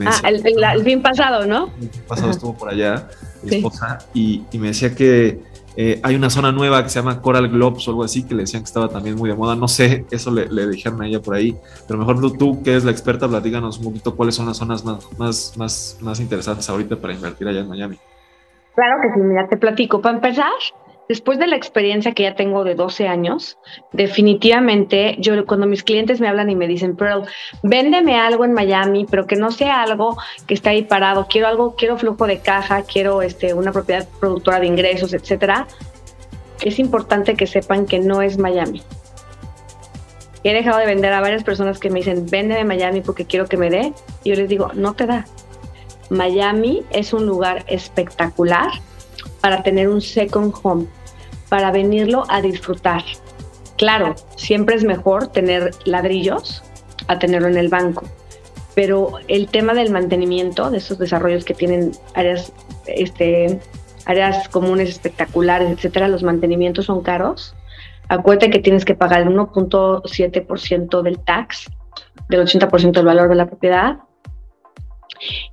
ah, 0.05 0.21
el, 0.27 0.83
fin 0.83 1.01
pasado, 1.01 1.45
¿no? 1.45 1.71
El 1.81 1.89
fin 1.89 2.01
pasado 2.07 2.31
estuvo 2.31 2.57
por 2.57 2.69
allá, 2.69 3.07
mi 3.43 3.57
esposa, 3.57 3.99
y, 4.13 4.43
me 4.53 4.67
decía 4.67 4.93
que 4.95 5.39
eh, 5.75 5.99
hay 6.03 6.15
una 6.15 6.29
zona 6.29 6.51
nueva 6.51 6.83
que 6.83 6.89
se 6.89 6.99
llama 6.99 7.21
Coral 7.21 7.47
Globes 7.49 7.87
o 7.87 7.91
algo 7.91 8.03
así, 8.03 8.23
que 8.23 8.35
le 8.35 8.41
decían 8.41 8.63
que 8.63 8.67
estaba 8.67 8.89
también 8.89 9.15
muy 9.15 9.29
de 9.29 9.35
moda. 9.35 9.55
No 9.55 9.67
sé, 9.67 10.05
eso 10.11 10.31
le, 10.31 10.67
dijeron 10.67 11.01
a 11.01 11.07
ella 11.07 11.21
por 11.21 11.35
ahí. 11.35 11.57
Pero 11.87 11.99
mejor 11.99 12.37
tú, 12.37 12.61
que 12.63 12.71
eres 12.71 12.83
la 12.83 12.91
experta, 12.91 13.27
platícanos 13.27 13.79
un 13.79 13.85
poquito 13.85 14.15
cuáles 14.15 14.35
son 14.35 14.47
las 14.47 14.57
zonas 14.57 14.83
más, 14.83 15.07
más, 15.17 15.53
más, 15.57 15.97
más 16.01 16.19
interesantes 16.19 16.69
ahorita 16.69 16.95
para 16.97 17.13
invertir 17.13 17.47
allá 17.47 17.61
en 17.61 17.69
Miami. 17.69 17.97
Claro 18.75 19.01
que 19.01 19.13
sí, 19.13 19.19
mira, 19.19 19.47
te 19.47 19.57
platico. 19.57 20.01
Para 20.01 20.15
empezar, 20.15 20.51
después 21.11 21.37
de 21.39 21.47
la 21.47 21.57
experiencia 21.57 22.13
que 22.13 22.23
ya 22.23 22.35
tengo 22.35 22.63
de 22.63 22.73
12 22.73 23.05
años, 23.05 23.57
definitivamente 23.91 25.17
yo 25.19 25.45
cuando 25.45 25.67
mis 25.67 25.83
clientes 25.83 26.21
me 26.21 26.29
hablan 26.29 26.49
y 26.49 26.55
me 26.55 26.69
dicen, 26.69 26.95
Pearl, 26.95 27.25
véndeme 27.63 28.15
algo 28.17 28.45
en 28.45 28.53
Miami, 28.53 29.05
pero 29.11 29.27
que 29.27 29.35
no 29.35 29.51
sea 29.51 29.81
algo 29.81 30.15
que 30.47 30.53
está 30.53 30.69
ahí 30.69 30.83
parado, 30.83 31.27
quiero 31.29 31.47
algo, 31.47 31.75
quiero 31.75 31.97
flujo 31.97 32.27
de 32.27 32.39
caja, 32.39 32.83
quiero 32.83 33.21
este, 33.21 33.53
una 33.53 33.73
propiedad 33.73 34.07
productora 34.21 34.61
de 34.61 34.67
ingresos, 34.67 35.13
etcétera. 35.13 35.67
Es 36.61 36.79
importante 36.79 37.35
que 37.35 37.45
sepan 37.45 37.87
que 37.87 37.99
no 37.99 38.21
es 38.21 38.37
Miami. 38.37 38.81
He 40.45 40.53
dejado 40.53 40.77
de 40.77 40.85
vender 40.85 41.11
a 41.11 41.19
varias 41.19 41.43
personas 41.43 41.77
que 41.77 41.89
me 41.89 41.99
dicen, 41.99 42.25
véndeme 42.25 42.63
Miami 42.63 43.01
porque 43.01 43.25
quiero 43.25 43.47
que 43.47 43.57
me 43.57 43.69
dé. 43.69 43.91
Y 44.23 44.29
yo 44.29 44.37
les 44.37 44.47
digo, 44.47 44.71
no 44.75 44.93
te 44.93 45.07
da. 45.07 45.25
Miami 46.09 46.83
es 46.89 47.11
un 47.11 47.25
lugar 47.25 47.65
espectacular 47.67 48.69
para 49.41 49.61
tener 49.61 49.89
un 49.89 49.99
second 49.99 50.53
home 50.63 50.87
para 51.51 51.69
venirlo 51.69 52.23
a 52.29 52.41
disfrutar. 52.41 53.03
Claro, 53.77 54.15
siempre 54.37 54.73
es 54.77 54.85
mejor 54.85 55.27
tener 55.27 55.71
ladrillos 55.83 56.63
a 57.09 57.19
tenerlo 57.19 57.49
en 57.49 57.57
el 57.57 57.67
banco, 57.67 58.05
pero 58.73 59.15
el 59.27 59.49
tema 59.49 59.73
del 59.73 59.91
mantenimiento 59.91 60.71
de 60.71 60.77
esos 60.77 60.97
desarrollos 60.97 61.43
que 61.43 61.53
tienen 61.53 61.91
áreas, 62.13 62.53
este, 62.87 63.59
áreas 64.05 64.47
comunes 64.47 64.87
espectaculares, 64.87 65.69
etcétera, 65.69 66.07
los 66.07 66.23
mantenimientos 66.23 66.85
son 66.85 67.01
caros. 67.01 67.53
Acuérdate 68.07 68.49
que 68.49 68.59
tienes 68.59 68.85
que 68.85 68.95
pagar 68.95 69.23
el 69.23 69.27
1.7% 69.27 71.01
del 71.01 71.19
tax, 71.19 71.69
del 72.29 72.47
80% 72.47 72.93
del 72.93 73.05
valor 73.05 73.27
de 73.27 73.35
la 73.35 73.47
propiedad. 73.47 73.97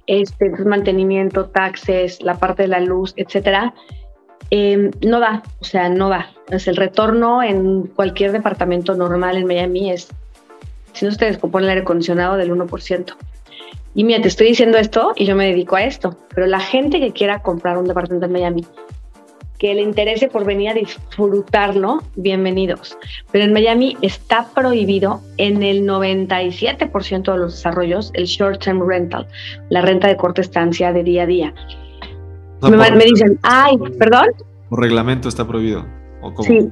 Este, 0.07 0.49
mantenimiento, 0.65 1.47
taxes, 1.47 2.23
la 2.23 2.39
parte 2.39 2.63
de 2.63 2.69
la 2.69 2.79
luz, 2.79 3.15
etcétera 3.17 3.75
Em, 4.51 4.91
no 5.05 5.21
da, 5.21 5.43
o 5.61 5.65
sea, 5.65 5.89
no 5.89 6.09
da. 6.09 6.31
Es 6.51 6.69
el 6.69 6.77
retorno 6.77 7.43
en 7.43 7.83
cualquier 7.89 8.33
departamento 8.33 8.95
normal 8.95 9.37
en 9.37 9.47
Miami 9.47 9.91
es, 9.91 10.09
si 10.95 11.05
no 11.05 11.13
se 11.13 11.27
descompone 11.27 11.65
el 11.67 11.71
aire 11.71 11.83
acondicionado, 11.83 12.37
del 12.37 12.51
1%. 12.51 13.15
Y 13.95 14.05
mira, 14.05 14.23
te 14.23 14.29
estoy 14.29 14.49
diciendo 14.49 14.79
esto 14.79 15.13
y 15.17 15.27
yo 15.27 15.35
me 15.35 15.47
dedico 15.47 15.77
a 15.77 15.83
esto, 15.83 16.17
pero 16.35 16.47
la 16.47 16.61
gente 16.61 17.01
que 17.01 17.13
quiera 17.13 17.43
comprar 17.43 17.77
un 17.79 17.87
departamento 17.87 18.27
en 18.27 18.33
Miami, 18.33 18.67
que 19.59 19.75
le 19.75 19.83
interese 19.83 20.29
por 20.29 20.45
venir 20.45 20.71
a 20.71 20.75
disfrutarlo, 20.75 22.03
bienvenidos. 22.15 22.97
Pero 23.33 23.45
en 23.45 23.53
Miami 23.53 23.97
está 24.03 24.49
prohibido 24.55 25.21
en 25.37 25.63
el 25.63 25.83
97% 25.83 27.33
de 27.33 27.39
los 27.39 27.55
desarrollos 27.57 28.13
el 28.15 28.27
short-term 28.27 28.89
rental, 28.89 29.27
la 29.69 29.83
renta 29.83 30.07
de 30.07 30.17
corta 30.17 30.41
estancia 30.43 30.93
de 30.93 31.03
día 31.03 31.25
a 31.25 31.27
día 31.27 31.55
me, 32.63 33.05
dicen, 33.05 33.39
ay, 33.43 33.77
perdón. 33.99 34.27
Por 34.69 34.81
reglamento 34.81 35.29
está 35.29 35.47
prohibido. 35.47 35.85
Sí. 36.43 36.69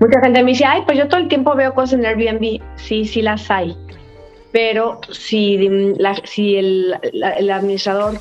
Mucha 0.00 0.20
gente 0.20 0.42
me 0.42 0.50
dice, 0.50 0.64
ay, 0.64 0.82
pues 0.86 0.98
yo 0.98 1.08
todo 1.08 1.20
el 1.20 1.28
tiempo 1.28 1.54
veo 1.54 1.74
cosas 1.74 1.98
en 1.98 2.06
Airbnb. 2.06 2.60
Sí, 2.76 3.04
sí 3.04 3.22
las 3.22 3.50
hay. 3.50 3.76
Pero 4.52 5.00
si, 5.10 5.68
si 6.24 6.56
el, 6.56 6.96
administrador 7.52 8.20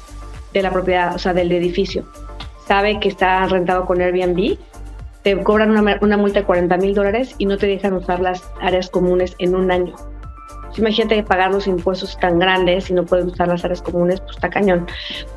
de 0.53 0.61
la 0.61 0.71
propiedad, 0.71 1.15
o 1.15 1.19
sea, 1.19 1.33
del 1.33 1.51
edificio, 1.51 2.05
sabe 2.67 2.99
que 2.99 3.09
está 3.09 3.45
rentado 3.47 3.85
con 3.85 4.01
Airbnb, 4.01 4.57
te 5.21 5.41
cobran 5.43 5.71
una, 5.71 5.99
una 6.01 6.17
multa 6.17 6.39
de 6.39 6.45
40 6.45 6.77
mil 6.77 6.93
dólares 6.93 7.35
y 7.37 7.45
no 7.45 7.57
te 7.57 7.67
dejan 7.67 7.93
usar 7.93 8.19
las 8.19 8.43
áreas 8.61 8.89
comunes 8.89 9.35
en 9.37 9.55
un 9.55 9.71
año. 9.71 9.95
Imagínate 10.77 11.23
pagar 11.23 11.51
los 11.51 11.67
impuestos 11.67 12.17
tan 12.19 12.39
grandes 12.39 12.89
y 12.89 12.93
no 12.93 13.05
puedes 13.05 13.25
usar 13.25 13.47
las 13.47 13.63
áreas 13.63 13.81
comunes, 13.81 14.19
pues 14.21 14.35
está 14.35 14.49
cañón. 14.49 14.87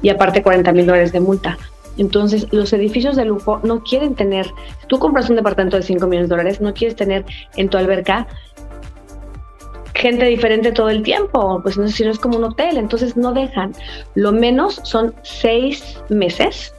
Y 0.03 0.09
aparte 0.09 0.43
40 0.43 0.73
mil 0.73 0.87
dólares 0.87 1.13
de 1.13 1.21
multa. 1.21 1.59
Entonces, 1.99 2.47
los 2.53 2.73
edificios 2.73 3.17
de 3.17 3.25
lujo 3.25 3.61
no 3.63 3.83
quieren 3.83 4.15
tener, 4.15 4.47
si 4.47 4.87
tú 4.87 4.99
compras 4.99 5.31
un 5.31 5.37
departamento 5.37 5.77
de 5.77 5.83
5 5.83 6.07
millones 6.07 6.29
de 6.29 6.37
dólares, 6.37 6.61
no 6.61 6.75
quieres 6.75 6.97
tener 6.97 7.25
en 7.57 7.69
tu 7.69 7.79
alberca 7.79 8.27
gente 9.95 10.27
diferente 10.27 10.73
todo 10.73 10.91
el 10.91 11.03
tiempo, 11.03 11.61
pues 11.63 11.79
no 11.79 11.89
sé 11.89 11.95
si 11.95 12.05
no 12.05 12.11
es 12.11 12.19
como 12.19 12.37
un 12.37 12.45
hotel, 12.45 12.77
entonces 12.77 13.17
no 13.17 13.33
dejan. 13.33 13.73
Lo 14.15 14.31
menos 14.31 14.81
son 14.85 15.15
seis 15.23 15.99
meses 16.11 16.75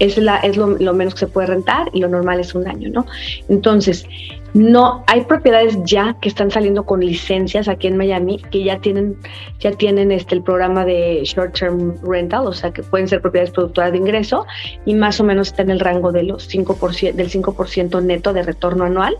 es, 0.00 0.16
la, 0.16 0.38
es 0.38 0.56
lo, 0.56 0.66
menos 0.66 1.14
que 1.14 1.20
se 1.20 1.26
puede 1.26 1.46
rentar 1.48 1.88
y 1.92 2.00
lo 2.00 2.08
normal 2.08 2.40
es 2.40 2.54
un 2.54 2.66
año, 2.66 2.90
¿no? 2.90 3.06
Entonces, 3.48 4.06
no 4.54 5.04
hay 5.06 5.22
propiedades 5.22 5.78
ya 5.84 6.16
que 6.20 6.28
están 6.28 6.50
saliendo 6.50 6.84
con 6.84 7.00
licencias 7.00 7.68
aquí 7.68 7.86
en 7.86 7.96
Miami 7.96 8.38
que 8.50 8.64
ya 8.64 8.78
tienen 8.78 9.16
ya 9.60 9.72
tienen 9.72 10.10
este 10.10 10.34
el 10.34 10.42
programa 10.42 10.84
de 10.84 11.22
short 11.24 11.58
term 11.58 11.96
rental, 12.02 12.46
o 12.46 12.52
sea, 12.52 12.72
que 12.72 12.82
pueden 12.82 13.08
ser 13.08 13.20
propiedades 13.20 13.52
productoras 13.52 13.92
de 13.92 13.98
ingreso 13.98 14.46
y 14.84 14.94
más 14.94 15.20
o 15.20 15.24
menos 15.24 15.48
está 15.48 15.62
en 15.62 15.70
el 15.70 15.80
rango 15.80 16.12
de 16.12 16.22
los 16.22 16.48
5% 16.48 17.12
del 17.12 17.30
5% 17.30 18.02
neto 18.02 18.32
de 18.32 18.42
retorno 18.42 18.84
anual 18.84 19.16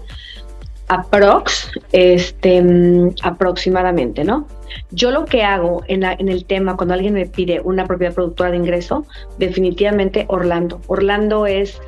aprox 0.91 1.71
este 1.93 2.63
aproximadamente, 3.23 4.25
¿no? 4.25 4.47
Yo 4.91 5.13
lo 5.13 5.25
que 5.25 5.43
hago 5.43 5.83
en, 5.87 6.03
el 6.05 6.45
tema, 6.45 6.77
cuando 6.77 6.95
alguien 6.95 7.15
me 7.15 7.27
pide 7.27 7.61
una 7.61 7.87
propiedad 7.87 8.13
productora 8.13 8.51
de 8.51 8.57
ingreso, 8.57 9.07
definitivamente 9.39 10.27
Orlando. 10.29 10.81
Orlando 10.89 11.47
es 11.47 11.81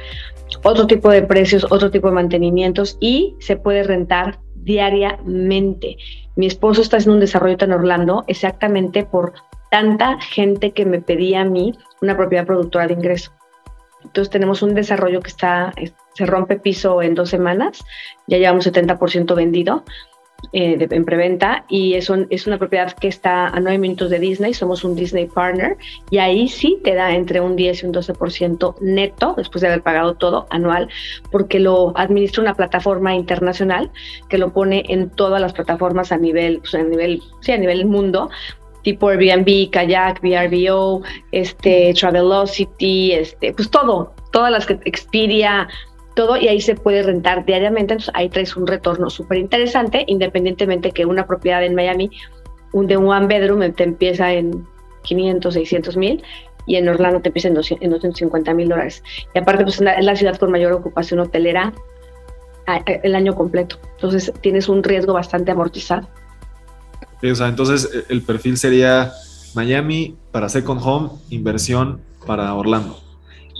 otro 0.62 0.86
tipo 0.86 1.10
de 1.10 1.22
precios, 1.22 1.66
otro 1.70 1.90
tipo 1.90 2.08
de 2.08 2.14
mantenimientos 2.14 2.96
y 3.00 3.36
se 3.40 3.56
puede 3.56 3.82
rentar 3.82 4.38
diariamente. 4.54 5.96
Mi 6.36 6.46
esposo 6.46 6.82
está 6.82 6.96
haciendo 6.96 7.14
un 7.14 7.20
desarrollo 7.20 7.56
en 7.60 7.72
Orlando 7.72 8.24
exactamente 8.26 9.04
por 9.04 9.34
tanta 9.70 10.20
gente 10.20 10.72
que 10.72 10.84
me 10.84 11.00
pedía 11.00 11.42
a 11.42 11.44
mí 11.44 11.72
una 12.00 12.16
propiedad 12.16 12.46
productora 12.46 12.86
de 12.86 12.94
ingreso. 12.94 13.32
Entonces 14.04 14.30
tenemos 14.30 14.62
un 14.62 14.74
desarrollo 14.74 15.20
que 15.20 15.28
está, 15.28 15.72
se 16.14 16.26
rompe 16.26 16.58
piso 16.58 17.02
en 17.02 17.14
dos 17.14 17.30
semanas, 17.30 17.84
ya 18.26 18.38
llevamos 18.38 18.66
70% 18.66 19.34
vendido 19.34 19.84
eh, 20.52 20.87
en 20.90 21.05
preventa 21.05 21.64
y 21.68 21.94
es, 21.94 22.11
es 22.31 22.46
una 22.46 22.59
propiedad 22.59 22.92
que 22.92 23.09
está 23.09 23.48
a 23.48 23.61
nueve 23.61 23.78
minutos 23.78 24.11
de 24.11 24.18
Disney, 24.18 24.55
somos 24.55 24.85
un 24.85 24.94
Disney 24.94 25.26
partner 25.26 25.76
y 26.11 26.18
ahí 26.18 26.48
sí 26.48 26.78
te 26.83 26.94
da 26.94 27.14
entre 27.14 27.40
un 27.40 27.57
10 27.57 27.83
y 27.83 27.87
un 27.87 27.94
12% 27.94 28.74
neto 28.81 29.35
después 29.37 29.62
de 29.62 29.68
haber 29.68 29.83
pagado 29.83 30.14
todo 30.14 30.46
anual 30.50 30.88
porque 31.31 31.61
lo 31.61 31.92
administra 31.96 32.42
una 32.42 32.55
plataforma 32.55 33.14
internacional 33.14 33.90
que 34.28 34.38
lo 34.38 34.52
pone 34.52 34.85
en 34.88 35.11
todas 35.11 35.40
las 35.40 35.52
plataformas 35.52 36.12
a 36.12 36.18
nivel, 36.18 36.59
pues, 36.59 36.74
a 36.74 36.83
nivel, 36.83 37.22
sí, 37.40 37.52
a 37.52 37.59
nivel 37.59 37.87
mundo 37.87 38.31
tipo 38.83 39.09
Airbnb, 39.09 39.70
Kayak, 39.70 40.20
VRBO, 40.22 41.02
este, 41.31 41.94
Travelocity, 41.94 43.12
este, 43.12 43.52
pues 43.55 43.70
todo, 43.70 44.12
todas 44.33 44.50
las 44.50 44.66
que 44.66 44.78
Expedia, 44.85 45.68
todo 46.14 46.37
y 46.37 46.48
ahí 46.48 46.61
se 46.61 46.75
puede 46.75 47.03
rentar 47.03 47.44
diariamente, 47.44 47.94
entonces 47.94 48.14
ahí 48.14 48.29
traes 48.29 48.57
un 48.57 48.66
retorno 48.66 49.11
súper 49.11 49.38
interesante, 49.38 50.05
independientemente 50.07 50.92
que 50.92 51.07
una 51.07 51.27
propiedad 51.27 51.64
en 51.64 51.75
Miami, 51.75 52.11
un 52.72 52.87
de 52.87 52.96
un 52.96 53.09
one 53.09 53.27
bedroom 53.27 53.72
te 53.72 53.85
empieza 53.85 54.33
en 54.33 54.66
500, 55.03 55.55
600 55.55 55.96
mil 55.96 56.22
y 56.66 56.77
en 56.77 56.88
Orlando 56.88 57.20
te 57.20 57.29
empieza 57.29 57.48
en, 57.48 57.55
250 57.55 58.55
mil 58.55 58.68
dólares. 58.68 59.03
Y 59.35 59.38
aparte, 59.38 59.64
pues 59.64 59.81
es 59.81 60.05
la 60.05 60.16
ciudad 60.16 60.37
con 60.37 60.51
mayor 60.51 60.72
ocupación 60.72 61.20
hotelera 61.20 61.72
el 62.87 63.14
año 63.16 63.35
completo, 63.35 63.79
entonces 63.96 64.33
tienes 64.40 64.68
un 64.68 64.85
riesgo 64.85 65.12
bastante 65.12 65.51
amortizado. 65.51 66.09
o 67.22 67.35
sea, 67.35 67.48
entonces 67.48 68.05
el 68.09 68.22
perfil 68.22 68.57
sería 68.57 69.12
Miami 69.55 70.16
para 70.31 70.48
Second 70.48 70.81
Home, 70.83 71.11
inversión 71.31 72.01
para 72.25 72.55
Orlando. 72.55 73.01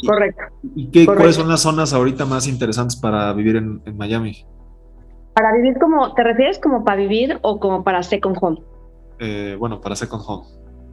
Correcto. 0.07 0.43
¿Y 0.75 0.91
qué, 0.91 1.07
cuáles 1.07 1.37
son 1.37 1.49
las 1.49 1.61
zonas 1.61 1.93
ahorita 1.93 2.25
más 2.25 2.49
interesantes 2.49 2.97
para 2.97 3.33
vivir 3.33 3.57
en, 3.57 3.81
Miami? 3.97 4.45
Para 5.35 5.53
vivir 5.53 5.79
como, 5.79 6.13
¿te 6.15 6.23
refieres 6.23 6.59
como 6.59 6.85
para 6.85 6.97
vivir 6.97 7.39
o 7.43 7.59
como 7.59 7.85
para 7.85 8.03
Second 8.03 8.37
Home? 8.41 8.61
Eh, 9.19 9.57
bueno, 9.59 9.81
para 9.81 9.97
Second 9.97 10.23
Home. 10.27 10.47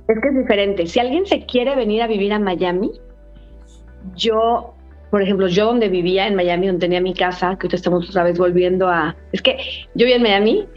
Es 0.08 0.20
que 0.22 0.28
es 0.30 0.36
diferente. 0.36 0.88
Si 0.88 1.00
alguien 1.00 1.26
se 1.26 1.46
quiere 1.46 1.76
venir 1.76 2.02
a 2.02 2.08
vivir 2.08 2.34
a 2.34 2.40
Miami, 2.40 2.92
yo, 4.16 4.74
por 5.12 5.22
ejemplo, 5.22 5.48
yo 5.48 5.66
donde 5.66 5.90
vivía 5.90 6.28
en 6.28 6.36
Miami, 6.36 6.68
donde 6.68 6.82
tenía 6.82 7.02
mi 7.02 7.14
casa, 7.14 7.50
que 7.58 7.68
ahorita 7.68 7.76
estamos 7.76 8.10
otra 8.10 8.24
vez 8.24 8.38
volviendo 8.38 8.88
a... 8.88 9.16
Es 9.32 9.42
que 9.42 9.58
yo 9.96 10.06
vivía 10.06 10.16
en 10.16 10.24
Miami, 10.24 10.68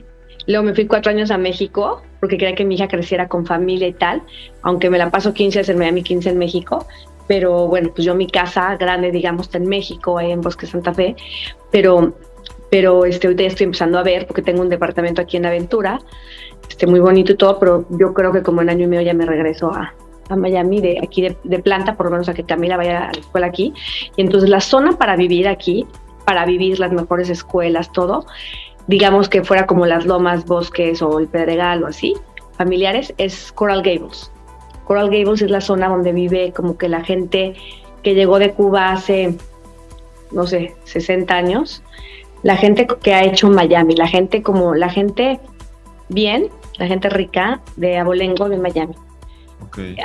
luego 0.47 0.65
me 0.65 0.75
fui 0.75 0.87
cuatro 0.87 1.11
años 1.11 1.31
a 1.31 1.39
México, 1.39 2.03
porque 2.21 2.37
quería 2.37 2.55
que 2.55 2.65
mi 2.65 2.75
hija 2.75 2.89
creciera 2.89 3.29
con 3.29 3.47
familia 3.47 3.89
y 3.89 3.93
tal, 3.93 4.23
aunque 4.63 4.91
me 4.91 4.99
la 4.99 5.11
paso 5.11 5.33
15 5.33 5.71
en 5.71 5.79
Miami, 5.79 6.03
15 6.03 6.31
en 6.31 6.39
México, 6.39 6.87
pero 7.33 7.67
bueno, 7.67 7.89
pues 7.95 8.05
yo 8.05 8.15
mi 8.15 8.27
casa 8.27 8.77
grande, 8.77 9.11
digamos, 9.11 9.47
está 9.47 9.57
en 9.57 9.67
México, 9.67 10.21
en 10.21 10.43
Bosque 10.43 10.67
Santa 10.67 10.93
Fe, 10.93 11.17
pero, 11.71 12.13
pero 12.71 13.07
este, 13.07 13.27
ahorita 13.27 13.45
ya 13.45 13.49
estoy 13.49 13.65
empezando 13.65 13.99
a 13.99 14.03
ver, 14.03 14.27
porque 14.27 14.43
tengo 14.43 14.61
un 14.61 14.69
departamento 14.69 15.23
aquí 15.23 15.39
en 15.39 15.47
Aventura, 15.47 15.99
este, 16.69 16.87
muy 16.87 17.01
bonito 17.01 17.33
y 17.33 17.37
todo, 17.37 17.59
pero 17.59 17.87
yo 17.89 18.13
creo 18.13 18.33
que 18.33 18.43
como 18.43 18.61
en 18.61 18.69
año 18.69 18.85
y 18.85 18.87
medio 18.87 19.01
ya 19.01 19.15
me 19.15 19.25
regreso 19.25 19.73
a, 19.73 19.95
a 20.29 20.37
Miami, 20.37 20.83
de 20.83 20.99
aquí 21.03 21.27
de, 21.43 21.59
planta, 21.61 21.97
por 21.97 22.05
lo 22.05 22.13
menos 22.13 22.29
a 22.29 22.35
que 22.35 22.45
Camila 22.45 22.77
vaya 22.77 23.09
a 23.09 23.13
la 23.15 23.19
escuela 23.19 23.47
aquí. 23.47 23.73
Y 24.15 24.21
entonces 24.21 24.51
la 24.51 24.61
zona 24.61 24.99
para 24.99 25.17
vivir 25.17 25.49
aquí, 25.49 25.87
para 26.27 26.45
vivir 26.45 26.79
las 26.81 26.93
mejores 26.93 27.31
escuelas, 27.31 27.91
todo, 27.93 28.27
digamos 28.89 29.31
que 29.31 29.43
fuera 29.43 29.67
como 29.67 29.87
las 29.87 30.05
lomas, 30.05 30.45
bosques 30.45 31.01
o 31.01 31.19
el 31.19 31.29
Pedregal 31.29 31.83
o 31.83 31.87
así, 31.87 32.13
familiares, 32.59 33.15
es 33.17 33.53
Coral 33.53 33.81
Gables. 33.83 34.31
Coral 34.85 35.11
Gables 35.11 35.43
es 35.43 35.51
la 35.51 35.61
zona 35.61 35.89
donde 35.89 36.13
vive 36.13 36.53
como 36.53 36.77
que 36.77 36.89
la 36.89 37.03
gente 37.03 37.55
que 38.03 38.15
llegó 38.15 38.39
de 38.39 38.53
Cuba 38.53 38.93
hace, 38.93 39.37
no 40.31 40.47
sé, 40.47 40.75
60 40.85 41.35
años, 41.35 41.83
la 42.43 42.57
gente 42.57 42.87
que 43.03 43.15
ha 43.15 43.25
hecho 43.25 43.49
Miami, 43.49 43.95
la 43.95 44.09
gente 44.09 44.43
como 44.43 44.75
la 44.75 44.89
gente 44.89 45.39
bien, 46.09 46.49
la 46.79 46.87
gente 46.87 47.09
rica 47.09 47.61
de 47.77 47.99
Abolengo 47.99 48.49
de 48.49 48.59
Miami. 48.59 48.95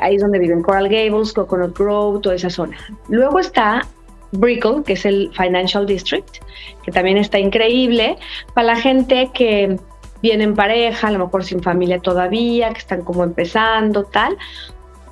Ahí 0.01 0.15
es 0.15 0.21
donde 0.21 0.39
viven 0.39 0.61
Coral 0.61 0.87
Gables, 0.87 1.33
Coconut 1.33 1.77
Grove, 1.77 2.21
toda 2.21 2.35
esa 2.35 2.49
zona. 2.49 2.77
Luego 3.09 3.39
está 3.39 3.85
Brickell, 4.31 4.83
que 4.85 4.93
es 4.93 5.05
el 5.05 5.31
Financial 5.33 5.85
District, 5.85 6.37
que 6.83 6.91
también 6.91 7.17
está 7.17 7.39
increíble 7.39 8.17
para 8.53 8.67
la 8.67 8.75
gente 8.75 9.29
que 9.33 9.77
viene 10.21 10.43
en 10.43 10.55
pareja, 10.55 11.07
a 11.07 11.11
lo 11.11 11.19
mejor 11.19 11.43
sin 11.43 11.61
familia 11.61 11.99
todavía, 11.99 12.71
que 12.71 12.79
están 12.79 13.03
como 13.03 13.23
empezando, 13.23 14.03
tal. 14.03 14.37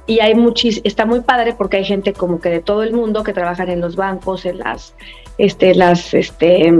Y 0.07 0.19
hay 0.19 0.35
muchis, 0.35 0.81
está 0.83 1.05
muy 1.05 1.21
padre 1.21 1.53
porque 1.57 1.77
hay 1.77 1.85
gente 1.85 2.13
como 2.13 2.39
que 2.39 2.49
de 2.49 2.61
todo 2.61 2.83
el 2.83 2.93
mundo 2.93 3.23
que 3.23 3.33
trabajan 3.33 3.69
en 3.69 3.81
los 3.81 3.95
bancos, 3.95 4.45
en 4.45 4.59
las, 4.59 4.93
este, 5.37 5.73
las, 5.73 6.13
este, 6.13 6.71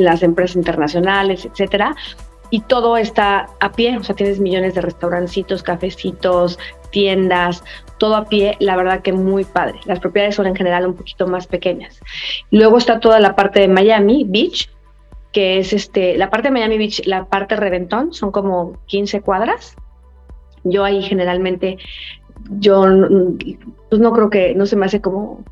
las 0.00 0.22
empresas 0.22 0.56
internacionales, 0.56 1.46
etcétera 1.46 1.94
y 2.54 2.60
todo 2.60 2.96
está 2.96 3.48
a 3.58 3.72
pie, 3.72 3.98
o 3.98 4.04
sea, 4.04 4.14
tienes 4.14 4.38
millones 4.38 4.74
de 4.74 4.80
restaurancitos, 4.80 5.64
cafecitos, 5.64 6.56
tiendas, 6.90 7.64
todo 7.98 8.14
a 8.14 8.26
pie, 8.26 8.56
la 8.60 8.76
verdad 8.76 9.02
que 9.02 9.12
muy 9.12 9.44
padre. 9.44 9.80
Las 9.86 9.98
propiedades 9.98 10.36
son 10.36 10.46
en 10.46 10.54
general 10.54 10.86
un 10.86 10.94
poquito 10.94 11.26
más 11.26 11.48
pequeñas. 11.48 12.00
Luego 12.52 12.78
está 12.78 13.00
toda 13.00 13.18
la 13.18 13.34
parte 13.34 13.58
de 13.58 13.66
Miami 13.66 14.24
Beach, 14.28 14.70
que 15.34 15.58
es 15.58 15.72
este, 15.72 16.16
la 16.16 16.30
parte 16.30 16.48
de 16.48 16.52
Miami 16.52 16.78
Beach, 16.78 17.02
la 17.06 17.26
parte 17.26 17.56
reventón, 17.56 18.14
son 18.14 18.30
como 18.30 18.78
15 18.86 19.20
cuadras. 19.20 19.76
Yo 20.62 20.84
ahí 20.84 21.02
generalmente, 21.02 21.76
yo 22.58 22.84
pues 23.90 24.00
no 24.00 24.12
creo 24.12 24.30
que, 24.30 24.54
no 24.54 24.64
se 24.64 24.76
me 24.76 24.86
hace 24.86 25.02
como 25.02 25.44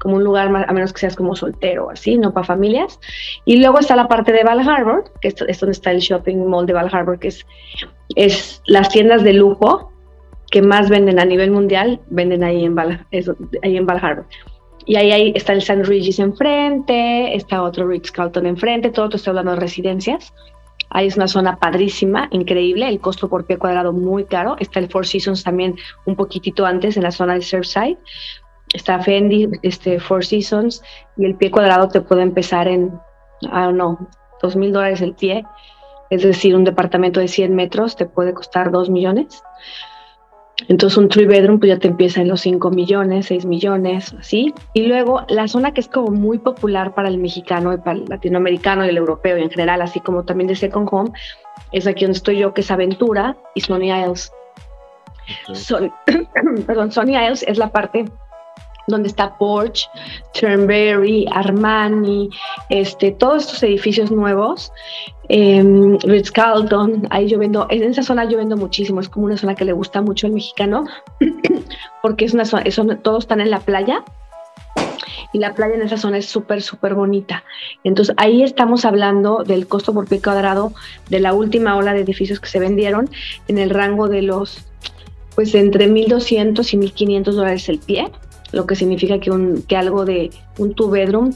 como 0.00 0.16
un 0.16 0.24
lugar 0.24 0.50
más, 0.50 0.68
a 0.68 0.72
menos 0.72 0.92
que 0.92 1.00
seas 1.00 1.14
como 1.14 1.36
soltero, 1.36 1.90
así, 1.90 2.18
no 2.18 2.32
para 2.32 2.46
familias. 2.46 2.98
Y 3.44 3.60
luego 3.60 3.78
está 3.78 3.94
la 3.94 4.08
parte 4.08 4.32
de 4.32 4.42
Val 4.42 4.68
Harbor, 4.68 5.04
que 5.20 5.28
es, 5.28 5.60
donde 5.60 5.72
está 5.72 5.92
el 5.92 6.00
shopping 6.00 6.46
mall 6.48 6.66
de 6.66 6.72
Val 6.72 6.90
Harbor, 6.92 7.18
que 7.18 7.28
es, 7.28 7.46
es 8.16 8.60
las 8.66 8.88
tiendas 8.88 9.22
de 9.22 9.34
lujo 9.34 9.92
que 10.50 10.62
más 10.62 10.88
venden 10.88 11.20
a 11.20 11.24
nivel 11.24 11.50
mundial, 11.52 12.00
venden 12.10 12.42
ahí 12.44 12.64
en 12.64 12.74
Val, 12.74 13.06
ahí 13.62 13.76
en 13.76 13.86
Val 13.86 14.00
Harbor. 14.02 14.26
Y 14.86 14.96
ahí, 14.96 15.12
ahí 15.12 15.32
está 15.34 15.52
el 15.52 15.62
San 15.62 15.84
Regis 15.84 16.18
enfrente, 16.18 17.34
está 17.34 17.62
otro 17.62 17.88
Ritz 17.88 18.10
Carlton 18.10 18.46
enfrente, 18.46 18.90
todo 18.90 19.06
esto 19.06 19.16
estoy 19.16 19.30
hablando 19.30 19.52
de 19.52 19.60
residencias. 19.60 20.32
Ahí 20.90 21.06
es 21.06 21.16
una 21.16 21.26
zona 21.26 21.56
padrísima, 21.56 22.28
increíble, 22.30 22.88
el 22.88 23.00
costo 23.00 23.28
por 23.28 23.46
pie 23.46 23.58
cuadrado 23.58 23.92
muy 23.92 24.24
caro. 24.24 24.56
Está 24.60 24.78
el 24.80 24.88
Four 24.88 25.06
Seasons 25.06 25.42
también 25.42 25.76
un 26.04 26.14
poquitito 26.14 26.66
antes 26.66 26.96
en 26.96 27.02
la 27.02 27.10
zona 27.10 27.34
de 27.34 27.42
Surfside 27.42 27.98
está 28.74 28.98
Fendi, 29.00 29.48
este, 29.62 30.00
Four 30.00 30.24
Seasons, 30.24 30.82
y 31.16 31.24
el 31.24 31.36
pie 31.36 31.50
cuadrado 31.50 31.88
te 31.88 32.00
puede 32.00 32.22
empezar 32.22 32.68
en, 32.68 32.92
I 33.42 33.48
don't 33.48 33.74
know, 33.74 33.98
dos 34.42 34.56
mil 34.56 34.72
dólares 34.72 35.00
el 35.00 35.14
pie. 35.14 35.44
Es 36.10 36.22
decir, 36.22 36.54
un 36.54 36.64
departamento 36.64 37.18
de 37.20 37.28
100 37.28 37.54
metros 37.54 37.96
te 37.96 38.04
puede 38.04 38.34
costar 38.34 38.70
2 38.70 38.90
millones. 38.90 39.42
Entonces 40.68 40.96
un 40.96 41.08
three 41.08 41.26
bedroom 41.26 41.58
pues 41.58 41.70
ya 41.70 41.78
te 41.78 41.88
empieza 41.88 42.20
en 42.20 42.28
los 42.28 42.40
5 42.42 42.70
millones, 42.70 43.26
6 43.26 43.44
millones, 43.44 44.14
así. 44.18 44.54
Y 44.72 44.86
luego 44.86 45.24
la 45.28 45.48
zona 45.48 45.72
que 45.74 45.80
es 45.80 45.88
como 45.88 46.10
muy 46.10 46.38
popular 46.38 46.94
para 46.94 47.08
el 47.08 47.18
mexicano 47.18 47.72
y 47.72 47.78
para 47.78 47.98
el 47.98 48.04
latinoamericano 48.04 48.84
y 48.84 48.88
el 48.88 48.96
europeo 48.96 49.36
y 49.36 49.42
en 49.42 49.50
general, 49.50 49.82
así 49.82 50.00
como 50.00 50.24
también 50.24 50.48
de 50.48 50.54
Second 50.54 50.88
Home, 50.90 51.10
es 51.72 51.86
aquí 51.86 52.04
donde 52.04 52.16
estoy 52.16 52.38
yo, 52.38 52.54
que 52.54 52.60
es 52.60 52.70
Aventura 52.70 53.36
y 53.54 53.60
Sony 53.62 53.92
Isles. 54.00 54.32
perdón, 56.66 56.92
Sony 56.92 57.18
Isles 57.20 57.44
es 57.48 57.58
la 57.58 57.70
parte 57.70 58.04
donde 58.86 59.08
está 59.08 59.36
Porsche, 59.36 59.88
Turnberry, 60.38 61.26
Armani, 61.32 62.30
este, 62.68 63.12
todos 63.12 63.44
estos 63.44 63.62
edificios 63.62 64.10
nuevos, 64.10 64.72
eh, 65.28 65.62
Ritz 66.02 66.30
Carlton, 66.30 67.06
ahí 67.10 67.28
yo 67.28 67.38
vendo, 67.38 67.66
en 67.70 67.84
esa 67.84 68.02
zona 68.02 68.24
yo 68.24 68.38
vendo 68.38 68.56
muchísimo, 68.56 69.00
es 69.00 69.08
como 69.08 69.26
una 69.26 69.36
zona 69.36 69.54
que 69.54 69.64
le 69.64 69.72
gusta 69.72 70.02
mucho 70.02 70.26
al 70.26 70.32
mexicano, 70.32 70.84
porque 72.02 72.24
es 72.24 72.34
una 72.34 72.44
zona, 72.44 72.98
todos 72.98 73.24
están 73.24 73.40
en 73.40 73.50
la 73.50 73.60
playa, 73.60 74.04
y 75.32 75.38
la 75.38 75.52
playa 75.54 75.74
en 75.74 75.82
esa 75.82 75.96
zona 75.96 76.18
es 76.18 76.26
súper, 76.26 76.62
súper 76.62 76.94
bonita. 76.94 77.42
Entonces 77.82 78.14
ahí 78.18 78.44
estamos 78.44 78.84
hablando 78.84 79.42
del 79.42 79.66
costo 79.66 79.92
por 79.92 80.06
pie 80.06 80.22
cuadrado 80.22 80.72
de 81.10 81.18
la 81.18 81.34
última 81.34 81.76
ola 81.76 81.92
de 81.92 82.02
edificios 82.02 82.38
que 82.38 82.48
se 82.48 82.60
vendieron 82.60 83.10
en 83.48 83.58
el 83.58 83.70
rango 83.70 84.08
de 84.08 84.22
los, 84.22 84.58
pues 85.34 85.54
entre 85.56 85.90
1.200 85.90 86.72
y 86.72 86.76
1.500 86.78 87.32
dólares 87.32 87.68
el 87.68 87.80
pie 87.80 88.12
lo 88.54 88.66
que 88.66 88.76
significa 88.76 89.18
que, 89.18 89.30
un, 89.30 89.62
que 89.62 89.76
algo 89.76 90.04
de 90.04 90.30
un 90.58 90.74
two 90.74 90.90
bedroom, 90.90 91.32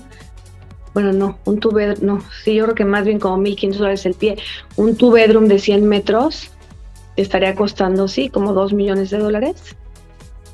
bueno, 0.94 1.12
no, 1.12 1.38
un 1.44 1.61
two 1.61 1.72
bedroom, 1.72 2.07
no, 2.07 2.22
sí, 2.44 2.54
yo 2.54 2.64
creo 2.64 2.74
que 2.74 2.85
más 2.85 3.04
bien 3.04 3.18
como 3.18 3.42
1.500 3.42 3.74
dólares 3.76 4.07
el 4.07 4.14
pie, 4.14 4.38
un 4.76 4.96
two 4.96 5.11
bedroom 5.11 5.46
de 5.46 5.59
100 5.59 5.87
metros 5.87 6.50
estaría 7.16 7.54
costando, 7.54 8.09
sí, 8.09 8.28
como 8.28 8.52
2 8.52 8.72
millones 8.72 9.11
de 9.11 9.18
dólares, 9.18 9.76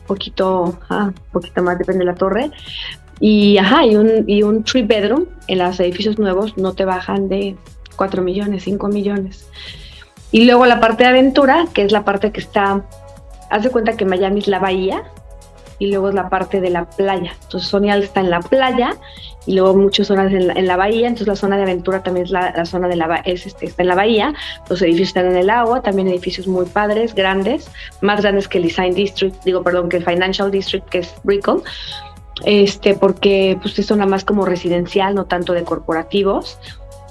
poquito, 0.07 0.79
ah, 0.88 1.12
poquito 1.33 1.62
más, 1.62 1.79
depende 1.79 2.00
de 2.00 2.07
la 2.07 2.14
torre. 2.14 2.50
Y, 3.20 3.59
ajá, 3.59 3.87
y 3.87 3.96
un, 3.96 4.24
y 4.27 4.42
un 4.42 4.64
three 4.64 4.83
bedroom 4.83 5.27
en 5.46 5.59
los 5.59 5.79
edificios 5.81 6.18
nuevos 6.18 6.57
no 6.57 6.72
te 6.74 6.85
bajan 6.85 7.29
de 7.29 7.57
4 7.96 8.22
millones, 8.22 8.64
5 8.64 8.88
millones. 8.88 9.48
Y 10.33 10.44
luego 10.46 10.66
la 10.66 10.81
parte 10.81 11.05
de 11.05 11.11
aventura, 11.11 11.66
que 11.72 11.85
es 11.85 11.92
la 11.92 12.05
parte 12.05 12.33
que 12.33 12.40
está, 12.40 12.85
haz 13.50 13.62
de 13.62 13.70
cuenta 13.70 13.96
que 13.96 14.05
Miami 14.05 14.40
es 14.40 14.48
la 14.48 14.59
bahía, 14.59 15.05
y 15.78 15.90
luego 15.90 16.08
es 16.08 16.14
la 16.14 16.28
parte 16.28 16.60
de 16.60 16.70
la 16.70 16.84
playa. 16.84 17.32
Entonces 17.42 17.68
Sonial 17.68 18.02
está 18.02 18.20
en 18.20 18.30
la 18.30 18.40
playa 18.40 18.96
y 19.46 19.54
luego 19.54 19.74
muchas 19.74 20.06
zonas 20.06 20.32
en 20.32 20.66
la, 20.66 20.76
bahía, 20.76 21.06
entonces 21.06 21.26
la 21.26 21.37
zona 21.37 21.56
de 21.56 21.64
aventura 21.64 22.02
también 22.02 22.24
es 22.24 22.32
la, 22.32 22.64
zona 22.64 22.88
de 22.88 22.96
la 22.96 23.16
es, 23.24 23.46
este, 23.46 23.66
está 23.66 23.82
en 23.82 23.88
la 23.88 23.94
bahía, 23.94 24.34
los 24.70 24.80
edificios 24.80 25.08
están 25.08 25.27
en 25.27 25.37
el 25.37 25.50
agua, 25.50 25.83
también 25.83 26.08
edificios 26.08 26.46
muy 26.46 26.64
padres, 26.64 27.14
grandes, 27.14 27.70
más 28.00 28.22
grandes 28.22 28.48
que 28.48 28.58
el 28.58 28.64
Design 28.64 28.94
District, 28.94 29.37
digo, 29.44 29.62
perdón, 29.62 29.88
que 29.88 29.98
el 29.98 30.04
Financial 30.04 30.50
District, 30.50 30.88
que 30.88 30.98
es 30.98 31.14
Brickell, 31.25 31.62
este, 32.44 32.94
porque 32.94 33.58
pues 33.60 33.79
es 33.79 33.87
zona 33.87 34.06
más 34.06 34.25
como 34.25 34.44
residencial, 34.44 35.14
no 35.14 35.27
tanto 35.27 35.52
de 35.52 35.64
corporativos. 35.64 36.58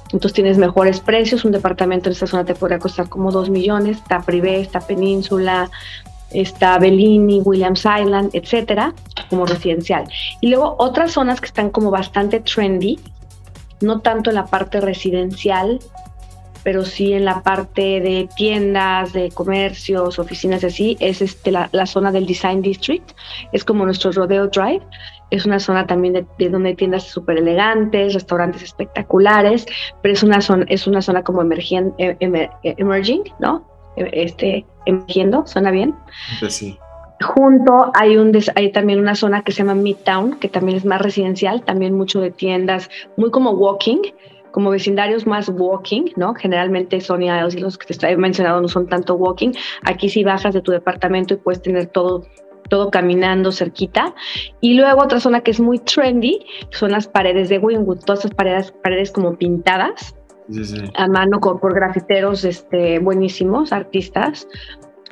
Entonces 0.06 0.34
tienes 0.34 0.58
mejores 0.60 1.00
precios, 1.00 1.44
un 1.44 1.52
departamento 1.52 2.08
en 2.08 2.14
esta 2.14 2.28
zona 2.28 2.46
te 2.46 2.54
podría 2.54 2.78
costar 2.78 3.10
como 3.10 3.32
2 3.32 3.50
millones, 3.50 3.98
está 3.98 4.22
Privé, 4.22 4.62
está 4.62 4.80
Península, 4.80 5.72
está 6.34 6.78
Bellini, 6.80 7.42
Williams 7.42 7.86
Island, 7.86 8.32
etcétera, 8.34 8.94
como 9.30 9.46
residencial. 9.46 10.06
Y 10.42 10.48
luego 10.50 10.76
otras 10.80 11.12
zonas 11.12 11.40
que 11.40 11.48
están 11.48 11.70
como 11.70 11.92
bastante 11.92 12.40
trendy, 12.40 13.00
no 13.82 14.02
tanto 14.02 14.30
en 14.30 14.36
la 14.36 14.46
parte 14.46 14.82
residencial, 14.82 15.80
pero 16.64 16.86
sí 16.86 17.14
en 17.14 17.26
la 17.26 17.42
parte 17.44 18.00
de 18.00 18.30
tiendas, 18.36 19.14
de 19.14 19.30
comercios, 19.32 20.18
oficinas 20.18 20.64
así, 20.64 20.96
es 21.00 21.22
este, 21.22 21.52
la, 21.52 21.86
zona 21.86 22.12
del 22.12 22.26
Design 22.26 22.62
District, 22.62 23.12
es 23.52 23.66
como 23.66 23.86
nuestro 23.86 24.12
Rodeo 24.12 24.48
Drive, 24.48 24.82
es 25.30 25.46
una 25.46 25.60
zona 25.60 25.86
también 25.86 26.14
de, 26.14 26.50
donde 26.50 26.70
hay 26.70 26.76
tiendas 26.76 27.04
súper 27.04 27.40
elegantes, 27.40 28.14
restaurantes 28.14 28.64
espectaculares, 28.64 29.66
pero 30.02 30.14
es 30.14 30.24
una 30.24 30.42
zona, 30.42 30.66
es 30.70 30.88
una 30.88 31.02
zona 31.02 31.24
como 31.24 31.42
emerging, 31.42 31.94
¿no? 33.40 33.68
este, 33.96 34.66
emergiendo, 34.86 35.46
¿suena 35.46 35.72
bien? 35.72 35.96
Pues 36.40 36.56
sí. 36.56 36.78
Junto 37.22 37.92
hay, 37.94 38.18
un 38.18 38.38
hay 38.56 38.72
también 38.72 39.00
una 39.00 39.16
zona 39.16 39.44
que 39.44 39.52
se 39.52 39.60
llama 39.60 39.76
Midtown, 39.76 40.40
que 40.40 40.50
también 40.50 40.78
es 40.78 40.86
más 40.86 41.02
residencial, 41.02 41.64
también 41.64 41.96
mucho 41.96 42.20
de 42.20 42.32
tiendas, 42.32 42.90
muy 43.16 43.32
como 43.32 43.52
walking, 43.52 44.02
como 44.52 44.70
vecindarios 44.70 45.26
más 45.26 45.50
walking, 45.50 46.12
¿no? 46.16 46.34
Generalmente 46.36 47.00
Sony 47.02 47.26
Isles 47.36 47.56
y 47.56 47.60
los 47.60 47.78
que 47.78 47.94
te 47.94 48.10
he 48.10 48.18
mencionado 48.18 48.62
no 48.62 48.68
son 48.68 48.88
tanto 48.88 49.16
walking. 49.16 49.52
Aquí 49.84 50.10
sí 50.10 50.24
bajas 50.24 50.54
de 50.54 50.62
tu 50.62 50.72
departamento 50.72 51.34
y 51.34 51.38
puedes 51.38 51.62
tener 51.62 51.88
todo 51.88 52.24
todo 52.70 52.90
caminando 52.90 53.52
cerquita. 53.52 54.16
Y 54.62 54.76
luego 54.76 55.04
otra 55.04 55.20
zona 55.20 55.42
que 55.42 55.52
es 55.52 55.60
muy 55.60 55.80
trendy 55.80 56.46
son 56.72 56.92
las 56.92 57.08
paredes 57.08 57.50
de 57.50 57.60
Wynwood, 57.60 58.00
todas 58.00 58.20
esas 58.20 58.34
paredes, 58.34 58.72
paredes 58.84 59.12
como 59.12 59.38
pintadas 59.38 60.16
a 60.96 61.08
mano 61.08 61.40
por 61.40 61.74
grafiteros 61.74 62.44
este, 62.44 63.00
buenísimos, 63.00 63.72
artistas. 63.72 64.48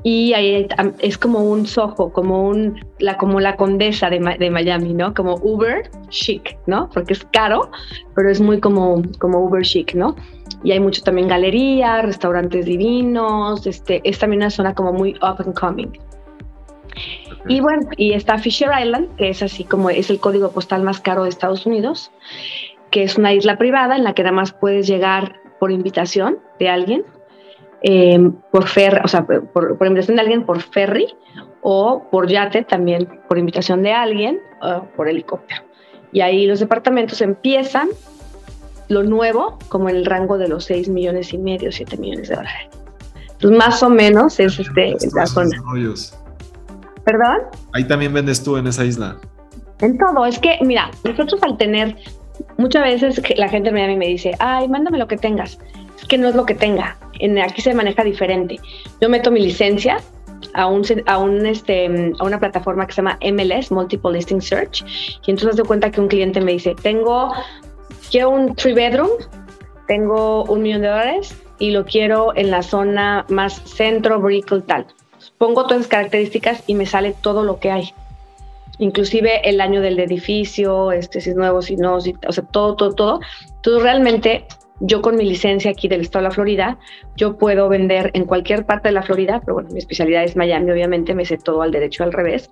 Y 0.03 0.33
ahí 0.33 0.67
es 0.99 1.17
como 1.17 1.39
un 1.39 1.67
sojo, 1.67 2.11
como, 2.11 2.47
un, 2.47 2.83
la, 2.97 3.17
como 3.17 3.39
la 3.39 3.55
condesa 3.55 4.09
de, 4.09 4.19
de, 4.39 4.49
Miami, 4.49 4.93
¿no? 4.95 5.13
Como 5.13 5.35
Uber 5.35 5.91
chic, 6.09 6.57
¿no? 6.65 6.89
Porque 6.91 7.13
es 7.13 7.23
caro, 7.31 7.69
pero 8.15 8.31
es 8.31 8.41
muy 8.41 8.59
como, 8.59 9.03
como 9.19 9.39
Uber 9.45 9.61
chic, 9.61 9.93
¿no? 9.93 10.15
Y 10.63 10.71
hay 10.71 10.79
mucho 10.79 11.03
también 11.03 11.27
galería, 11.27 12.01
restaurantes 12.01 12.65
divinos, 12.65 13.67
este, 13.67 14.01
es 14.03 14.17
también 14.17 14.41
una 14.41 14.49
zona 14.49 14.73
como 14.73 14.91
muy 14.91 15.13
up 15.21 15.35
and 15.39 15.53
coming. 15.53 15.91
Y 17.47 17.59
bueno, 17.59 17.87
y 17.97 18.13
está 18.13 18.37
Fisher 18.37 18.69
Island, 18.79 19.15
que 19.15 19.29
es 19.29 19.41
así 19.41 19.63
como 19.63 19.89
es 19.89 20.09
el 20.09 20.19
código 20.19 20.51
postal 20.51 20.83
más 20.83 20.99
caro 20.99 21.23
de 21.23 21.29
Estados 21.29 21.65
Unidos, 21.65 22.11
que 22.91 23.03
es 23.03 23.17
una 23.17 23.33
isla 23.33 23.57
privada 23.57 23.95
en 23.95 24.03
la 24.03 24.13
que 24.13 24.21
además 24.21 24.53
puedes 24.53 24.87
llegar 24.87 25.39
por 25.59 25.71
invitación 25.71 26.39
de 26.59 26.69
alguien, 26.69 27.05
eh, 27.83 28.31
por 28.51 28.67
ferry, 28.67 28.99
o 29.03 29.07
sea, 29.07 29.25
por, 29.25 29.77
invitación 29.81 30.17
de 30.17 30.21
alguien 30.21 30.45
por 30.45 30.61
ferry 30.61 31.07
o 31.61 32.07
por 32.11 32.27
yate 32.27 32.63
también 32.63 33.07
por 33.27 33.37
invitación 33.37 33.81
de 33.83 33.93
alguien 33.93 34.39
por 34.95 35.07
helicóptero. 35.07 35.63
Y 36.11 36.21
ahí 36.21 36.45
los 36.45 36.59
departamentos 36.59 37.21
empiezan 37.21 37.89
lo 38.89 39.03
nuevo 39.03 39.57
como 39.69 39.89
en 39.89 39.95
el 39.95 40.05
rango 40.05 40.37
de 40.37 40.47
los 40.47 40.65
6 40.65 40.89
millones 40.89 41.33
y 41.33 41.37
medio, 41.37 41.71
7 41.71 41.97
millones 41.97 42.27
de 42.27 42.35
dólares. 42.35 42.67
Entonces, 43.31 43.57
más 43.57 43.81
o 43.81 43.89
menos 43.89 44.39
es 44.39 44.59
este, 44.59 44.95
la 45.15 45.25
zona. 45.25 45.49
¿Perdón? 47.03 47.39
Ahí 47.73 47.85
también 47.85 48.13
vendes 48.13 48.43
tú 48.43 48.57
en 48.57 48.67
esa 48.67 48.85
isla. 48.85 49.17
En 49.79 49.97
todo. 49.97 50.25
Es 50.25 50.37
que, 50.37 50.59
mira, 50.61 50.91
nosotros 51.03 51.41
al 51.41 51.57
tener, 51.57 51.95
muchas 52.57 52.83
veces 52.83 53.21
la 53.37 53.49
gente 53.49 53.71
me, 53.71 53.95
me 53.95 54.07
dice, 54.07 54.35
ay, 54.39 54.67
mándame 54.67 54.97
lo 54.97 55.07
que 55.07 55.17
tengas. 55.17 55.59
Es 55.97 56.05
que 56.05 56.17
no 56.17 56.29
es 56.29 56.35
lo 56.35 56.45
que 56.45 56.55
tenga. 56.55 56.97
En, 57.19 57.37
aquí 57.39 57.61
se 57.61 57.73
maneja 57.73 58.03
diferente. 58.03 58.59
Yo 58.99 59.09
meto 59.09 59.31
mi 59.31 59.41
licencia 59.41 59.97
a, 60.53 60.67
un, 60.67 60.83
este, 61.45 62.13
a 62.19 62.23
una 62.23 62.39
plataforma 62.39 62.85
que 62.87 62.93
se 62.93 63.01
llama 63.01 63.19
MLS, 63.21 63.71
Multiple 63.71 64.13
Listing 64.13 64.41
Search, 64.41 64.83
y 65.25 65.31
entonces 65.31 65.55
de 65.55 65.63
cuenta 65.63 65.91
que 65.91 66.01
un 66.01 66.07
cliente 66.07 66.41
me 66.41 66.53
dice, 66.53 66.75
tengo, 66.81 67.33
quiero 68.09 68.31
un 68.31 68.55
three 68.55 68.73
bedroom, 68.73 69.09
tengo 69.87 70.43
un 70.45 70.61
millón 70.61 70.81
de 70.81 70.87
dólares 70.87 71.35
y 71.59 71.71
lo 71.71 71.85
quiero 71.85 72.35
en 72.35 72.49
la 72.49 72.63
zona 72.63 73.25
más 73.29 73.61
centro, 73.65 74.19
Brickell, 74.19 74.63
tal 74.63 74.87
pongo 75.37 75.63
todas 75.63 75.79
las 75.79 75.87
características 75.87 76.63
y 76.67 76.75
me 76.75 76.85
sale 76.85 77.15
todo 77.19 77.43
lo 77.43 77.59
que 77.59 77.71
hay. 77.71 77.93
Inclusive 78.77 79.47
el 79.47 79.61
año 79.61 79.81
del 79.81 79.99
edificio, 79.99 80.91
este, 80.91 81.21
si 81.21 81.31
es 81.31 81.35
nuevo, 81.35 81.61
si 81.61 81.75
no, 81.75 81.95
o 81.95 82.01
sea, 82.01 82.43
todo, 82.51 82.75
todo, 82.75 82.93
todo. 82.93 83.19
Entonces 83.55 83.83
realmente 83.83 84.45
yo 84.81 85.01
con 85.01 85.15
mi 85.15 85.25
licencia 85.25 85.71
aquí 85.71 85.87
del 85.87 86.01
estado 86.01 86.23
de 86.23 86.29
la 86.29 86.33
Florida, 86.33 86.79
yo 87.15 87.37
puedo 87.37 87.69
vender 87.69 88.09
en 88.13 88.25
cualquier 88.25 88.65
parte 88.65 88.89
de 88.89 88.93
la 88.93 89.03
Florida, 89.03 89.39
pero 89.39 89.53
bueno, 89.53 89.69
mi 89.71 89.79
especialidad 89.79 90.23
es 90.23 90.35
Miami, 90.35 90.71
obviamente 90.71 91.13
me 91.13 91.23
sé 91.23 91.37
todo 91.37 91.61
al 91.61 91.71
derecho 91.71 92.03
al 92.03 92.11
revés. 92.11 92.49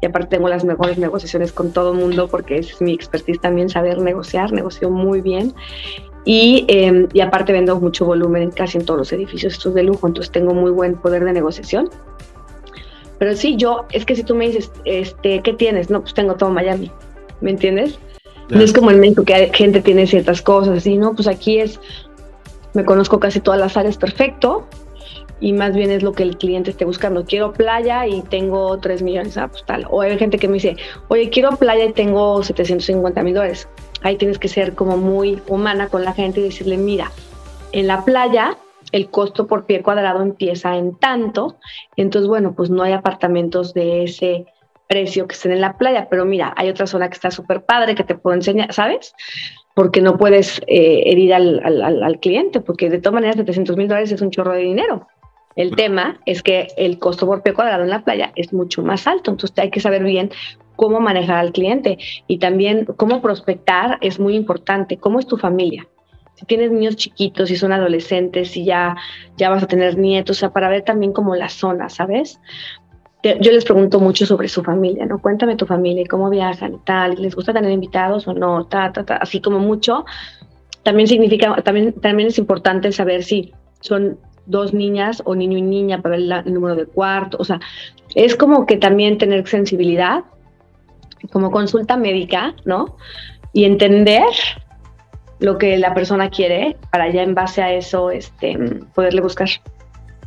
Y 0.00 0.06
aparte 0.06 0.36
tengo 0.36 0.48
las 0.48 0.64
mejores 0.64 0.98
negociaciones 0.98 1.52
con 1.52 1.72
todo 1.72 1.92
el 1.92 1.98
mundo 1.98 2.28
porque 2.28 2.58
es 2.58 2.80
mi 2.80 2.92
expertise 2.92 3.40
también 3.40 3.68
saber 3.68 3.98
negociar, 3.98 4.52
negocio 4.52 4.90
muy 4.90 5.20
bien. 5.20 5.54
Y, 6.24 6.64
em, 6.68 7.08
y, 7.12 7.20
aparte 7.20 7.52
vendo 7.52 7.78
mucho 7.80 8.04
volumen 8.04 8.50
casi 8.50 8.78
en 8.78 8.86
todos 8.86 8.98
los 8.98 9.12
edificios 9.12 9.54
estos 9.54 9.74
de 9.74 9.82
lujo, 9.82 10.06
entonces 10.06 10.30
tengo 10.30 10.54
muy 10.54 10.70
buen 10.70 10.96
poder 10.96 11.24
de 11.24 11.32
negociación. 11.32 11.90
Pero 13.18 13.36
sí, 13.36 13.56
yo, 13.56 13.86
es 13.92 14.04
que 14.04 14.16
si 14.16 14.24
tú 14.24 14.34
me 14.34 14.46
dices, 14.46 14.70
este, 14.84 15.40
¿qué 15.40 15.52
tienes? 15.52 15.90
No, 15.90 16.00
pues 16.00 16.14
tengo 16.14 16.34
todo 16.34 16.50
Miami, 16.50 16.90
¿me 17.40 17.50
entiendes? 17.50 17.98
No 18.48 18.60
es 18.60 18.72
como 18.72 18.90
en 18.90 19.00
México 19.00 19.24
que 19.24 19.34
hay, 19.34 19.50
gente 19.52 19.80
tiene 19.80 20.06
ciertas 20.06 20.42
cosas, 20.42 20.86
y 20.86 20.96
no, 20.96 21.14
pues 21.14 21.28
aquí 21.28 21.58
es, 21.60 21.80
me 22.74 22.84
conozco 22.84 23.18
casi 23.20 23.40
todas 23.40 23.60
las 23.60 23.76
áreas 23.76 23.96
perfecto, 23.96 24.66
y 25.40 25.52
más 25.52 25.74
bien 25.74 25.90
es 25.90 26.02
lo 26.02 26.12
que 26.12 26.22
el 26.22 26.36
cliente 26.36 26.70
esté 26.70 26.84
buscando. 26.84 27.24
Quiero 27.24 27.52
playa 27.52 28.06
y 28.06 28.22
tengo 28.22 28.78
3 28.78 29.02
millones, 29.02 29.36
ah, 29.36 29.48
pues 29.48 29.64
tal. 29.66 29.86
O 29.90 30.00
hay 30.00 30.16
gente 30.18 30.38
que 30.38 30.48
me 30.48 30.54
dice, 30.54 30.76
oye, 31.08 31.28
quiero 31.28 31.50
playa 31.56 31.84
y 31.84 31.92
tengo 31.92 32.42
750 32.42 33.22
mil 33.22 33.34
dólares. 33.34 33.68
Ahí 34.02 34.16
tienes 34.16 34.38
que 34.38 34.48
ser 34.48 34.74
como 34.74 34.96
muy 34.96 35.42
humana 35.48 35.88
con 35.88 36.04
la 36.04 36.12
gente 36.12 36.40
y 36.40 36.44
decirle, 36.44 36.76
mira, 36.76 37.10
en 37.72 37.88
la 37.88 38.04
playa 38.04 38.56
el 38.94 39.10
costo 39.10 39.48
por 39.48 39.66
pie 39.66 39.82
cuadrado 39.82 40.22
empieza 40.22 40.76
en 40.76 40.94
tanto, 40.94 41.56
entonces, 41.96 42.28
bueno, 42.28 42.54
pues 42.54 42.70
no 42.70 42.84
hay 42.84 42.92
apartamentos 42.92 43.74
de 43.74 44.04
ese 44.04 44.46
precio 44.88 45.26
que 45.26 45.34
estén 45.34 45.50
en 45.50 45.60
la 45.60 45.76
playa, 45.76 46.06
pero 46.08 46.24
mira, 46.24 46.54
hay 46.56 46.68
otra 46.68 46.86
zona 46.86 47.08
que 47.08 47.14
está 47.14 47.32
súper 47.32 47.64
padre 47.64 47.96
que 47.96 48.04
te 48.04 48.14
puedo 48.14 48.36
enseñar, 48.36 48.72
¿sabes? 48.72 49.12
Porque 49.74 50.00
no 50.00 50.16
puedes 50.16 50.60
eh, 50.68 51.02
herir 51.06 51.34
al, 51.34 51.60
al, 51.64 52.20
cliente, 52.20 52.60
porque 52.60 52.88
de 52.88 52.98
todas 52.98 53.14
maneras 53.14 53.34
700 53.34 53.76
mil 53.76 53.88
dólares 53.88 54.12
es 54.12 54.22
un 54.22 54.30
chorro 54.30 54.52
de 54.52 54.62
dinero. 54.62 55.08
El 55.56 55.74
tema 55.74 56.20
es 56.24 56.44
que 56.44 56.68
el 56.76 57.00
costo 57.00 57.26
por 57.26 57.42
pie 57.42 57.52
cuadrado 57.52 57.82
en 57.82 57.90
la 57.90 58.04
playa 58.04 58.30
es 58.36 58.52
mucho 58.52 58.84
más 58.84 59.08
alto, 59.08 59.32
entonces 59.32 59.58
hay 59.58 59.70
que 59.70 59.80
saber 59.80 60.04
bien 60.04 60.30
cómo 60.76 61.00
manejar 61.00 61.38
al 61.38 61.50
cliente 61.50 61.98
y 62.28 62.38
también 62.38 62.84
cómo 62.96 63.20
prospectar 63.20 63.98
es 64.02 64.20
muy 64.20 64.36
importante, 64.36 64.98
cómo 64.98 65.18
es 65.18 65.26
tu 65.26 65.36
familia 65.36 65.88
si 66.34 66.46
tienes 66.46 66.70
niños 66.70 66.96
chiquitos, 66.96 67.50
y 67.50 67.56
son 67.56 67.72
adolescentes, 67.72 68.56
y 68.56 68.64
ya, 68.64 68.96
ya 69.36 69.50
vas 69.50 69.62
a 69.62 69.66
tener 69.66 69.96
nietos, 69.98 70.38
o 70.38 70.40
sea, 70.40 70.50
para 70.50 70.68
ver 70.68 70.82
también 70.82 71.12
como 71.12 71.34
la 71.34 71.48
zona, 71.48 71.88
¿sabes? 71.88 72.40
Yo 73.22 73.52
les 73.52 73.64
pregunto 73.64 74.00
mucho 74.00 74.26
sobre 74.26 74.48
su 74.48 74.62
familia, 74.62 75.06
¿no? 75.06 75.18
Cuéntame 75.18 75.56
tu 75.56 75.64
familia, 75.64 76.04
cómo 76.10 76.28
viajan, 76.28 76.84
tal, 76.84 77.14
les 77.14 77.34
gusta 77.34 77.54
tener 77.54 77.70
invitados 77.70 78.28
o 78.28 78.34
no, 78.34 78.66
ta, 78.66 78.92
ta, 78.92 79.04
ta, 79.04 79.16
así 79.16 79.40
como 79.40 79.58
mucho. 79.60 80.04
También 80.82 81.08
significa, 81.08 81.56
también, 81.62 81.94
también 81.94 82.28
es 82.28 82.38
importante 82.38 82.92
saber 82.92 83.24
si 83.24 83.54
son 83.80 84.18
dos 84.44 84.74
niñas 84.74 85.22
o 85.24 85.34
niño 85.34 85.56
y 85.56 85.62
niña 85.62 86.02
para 86.02 86.16
ver 86.16 86.44
el 86.44 86.52
número 86.52 86.74
de 86.76 86.84
cuarto, 86.84 87.38
o 87.40 87.44
sea, 87.44 87.60
es 88.14 88.36
como 88.36 88.66
que 88.66 88.76
también 88.76 89.18
tener 89.18 89.46
sensibilidad, 89.48 90.24
como 91.32 91.50
consulta 91.50 91.96
médica, 91.96 92.54
¿no? 92.64 92.96
Y 93.52 93.64
entender 93.64 94.24
lo 95.40 95.58
que 95.58 95.78
la 95.78 95.94
persona 95.94 96.30
quiere 96.30 96.76
para 96.90 97.10
ya 97.12 97.22
en 97.22 97.34
base 97.34 97.62
a 97.62 97.72
eso 97.72 98.10
este, 98.10 98.56
poderle 98.94 99.20
buscar. 99.20 99.48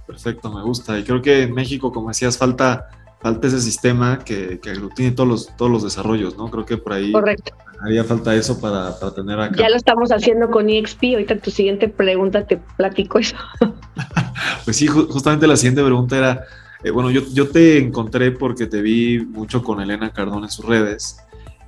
Perfecto, 0.05 0.51
me 0.51 0.62
gusta. 0.64 0.97
Y 0.97 1.03
creo 1.03 1.22
que 1.22 1.43
en 1.43 1.53
México, 1.53 1.91
como 1.91 2.10
decías, 2.10 2.38
falta, 2.38 2.89
falta 3.20 3.47
ese 3.47 3.60
sistema 3.60 4.20
que, 4.20 4.60
que 4.60 4.70
aglutine 4.72 5.12
todos 5.12 5.30
los, 5.30 5.58
todos 5.58 5.72
los 5.72 5.84
desarrollos, 5.84 6.38
¿no? 6.38 6.49
Creo 6.49 6.66
que 6.66 6.78
por 6.78 6.93
ahí 6.93 7.12
Correcto. 7.12 7.53
haría 7.82 8.03
falta 8.03 8.34
eso 8.36 8.60
para, 8.60 8.97
para 8.99 9.14
tener 9.14 9.39
acá. 9.39 9.55
Ya 9.58 9.70
lo 9.70 9.76
estamos 9.76 10.12
haciendo 10.12 10.49
con 10.49 10.70
EXP. 10.70 11.03
Ahorita 11.14 11.38
tu 11.39 11.51
siguiente 11.51 11.89
pregunta 11.89 12.45
te 12.45 12.58
platico 12.58 13.20
eso. 13.20 13.36
pues 14.66 14.78
sí, 14.78 14.88
justamente 14.88 15.45
la 15.45 15.58
siguiente 15.58 15.84
pregunta 15.84 16.18
era, 16.18 16.43
eh, 16.84 16.91
bueno, 16.91 17.12
yo, 17.12 17.22
yo 17.34 17.49
te 17.49 17.78
encontré 17.78 18.32
porque 18.32 18.66
te 18.66 18.82
vi 18.82 19.20
mucho 19.20 19.62
con 19.62 19.82
Elena 19.82 20.12
Cardón 20.12 20.43
en 20.43 20.49
sus 20.49 20.66
redes 20.66 21.18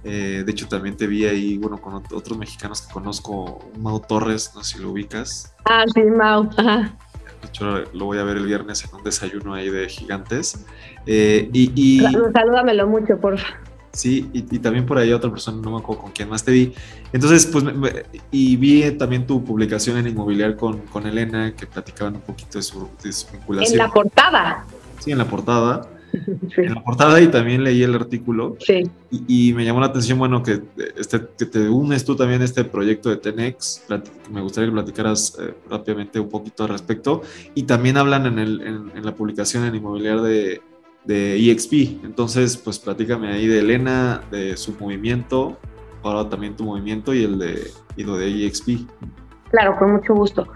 eh, 0.04 0.44
de 0.46 0.52
hecho, 0.52 0.68
también 0.68 0.96
te 0.96 1.08
vi 1.08 1.26
ahí, 1.26 1.58
bueno, 1.58 1.80
con 1.80 1.96
otros 1.96 2.38
mexicanos 2.38 2.82
que 2.82 2.94
conozco, 2.94 3.72
Mau 3.78 4.00
Torres, 4.00 4.52
no 4.56 4.64
sé 4.64 4.78
si 4.78 4.84
lo 4.84 4.92
ubicas. 4.92 5.54
Ah, 5.66 5.86
sí, 5.94 6.02
Mau, 6.02 6.50
ajá. 6.58 6.96
De 7.42 7.48
hecho, 7.48 7.84
lo 7.94 8.06
voy 8.06 8.18
a 8.18 8.24
ver 8.24 8.38
el 8.38 8.46
viernes 8.46 8.84
en 8.86 8.96
un 8.96 9.04
desayuno 9.04 9.54
ahí 9.54 9.70
de 9.70 9.88
gigantes. 9.88 10.66
Eh, 11.06 11.50
y, 11.54 11.72
y, 11.76 12.00
Salúdamelo 12.34 12.88
mucho, 12.88 13.18
por 13.20 13.38
favor. 13.38 13.70
Sí, 13.92 14.30
y, 14.34 14.60
también 14.60 14.86
por 14.86 14.98
ahí 14.98 15.12
otra 15.12 15.30
persona, 15.32 15.60
no 15.62 15.72
me 15.72 15.78
acuerdo 15.80 16.04
con 16.04 16.12
quién 16.12 16.30
más 16.30 16.44
te 16.44 16.52
vi. 16.52 16.74
Entonces, 17.12 17.48
pues, 17.48 17.66
y 18.32 18.56
vi 18.56 18.92
también 18.92 19.26
tu 19.26 19.44
publicación 19.44 19.98
en 19.98 20.08
Inmobiliar 20.08 20.56
con, 20.56 20.80
con 20.88 21.08
Elena, 21.08 21.54
que 21.56 21.66
platicaban 21.66 22.16
un 22.16 22.22
poquito 22.22 22.60
de 22.60 22.62
su, 22.62 22.88
de 23.04 23.12
su 23.12 23.32
vinculación. 23.32 23.74
En 23.74 23.88
la 23.88 23.92
portada. 23.92 24.66
Sí, 25.00 25.12
en 25.12 25.18
la 25.18 25.26
portada. 25.26 25.82
En 26.58 26.74
la 26.74 26.84
portada 26.84 27.20
y 27.22 27.28
también 27.28 27.64
leí 27.64 27.84
el 27.84 27.96
artículo. 27.96 28.56
Sí. 28.60 28.84
Y, 29.10 29.54
me 29.54 29.66
llamó 29.66 29.80
la 29.80 29.88
atención, 29.88 30.20
bueno, 30.20 30.44
que, 30.44 30.62
este, 30.98 31.22
que 31.38 31.46
te 31.46 31.70
unes 31.70 32.06
tú 32.06 32.16
también 32.16 32.42
a 32.42 32.46
este 32.46 32.64
proyecto 32.64 33.10
de 33.10 33.18
Tenex. 33.18 33.86
Me 34.32 34.42
gustaría 34.42 34.70
que 34.70 34.74
platicaras 34.74 35.38
eh, 35.40 35.54
rápidamente 35.70 36.20
un 36.20 36.30
poquito 36.30 36.64
al 36.64 36.70
respecto. 36.70 37.22
Y 37.56 37.64
también 37.64 37.98
hablan 37.98 38.26
en, 38.26 38.40
el, 38.40 38.62
en, 38.62 39.06
la 39.06 39.14
publicación 39.14 39.66
en 39.66 39.76
Inmobiliar 39.76 40.22
de, 40.22 40.62
de 41.06 41.52
EXP. 41.52 42.04
Entonces, 42.04 42.58
pues 42.58 42.80
platícame 42.80 43.30
ahí 43.30 43.48
de 43.48 43.60
Elena, 43.60 44.22
de 44.32 44.58
su 44.58 44.74
movimiento, 44.80 45.58
ahora 46.04 46.30
también 46.30 46.56
tu 46.56 46.64
movimiento 46.64 47.14
y 47.14 47.24
el 47.24 47.40
de, 47.40 47.72
y 47.98 48.04
lo 48.04 48.18
de 48.18 48.46
EXP. 48.46 48.88
Claro, 49.52 49.76
con 49.78 49.92
mucho 49.94 50.14
gusto. 50.14 50.48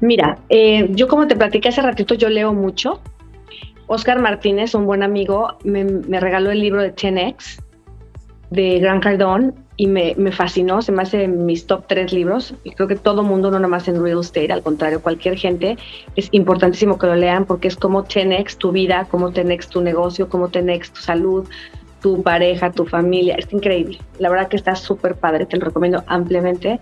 Mira, 0.00 0.38
eh, 0.48 0.88
yo 0.90 1.06
como 1.06 1.28
te 1.28 1.36
platiqué 1.36 1.68
hace 1.68 1.80
ratito, 1.80 2.14
yo 2.14 2.28
leo 2.28 2.52
mucho. 2.52 3.00
Oscar 3.86 4.20
Martínez, 4.20 4.74
un 4.74 4.86
buen 4.86 5.02
amigo, 5.02 5.58
me, 5.64 5.84
regaló 6.20 6.50
el 6.50 6.60
libro 6.60 6.82
de 6.82 6.94
10X 6.94 7.62
de 8.50 8.78
Gran 8.80 9.00
Cardón 9.00 9.54
y 9.76 9.86
me, 9.86 10.14
me, 10.18 10.30
fascinó, 10.30 10.82
se 10.82 10.92
me 10.92 11.02
hace 11.02 11.26
mis 11.26 11.66
top 11.66 11.86
tres 11.86 12.12
libros 12.12 12.54
y 12.64 12.72
creo 12.72 12.86
que 12.86 12.96
todo 12.96 13.22
mundo, 13.22 13.50
no 13.50 13.58
nomás 13.58 13.88
en 13.88 14.02
real 14.02 14.20
estate, 14.20 14.52
al 14.52 14.62
contrario, 14.62 15.00
cualquier 15.00 15.38
gente, 15.38 15.78
es 16.16 16.28
importantísimo 16.32 16.98
que 16.98 17.06
lo 17.06 17.14
lean 17.14 17.46
porque 17.46 17.68
es 17.68 17.76
como 17.76 18.04
10x 18.04 18.58
tu 18.58 18.70
vida, 18.72 19.06
como 19.10 19.30
10x 19.30 19.68
tu 19.68 19.80
negocio, 19.80 20.28
como 20.28 20.50
10x 20.50 20.92
tu 20.92 21.00
salud, 21.00 21.48
tu 22.02 22.22
pareja, 22.22 22.70
tu 22.70 22.84
familia, 22.84 23.36
es 23.36 23.50
increíble. 23.52 23.98
La 24.18 24.28
verdad 24.28 24.48
que 24.48 24.56
está 24.56 24.74
súper 24.74 25.14
padre, 25.14 25.46
te 25.46 25.56
lo 25.56 25.64
recomiendo 25.64 26.02
ampliamente. 26.08 26.80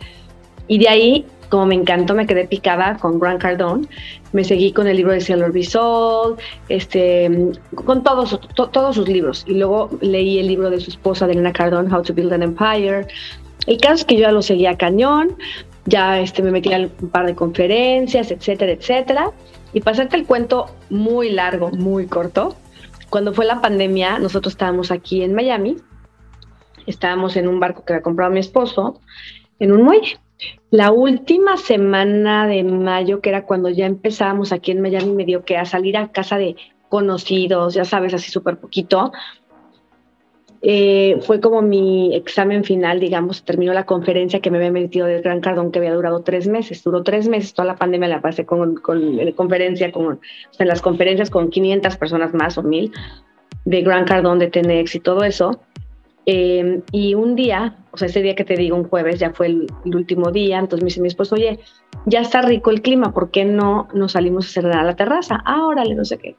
Y 0.66 0.78
de 0.78 0.88
ahí 0.88 1.26
como 1.50 1.66
me 1.66 1.74
encantó, 1.74 2.14
me 2.14 2.26
quedé 2.26 2.46
picada 2.46 2.96
con 2.96 3.18
Grant 3.18 3.42
Cardone. 3.42 3.86
Me 4.32 4.44
seguí 4.44 4.72
con 4.72 4.86
el 4.86 4.96
libro 4.96 5.12
de 5.12 5.20
Sailor 5.20 5.52
Soul, 5.64 6.36
este, 6.68 7.50
con 7.74 8.02
todos, 8.02 8.38
todos 8.54 8.94
sus 8.94 9.08
libros. 9.08 9.44
Y 9.46 9.54
luego 9.54 9.90
leí 10.00 10.38
el 10.38 10.46
libro 10.46 10.70
de 10.70 10.80
su 10.80 10.90
esposa, 10.90 11.26
de 11.26 11.32
Elena 11.32 11.52
Cardone, 11.52 11.92
How 11.92 12.02
to 12.02 12.14
Build 12.14 12.32
an 12.32 12.42
Empire. 12.42 13.06
El 13.66 13.76
caso 13.78 13.94
es 13.94 14.04
que 14.04 14.14
yo 14.14 14.22
ya 14.22 14.32
lo 14.32 14.42
seguía 14.42 14.76
cañón, 14.76 15.36
ya 15.84 16.20
este, 16.20 16.42
me 16.42 16.52
metí 16.52 16.72
a 16.72 16.78
un 16.78 17.10
par 17.10 17.26
de 17.26 17.34
conferencias, 17.34 18.30
etcétera, 18.30 18.72
etcétera. 18.72 19.32
Y 19.72 19.80
pasarte 19.80 20.16
el 20.16 20.26
cuento 20.26 20.66
muy 20.88 21.30
largo, 21.30 21.70
muy 21.70 22.06
corto. 22.06 22.56
Cuando 23.10 23.34
fue 23.34 23.44
la 23.44 23.60
pandemia, 23.60 24.20
nosotros 24.20 24.52
estábamos 24.52 24.92
aquí 24.92 25.22
en 25.22 25.34
Miami, 25.34 25.76
estábamos 26.86 27.36
en 27.36 27.48
un 27.48 27.58
barco 27.58 27.84
que 27.84 27.92
había 27.92 28.02
comprado 28.02 28.30
mi 28.30 28.38
esposo, 28.38 29.00
en 29.58 29.72
un 29.72 29.82
muelle. 29.82 30.18
La 30.70 30.92
última 30.92 31.56
semana 31.56 32.46
de 32.46 32.62
mayo, 32.62 33.20
que 33.20 33.30
era 33.30 33.44
cuando 33.44 33.68
ya 33.68 33.86
empezábamos 33.86 34.52
aquí 34.52 34.70
en 34.70 34.80
Miami, 34.80 35.12
me 35.12 35.24
dio 35.24 35.44
que 35.44 35.56
a 35.56 35.64
salir 35.64 35.96
a 35.96 36.12
casa 36.12 36.38
de 36.38 36.56
conocidos, 36.88 37.74
ya 37.74 37.84
sabes, 37.84 38.14
así 38.14 38.30
súper 38.30 38.58
poquito. 38.58 39.12
Eh, 40.62 41.18
fue 41.22 41.40
como 41.40 41.62
mi 41.62 42.14
examen 42.14 42.64
final, 42.64 43.00
digamos, 43.00 43.44
terminó 43.44 43.72
la 43.72 43.86
conferencia 43.86 44.40
que 44.40 44.50
me 44.50 44.58
había 44.58 44.70
metido 44.70 45.06
del 45.06 45.22
Gran 45.22 45.40
Cardón, 45.40 45.72
que 45.72 45.78
había 45.78 45.94
durado 45.94 46.20
tres 46.20 46.46
meses. 46.46 46.82
Duró 46.84 47.02
tres 47.02 47.28
meses, 47.28 47.54
toda 47.54 47.66
la 47.66 47.76
pandemia 47.76 48.08
la 48.08 48.20
pasé 48.20 48.44
con, 48.44 48.76
con 48.76 49.18
conferencia, 49.32 49.90
con, 49.90 50.20
en 50.58 50.68
las 50.68 50.82
conferencias 50.82 51.30
con 51.30 51.48
500 51.48 51.96
personas 51.96 52.34
más 52.34 52.58
o 52.58 52.62
mil 52.62 52.92
de 53.64 53.82
Gran 53.82 54.04
Cardón, 54.04 54.38
de 54.38 54.48
Tenex 54.48 54.94
y 54.94 55.00
todo 55.00 55.24
eso. 55.24 55.60
Eh, 56.26 56.82
y 56.92 57.14
un 57.14 57.34
día, 57.34 57.76
o 57.92 57.96
sea, 57.96 58.08
ese 58.08 58.22
día 58.22 58.34
que 58.34 58.44
te 58.44 58.56
digo, 58.56 58.76
un 58.76 58.84
jueves, 58.84 59.18
ya 59.18 59.30
fue 59.30 59.46
el, 59.46 59.66
último 59.84 60.30
día, 60.30 60.58
entonces 60.58 60.82
me 60.82 60.88
dice 60.88 61.00
mi 61.00 61.08
esposo, 61.08 61.34
oye, 61.34 61.58
ya 62.06 62.20
está 62.20 62.42
rico 62.42 62.70
el 62.70 62.82
clima, 62.82 63.12
¿por 63.12 63.30
qué 63.30 63.44
no 63.44 63.88
nos 63.94 64.12
salimos 64.12 64.46
a 64.46 64.52
cenar 64.52 64.78
a 64.78 64.84
la 64.84 64.96
terraza? 64.96 65.40
Ah, 65.44 65.66
órale, 65.66 65.94
no 65.94 66.04
sé 66.04 66.18
qué. 66.18 66.36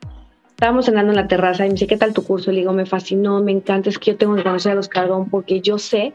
Estábamos 0.49 0.85
cenando 0.85 1.11
en 1.11 1.15
la 1.15 1.27
terraza 1.27 1.65
y 1.65 1.69
me 1.69 1.73
dice, 1.73 1.87
¿qué 1.87 1.97
tal 1.97 2.13
tu 2.13 2.23
curso? 2.23 2.51
Le 2.51 2.59
digo, 2.59 2.73
me 2.73 2.85
fascinó, 2.85 3.41
me 3.41 3.51
encanta, 3.51 3.89
es 3.89 3.97
que 3.97 4.11
yo 4.11 4.17
tengo 4.17 4.35
que 4.35 4.43
conocer 4.43 4.73
a 4.73 4.75
los 4.75 4.87
Cardón 4.87 5.29
porque 5.29 5.59
yo 5.61 5.79
sé 5.79 6.13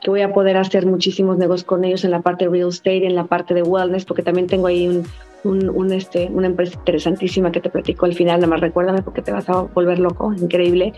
que 0.00 0.10
voy 0.10 0.22
a 0.22 0.32
poder 0.32 0.56
hacer 0.56 0.84
muchísimos 0.86 1.38
negocios 1.38 1.64
con 1.64 1.84
ellos 1.84 2.04
en 2.04 2.10
la 2.10 2.20
parte 2.20 2.44
de 2.44 2.50
real 2.50 2.68
estate, 2.68 3.06
en 3.06 3.14
la 3.14 3.24
parte 3.24 3.54
de 3.54 3.62
wellness, 3.62 4.04
porque 4.04 4.22
también 4.22 4.46
tengo 4.46 4.66
ahí 4.66 4.88
un, 4.88 5.04
un, 5.44 5.70
un, 5.70 5.92
este, 5.92 6.26
una 6.26 6.48
empresa 6.48 6.74
interesantísima 6.74 7.50
que 7.50 7.60
te 7.60 7.70
platico 7.70 8.06
al 8.06 8.14
final, 8.14 8.40
nada 8.40 8.48
más 8.48 8.60
recuérdame 8.60 9.02
porque 9.02 9.22
te 9.22 9.32
vas 9.32 9.48
a 9.48 9.62
volver 9.62 9.98
loco, 9.98 10.34
increíble. 10.34 10.92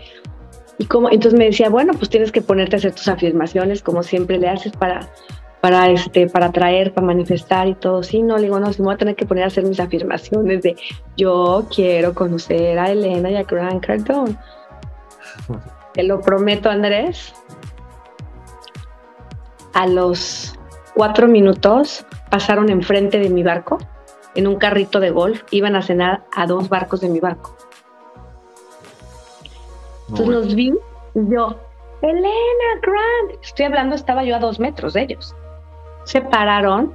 Y 0.79 0.85
como, 0.85 1.11
entonces 1.11 1.37
me 1.37 1.45
decía, 1.45 1.69
bueno, 1.69 1.93
pues 1.93 2.09
tienes 2.09 2.31
que 2.31 2.41
ponerte 2.41 2.77
a 2.77 2.79
hacer 2.79 2.93
tus 2.93 3.09
afirmaciones 3.09 3.83
como 3.83 4.01
siempre 4.01 4.39
le 4.39 4.47
haces 4.47 4.71
para, 4.71 5.09
para, 5.59 5.89
este, 5.89 6.27
para 6.27 6.47
atraer, 6.47 6.93
para 6.93 7.05
manifestar 7.05 7.67
y 7.67 7.75
todo. 7.75 8.01
Sí, 8.01 8.21
no, 8.21 8.37
le 8.37 8.43
digo, 8.43 8.59
no, 8.61 8.71
si 8.71 8.81
me 8.81 8.85
voy 8.85 8.95
a 8.95 8.97
tener 8.97 9.15
que 9.17 9.25
poner 9.25 9.43
a 9.43 9.47
hacer 9.47 9.65
mis 9.65 9.79
afirmaciones 9.81 10.63
de 10.63 10.77
yo 11.17 11.67
quiero 11.73 12.13
conocer 12.13 12.79
a 12.79 12.89
Elena 12.89 13.29
y 13.29 13.35
a 13.35 13.43
Grant 13.43 13.85
Cardone. 13.85 14.37
Te 15.93 16.03
lo 16.03 16.21
prometo, 16.21 16.69
Andrés. 16.69 17.33
A 19.73 19.85
los 19.85 20.57
cuatro 20.95 21.27
minutos 21.27 22.05
pasaron 22.29 22.69
enfrente 22.69 23.19
de 23.19 23.29
mi 23.29 23.43
barco 23.43 23.79
en 24.33 24.47
un 24.47 24.55
carrito 24.55 25.01
de 25.01 25.11
golf. 25.11 25.43
Iban 25.51 25.75
a 25.75 25.81
cenar 25.81 26.23
a 26.33 26.45
dos 26.45 26.69
barcos 26.69 27.01
de 27.01 27.09
mi 27.09 27.19
barco. 27.19 27.57
Entonces 30.09 30.27
los 30.27 30.55
vi 30.55 30.73
y 31.15 31.31
yo, 31.31 31.55
Elena, 32.01 32.79
Grant, 32.81 33.43
estoy 33.43 33.65
hablando, 33.65 33.95
estaba 33.95 34.23
yo 34.23 34.35
a 34.35 34.39
dos 34.39 34.59
metros 34.59 34.93
de 34.93 35.03
ellos. 35.03 35.35
Se 36.05 36.21
pararon. 36.21 36.93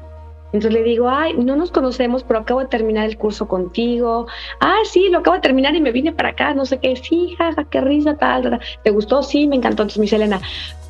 Entonces 0.54 0.72
le 0.72 0.84
digo, 0.84 1.08
ay, 1.10 1.34
no 1.34 1.56
nos 1.56 1.72
conocemos, 1.72 2.22
pero 2.22 2.38
acabo 2.38 2.60
de 2.60 2.66
terminar 2.66 3.06
el 3.06 3.18
curso 3.18 3.48
contigo. 3.48 4.28
Ah, 4.60 4.78
sí, 4.84 5.08
lo 5.08 5.18
acabo 5.18 5.34
de 5.34 5.40
terminar 5.40 5.74
y 5.74 5.80
me 5.80 5.90
vine 5.90 6.12
para 6.12 6.28
acá, 6.28 6.54
no 6.54 6.64
sé 6.64 6.78
qué. 6.78 6.94
Sí, 6.94 7.34
jaja, 7.36 7.64
qué 7.64 7.80
risa, 7.80 8.16
tal, 8.16 8.60
¿Te 8.84 8.90
gustó? 8.92 9.24
Sí, 9.24 9.48
me 9.48 9.56
encantó. 9.56 9.82
Entonces 9.82 9.98
me 9.98 10.02
dice 10.04 10.14
Elena, 10.14 10.40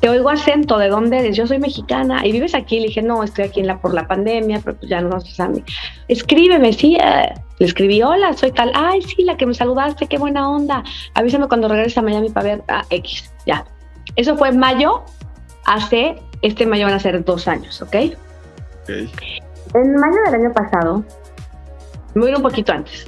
te 0.01 0.09
oigo 0.09 0.29
acento, 0.29 0.77
¿de 0.77 0.87
dónde 0.89 1.17
eres? 1.17 1.35
Yo 1.35 1.47
soy 1.47 1.57
mexicana 1.57 2.23
y 2.23 2.31
vives 2.31 2.53
aquí. 2.53 2.79
Le 2.79 2.89
dije, 2.89 3.01
no, 3.01 3.23
estoy 3.23 3.45
aquí 3.45 3.59
en 3.59 3.65
la, 3.65 3.81
por 3.81 3.95
la 3.95 4.07
pandemia, 4.07 4.61
pero 4.63 4.77
pues 4.77 4.87
ya 4.87 5.01
no 5.01 5.09
nos 5.09 5.39
mí. 5.49 5.63
Escríbeme, 6.09 6.71
sí. 6.71 6.97
Eh, 7.01 7.33
le 7.57 7.65
escribí, 7.65 8.03
hola, 8.03 8.33
soy 8.33 8.51
tal, 8.51 8.71
ay, 8.75 9.01
sí, 9.01 9.23
la 9.23 9.35
que 9.35 9.47
me 9.47 9.55
saludaste, 9.55 10.05
qué 10.05 10.19
buena 10.19 10.47
onda. 10.47 10.83
Avísame 11.15 11.47
cuando 11.47 11.69
regreses 11.69 11.97
a 11.97 12.03
Miami 12.03 12.29
para 12.29 12.57
ver 12.57 12.63
a 12.67 12.85
X, 12.91 13.33
ya. 13.47 13.65
Eso 14.15 14.37
fue 14.37 14.49
en 14.49 14.59
mayo, 14.59 15.03
hace, 15.65 16.17
este 16.43 16.67
mayo 16.67 16.85
van 16.85 16.93
a 16.93 16.99
ser 16.99 17.25
dos 17.25 17.47
años. 17.47 17.81
Ok. 17.81 17.95
En 19.75 19.93
mayo 19.95 20.17
del 20.25 20.35
año 20.35 20.53
pasado, 20.53 21.03
me 22.13 22.21
voy 22.21 22.33
un 22.33 22.41
poquito 22.41 22.71
antes. 22.71 23.05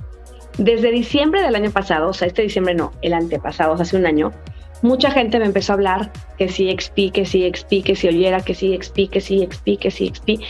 Desde 0.57 0.91
diciembre 0.91 1.41
del 1.41 1.55
año 1.55 1.71
pasado, 1.71 2.09
o 2.09 2.13
sea, 2.13 2.27
este 2.27 2.41
diciembre 2.41 2.75
no, 2.75 2.91
el 3.01 3.13
antepasado, 3.13 3.73
hace 3.73 3.95
un 3.95 4.05
año, 4.05 4.33
mucha 4.81 5.09
gente 5.11 5.39
me 5.39 5.45
empezó 5.45 5.71
a 5.71 5.75
hablar 5.75 6.11
que 6.37 6.49
sí 6.49 6.69
XP, 6.69 7.13
que 7.13 7.25
sí 7.25 7.49
XP, 7.49 7.85
que 7.85 7.95
si 7.95 8.09
oyera, 8.09 8.41
que 8.41 8.53
sí 8.53 8.77
XP, 8.77 9.09
que 9.09 9.21
sí 9.21 9.47
XP, 9.49 9.79
que 9.79 9.91
sí 9.91 10.11
XP. 10.13 10.43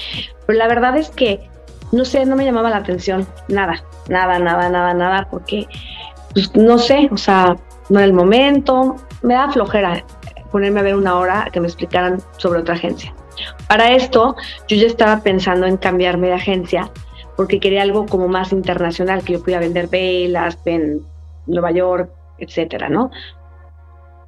Pero 0.48 0.58
la 0.58 0.68
verdad 0.68 0.98
es 0.98 1.10
que 1.12 1.48
no 1.92 2.04
sé, 2.04 2.26
no 2.26 2.36
me 2.36 2.46
llamaba 2.46 2.72
la 2.72 2.78
atención, 2.78 3.28
nada, 3.48 3.84
nada, 4.10 4.40
nada, 4.40 4.70
nada, 4.70 4.94
nada, 4.96 5.28
porque 5.30 5.68
pues, 6.34 6.54
no 6.56 6.80
sé, 6.80 7.10
o 7.12 7.18
sea, 7.18 7.56
no 7.90 8.00
era 8.00 8.06
el 8.06 8.14
momento, 8.14 8.96
me 9.22 9.36
da 9.36 9.52
flojera 9.52 10.04
ponerme 10.52 10.80
a 10.80 10.84
ver 10.84 10.96
una 10.96 11.16
hora 11.16 11.48
que 11.52 11.60
me 11.60 11.68
explicaran 11.68 12.20
sobre 12.38 12.62
otra 12.62 12.74
agencia. 12.74 13.14
Para 13.68 13.94
esto, 13.94 14.36
yo 14.68 14.78
ya 14.78 14.88
estaba 14.88 15.22
pensando 15.22 15.66
en 15.66 15.78
cambiarme 15.78 16.28
de 16.28 16.34
agencia 16.34 16.92
porque 17.36 17.60
quería 17.60 17.84
algo 17.84 18.06
como 18.08 18.28
más 18.28 18.52
internacional, 18.52 19.24
que 19.24 19.34
yo 19.34 19.42
pudiera 19.42 19.62
vender 19.62 19.88
velas 19.88 20.58
en 20.66 21.02
Nueva 21.46 21.72
York, 21.72 22.10
etcétera, 22.40 22.90
¿no? 22.90 23.12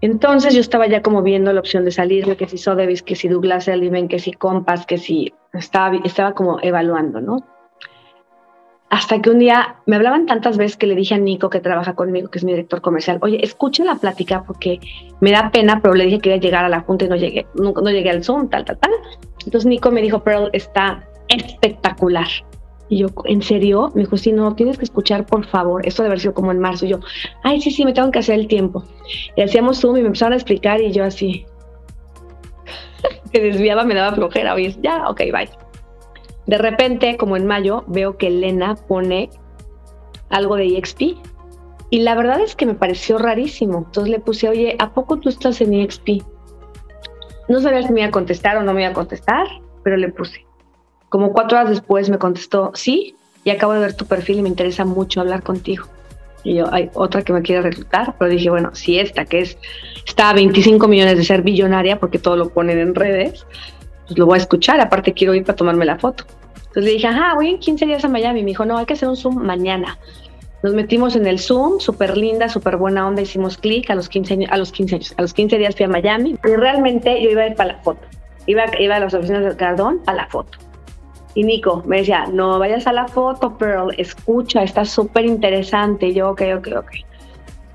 Entonces 0.01 0.53
yo 0.53 0.61
estaba 0.61 0.87
ya 0.87 1.01
como 1.01 1.21
viendo 1.23 1.51
la 1.51 1.59
opción 1.59 1.83
de 1.83 1.91
salirme, 1.91 2.37
que 2.37 2.47
si 2.47 2.57
Sotheby's, 2.57 3.03
que 3.03 3.15
si 3.15 3.27
Douglas 3.27 3.67
Elliman, 3.67 4.07
que 4.07 4.19
si 4.19 4.31
Compass, 4.31 4.85
que 4.85 4.97
si 4.97 5.33
estaba, 5.53 5.97
estaba 6.05 6.33
como 6.33 6.59
evaluando, 6.61 7.19
¿no? 7.19 7.45
Hasta 8.89 9.21
que 9.21 9.29
un 9.29 9.37
día 9.37 9.75
me 9.85 9.97
hablaban 9.97 10.25
tantas 10.25 10.57
veces 10.57 10.75
que 10.75 10.87
le 10.87 10.95
dije 10.95 11.13
a 11.13 11.19
Nico, 11.19 11.49
que 11.49 11.59
trabaja 11.59 11.93
conmigo, 11.93 12.29
que 12.29 12.39
es 12.39 12.43
mi 12.43 12.53
director 12.53 12.81
comercial, 12.81 13.19
oye, 13.21 13.43
escucha 13.43 13.83
la 13.83 13.95
plática 13.95 14.43
porque 14.43 14.79
me 15.21 15.31
da 15.31 15.51
pena, 15.51 15.79
pero 15.81 15.93
le 15.93 16.05
dije 16.05 16.19
que 16.19 16.29
iba 16.29 16.37
a 16.37 16.41
llegar 16.41 16.65
a 16.65 16.69
la 16.69 16.81
junta 16.81 17.05
y 17.05 17.09
no 17.09 17.15
llegué, 17.15 17.45
no, 17.53 17.71
no 17.71 17.89
llegué 17.91 18.09
al 18.09 18.23
Zoom, 18.23 18.49
tal, 18.49 18.65
tal, 18.65 18.79
tal. 18.79 18.91
Entonces 19.45 19.67
Nico 19.67 19.91
me 19.91 20.01
dijo, 20.01 20.23
Pearl, 20.23 20.49
está 20.53 21.07
espectacular. 21.27 22.27
Y 22.89 22.97
yo, 22.97 23.07
¿en 23.25 23.43
serio? 23.43 23.91
Me 23.93 24.01
dijo, 24.01 24.17
sí, 24.17 24.31
no, 24.31 24.55
tienes 24.55 24.79
que 24.79 24.85
escuchar, 24.85 25.25
por 25.27 25.45
favor. 25.45 25.85
Esto 25.85 26.01
debe 26.01 26.13
haber 26.13 26.21
sido 26.21 26.33
como 26.33 26.51
en 26.51 26.57
marzo. 26.57 26.87
Y 26.87 26.89
yo, 26.89 26.99
ay, 27.43 27.61
sí, 27.61 27.69
sí, 27.69 27.85
me 27.85 27.93
tengo 27.93 28.09
que 28.09 28.17
hacer 28.17 28.39
el 28.39 28.47
tiempo. 28.47 28.83
Y 29.35 29.43
hacíamos 29.43 29.79
Zoom 29.79 29.97
y 29.97 30.01
me 30.01 30.07
empezaron 30.07 30.33
a 30.33 30.37
explicar 30.37 30.81
y 30.81 30.91
yo 30.91 31.03
así, 31.03 31.45
me 33.33 33.39
desviaba, 33.39 33.83
me 33.83 33.93
daba 33.93 34.15
flojera. 34.15 34.55
Oye, 34.55 34.75
ya, 34.81 35.07
ok, 35.07 35.21
bye. 35.31 35.68
De 36.49 36.57
repente, 36.57 37.15
como 37.15 37.37
en 37.37 37.45
mayo, 37.45 37.83
veo 37.85 38.17
que 38.17 38.25
Elena 38.25 38.73
pone 38.73 39.29
algo 40.31 40.55
de 40.55 40.65
EXP. 40.77 41.15
Y 41.91 41.99
la 41.99 42.15
verdad 42.15 42.41
es 42.41 42.55
que 42.55 42.65
me 42.65 42.73
pareció 42.73 43.19
rarísimo. 43.19 43.83
Entonces 43.85 44.09
le 44.09 44.19
puse, 44.19 44.49
oye, 44.49 44.75
¿a 44.79 44.91
poco 44.95 45.17
tú 45.17 45.29
estás 45.29 45.61
en 45.61 45.75
EXP? 45.75 46.23
No 47.49 47.61
sabía 47.61 47.83
si 47.83 47.93
me 47.93 47.99
iba 47.99 48.09
a 48.09 48.11
contestar 48.11 48.57
o 48.57 48.63
no 48.63 48.73
me 48.73 48.81
iba 48.81 48.89
a 48.89 48.95
contestar, 48.95 49.45
pero 49.83 49.95
le 49.95 50.09
puse. 50.09 50.43
Como 51.09 51.33
cuatro 51.33 51.59
horas 51.59 51.69
después 51.69 52.09
me 52.09 52.17
contestó, 52.17 52.71
sí, 52.73 53.15
y 53.43 53.51
acabo 53.51 53.73
de 53.73 53.81
ver 53.81 53.95
tu 53.95 54.07
perfil 54.07 54.39
y 54.39 54.41
me 54.41 54.49
interesa 54.49 54.85
mucho 54.85 55.21
hablar 55.21 55.43
contigo. 55.43 55.85
Y 56.43 56.55
yo, 56.55 56.73
hay 56.73 56.89
otra 56.95 57.21
que 57.21 57.31
me 57.31 57.43
quiere 57.43 57.61
reclutar, 57.61 58.15
pero 58.17 58.31
dije, 58.31 58.49
bueno, 58.49 58.73
si 58.73 58.97
esta, 58.97 59.23
que 59.25 59.41
es, 59.41 59.55
está 60.03 60.31
a 60.31 60.33
25 60.33 60.87
millones 60.87 61.15
de 61.15 61.23
ser 61.23 61.43
billonaria, 61.43 61.99
porque 61.99 62.17
todo 62.17 62.35
lo 62.35 62.49
ponen 62.49 62.79
en 62.79 62.95
redes, 62.95 63.45
pues 64.07 64.17
lo 64.17 64.25
voy 64.25 64.39
a 64.39 64.41
escuchar, 64.41 64.81
aparte 64.81 65.13
quiero 65.13 65.35
ir 65.35 65.43
para 65.43 65.55
tomarme 65.55 65.85
la 65.85 65.99
foto. 65.99 66.25
Entonces 66.69 66.83
le 66.83 66.91
dije, 66.91 67.07
ajá, 67.07 67.33
voy 67.35 67.49
en 67.49 67.59
15 67.59 67.85
días 67.85 68.05
a 68.05 68.07
Miami. 68.07 68.41
Me 68.41 68.49
dijo, 68.49 68.65
no, 68.65 68.77
hay 68.77 68.85
que 68.85 68.93
hacer 68.93 69.09
un 69.09 69.17
Zoom 69.17 69.37
mañana. 69.37 69.97
Nos 70.61 70.73
metimos 70.73 71.15
en 71.15 71.25
el 71.25 71.39
Zoom, 71.39 71.79
súper 71.79 72.17
linda, 72.17 72.49
súper 72.49 72.75
buena 72.77 73.07
onda, 73.07 73.21
hicimos 73.21 73.57
clic 73.57 73.89
a 73.89 73.95
los 73.95 74.09
15 74.09 74.33
años, 74.33 74.51
a 74.51 74.57
los 74.57 74.71
15 74.73 74.95
años, 74.95 75.13
a 75.17 75.21
los 75.21 75.33
15 75.33 75.57
días 75.57 75.75
fui 75.75 75.85
a 75.85 75.87
Miami 75.87 76.37
y 76.43 76.55
realmente 76.55 77.21
yo 77.23 77.29
iba 77.29 77.43
a 77.43 77.47
ir 77.47 77.55
para 77.55 77.73
la 77.73 77.79
foto. 77.79 78.01
Iba, 78.45 78.65
iba 78.77 78.95
a 78.97 78.99
las 78.99 79.13
oficinas 79.13 79.43
del 79.43 79.55
Cardón 79.55 80.01
a 80.07 80.13
la 80.13 80.27
foto 80.27 80.57
Y 81.35 81.43
Nico 81.43 81.83
me 81.85 81.97
decía, 81.97 82.25
no 82.25 82.59
vayas 82.59 82.87
a 82.87 82.93
la 82.93 83.07
foto, 83.07 83.57
Pearl, 83.57 83.93
escucha, 83.97 84.63
está 84.63 84.83
súper 84.83 85.25
interesante. 85.25 86.07
Y 86.07 86.15
yo, 86.15 86.31
ok, 86.31 86.41
ok, 86.57 86.67
ok. 86.77 86.91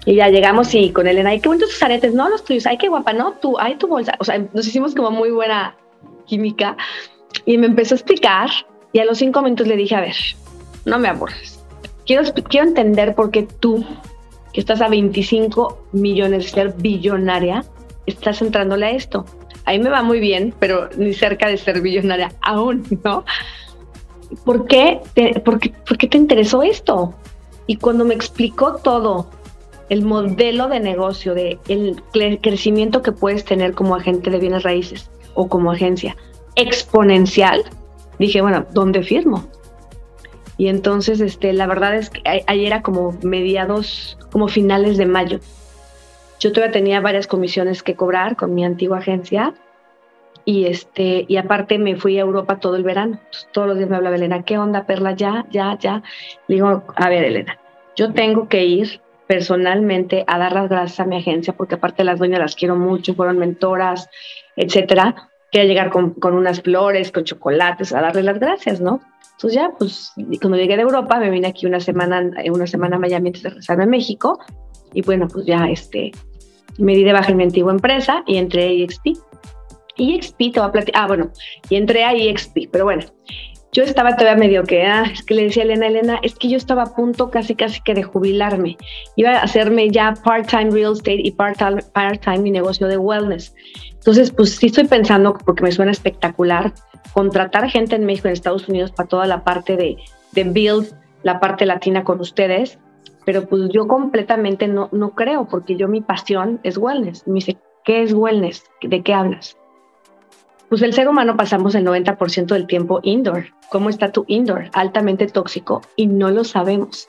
Y 0.04 0.16
ya 0.16 0.28
llegamos 0.28 0.74
y 0.74 0.90
con 0.90 1.06
Elena, 1.06 1.30
ay, 1.30 1.40
qué 1.40 1.48
bonitos 1.48 1.70
tus 1.70 1.82
aretes, 1.82 2.12
no 2.12 2.28
los 2.28 2.44
tuyos, 2.44 2.66
ay, 2.66 2.76
qué 2.76 2.88
guapa, 2.88 3.14
no, 3.14 3.32
tú, 3.40 3.58
ay, 3.58 3.76
tu 3.76 3.88
bolsa. 3.88 4.14
O 4.18 4.24
sea, 4.24 4.38
nos 4.52 4.66
hicimos 4.66 4.94
como 4.94 5.10
muy 5.10 5.30
buena 5.30 5.74
química. 6.26 6.76
Y 7.46 7.56
me 7.56 7.66
empezó 7.66 7.94
a 7.94 7.96
explicar 7.96 8.50
y 8.94 9.00
a 9.00 9.04
los 9.04 9.18
cinco 9.18 9.42
minutos 9.42 9.66
le 9.66 9.76
dije, 9.76 9.96
a 9.96 10.00
ver, 10.00 10.14
no 10.84 11.00
me 11.00 11.08
aburres. 11.08 11.60
Quiero, 12.06 12.22
quiero 12.48 12.68
entender 12.68 13.16
por 13.16 13.32
qué 13.32 13.42
tú, 13.42 13.84
que 14.52 14.60
estás 14.60 14.80
a 14.80 14.88
25 14.88 15.88
millones 15.92 16.44
de 16.44 16.50
ser 16.50 16.74
billonaria, 16.78 17.64
estás 18.06 18.40
entrándole 18.40 18.86
a 18.86 18.90
esto. 18.92 19.26
A 19.64 19.72
mí 19.72 19.80
me 19.80 19.90
va 19.90 20.02
muy 20.02 20.20
bien, 20.20 20.54
pero 20.60 20.88
ni 20.96 21.12
cerca 21.12 21.48
de 21.48 21.56
ser 21.56 21.80
billonaria 21.80 22.32
aún, 22.40 22.84
¿no? 23.02 23.24
¿Por 24.44 24.66
qué 24.66 25.00
te, 25.14 25.40
por 25.40 25.58
qué, 25.58 25.70
por 25.70 25.98
qué 25.98 26.06
te 26.06 26.16
interesó 26.16 26.62
esto? 26.62 27.14
Y 27.66 27.76
cuando 27.78 28.04
me 28.04 28.14
explicó 28.14 28.76
todo, 28.76 29.28
el 29.88 30.02
modelo 30.02 30.68
de 30.68 30.78
negocio, 30.78 31.34
de 31.34 31.58
el 31.68 32.00
crecimiento 32.40 33.02
que 33.02 33.10
puedes 33.10 33.44
tener 33.44 33.74
como 33.74 33.96
agente 33.96 34.30
de 34.30 34.38
bienes 34.38 34.62
raíces 34.62 35.10
o 35.34 35.48
como 35.48 35.72
agencia 35.72 36.16
exponencial, 36.54 37.64
dije, 38.18 38.40
bueno, 38.40 38.66
¿dónde 38.72 39.02
firmo? 39.02 39.48
Y 40.56 40.68
entonces, 40.68 41.20
este, 41.20 41.52
la 41.52 41.66
verdad 41.66 41.96
es 41.96 42.10
que 42.10 42.22
ayer 42.24 42.66
era 42.66 42.82
como 42.82 43.16
mediados, 43.22 44.16
como 44.30 44.48
finales 44.48 44.96
de 44.96 45.06
mayo. 45.06 45.40
Yo 46.38 46.52
todavía 46.52 46.72
tenía 46.72 47.00
varias 47.00 47.26
comisiones 47.26 47.82
que 47.82 47.96
cobrar 47.96 48.36
con 48.36 48.54
mi 48.54 48.64
antigua 48.64 48.98
agencia 48.98 49.54
y 50.44 50.66
este 50.66 51.24
y 51.26 51.36
aparte 51.38 51.78
me 51.78 51.96
fui 51.96 52.18
a 52.18 52.22
Europa 52.22 52.60
todo 52.60 52.76
el 52.76 52.82
verano. 52.82 53.18
todos 53.52 53.66
los 53.66 53.78
días 53.78 53.88
me 53.88 53.96
hablaba 53.96 54.16
Elena, 54.16 54.42
¿qué 54.42 54.58
onda, 54.58 54.84
Perla? 54.84 55.12
Ya, 55.12 55.46
ya, 55.50 55.78
ya. 55.78 56.02
Le 56.48 56.56
digo, 56.56 56.84
a 56.94 57.08
ver, 57.08 57.24
Elena, 57.24 57.58
yo 57.96 58.12
tengo 58.12 58.48
que 58.48 58.64
ir 58.64 59.00
personalmente 59.26 60.24
a 60.26 60.38
dar 60.38 60.52
las 60.52 60.68
gracias 60.68 61.00
a 61.00 61.06
mi 61.06 61.16
agencia 61.16 61.54
porque 61.54 61.76
aparte 61.76 62.04
las 62.04 62.18
dueñas 62.18 62.40
las 62.40 62.54
quiero 62.54 62.76
mucho, 62.76 63.14
fueron 63.14 63.38
mentoras, 63.38 64.08
etcétera. 64.54 65.30
Quería 65.54 65.68
llegar 65.68 65.90
con, 65.90 66.10
con 66.14 66.34
unas 66.34 66.60
flores, 66.62 67.12
con 67.12 67.22
chocolates, 67.22 67.92
a 67.92 68.00
darles 68.00 68.24
las 68.24 68.40
gracias, 68.40 68.80
¿no? 68.80 69.00
Entonces 69.36 69.54
ya, 69.54 69.70
pues 69.78 70.12
cuando 70.40 70.56
llegué 70.56 70.74
de 70.74 70.82
Europa, 70.82 71.20
me 71.20 71.30
vine 71.30 71.46
aquí 71.46 71.64
una 71.64 71.78
semana, 71.78 72.28
una 72.52 72.66
semana 72.66 72.96
a 72.96 72.98
Miami 72.98 73.28
antes 73.28 73.44
de 73.44 73.50
regresarme 73.50 73.84
a 73.84 73.86
México. 73.86 74.40
Y 74.92 75.02
bueno, 75.02 75.28
pues 75.32 75.46
ya 75.46 75.66
este, 75.66 76.10
me 76.78 76.96
di 76.96 77.04
de 77.04 77.12
baja 77.12 77.30
en 77.30 77.36
mi 77.36 77.44
antigua 77.44 77.70
empresa 77.70 78.24
y 78.26 78.36
entré 78.36 78.64
a 78.64 78.66
EXP. 78.66 79.16
EXP 79.96 80.38
te 80.54 80.58
va 80.58 80.66
a 80.66 80.72
platicar, 80.72 81.04
ah, 81.04 81.06
bueno, 81.06 81.30
y 81.70 81.76
entré 81.76 82.02
a 82.02 82.12
EXP, 82.14 82.70
pero 82.72 82.82
bueno, 82.82 83.04
yo 83.74 83.82
estaba 83.82 84.16
todavía 84.16 84.38
medio 84.38 84.62
que, 84.62 84.86
ah, 84.86 85.04
es 85.12 85.24
que 85.24 85.34
le 85.34 85.42
decía 85.44 85.64
a 85.64 85.66
Elena, 85.66 85.88
Elena, 85.88 86.20
es 86.22 86.36
que 86.36 86.48
yo 86.48 86.56
estaba 86.56 86.84
a 86.84 86.94
punto 86.94 87.30
casi, 87.30 87.56
casi 87.56 87.80
que 87.82 87.92
de 87.92 88.04
jubilarme. 88.04 88.76
Iba 89.16 89.30
a 89.30 89.42
hacerme 89.42 89.90
ya 89.90 90.14
part-time 90.24 90.70
real 90.70 90.92
estate 90.92 91.22
y 91.24 91.32
part-time 91.32 91.82
part 91.92 92.24
mi 92.38 92.52
negocio 92.52 92.86
de 92.86 92.96
wellness. 92.96 93.52
Entonces, 93.94 94.30
pues 94.30 94.54
sí 94.54 94.66
estoy 94.66 94.86
pensando, 94.86 95.34
porque 95.44 95.64
me 95.64 95.72
suena 95.72 95.90
espectacular, 95.90 96.72
contratar 97.12 97.68
gente 97.68 97.96
en 97.96 98.06
México, 98.06 98.28
en 98.28 98.34
Estados 98.34 98.68
Unidos, 98.68 98.92
para 98.92 99.08
toda 99.08 99.26
la 99.26 99.42
parte 99.42 99.76
de, 99.76 99.96
de 100.32 100.44
build, 100.44 100.94
la 101.24 101.40
parte 101.40 101.66
latina 101.66 102.04
con 102.04 102.20
ustedes, 102.20 102.78
pero 103.24 103.48
pues 103.48 103.70
yo 103.72 103.88
completamente 103.88 104.68
no, 104.68 104.88
no 104.92 105.16
creo, 105.16 105.48
porque 105.48 105.74
yo 105.74 105.88
mi 105.88 106.00
pasión 106.00 106.60
es 106.62 106.78
wellness. 106.78 107.26
Me 107.26 107.34
dice, 107.34 107.58
¿qué 107.84 108.04
es 108.04 108.12
wellness? 108.12 108.62
¿De 108.82 109.02
qué 109.02 109.14
hablas? 109.14 109.56
Pues 110.68 110.82
el 110.82 110.92
ser 110.92 111.08
humano 111.08 111.36
pasamos 111.36 111.74
el 111.74 111.84
90% 111.84 112.46
del 112.46 112.66
tiempo 112.66 113.00
indoor. 113.02 113.46
¿Cómo 113.70 113.90
está 113.90 114.12
tu 114.12 114.24
indoor? 114.28 114.70
Altamente 114.72 115.26
tóxico 115.26 115.82
y 115.96 116.06
no 116.06 116.30
lo 116.30 116.44
sabemos. 116.44 117.08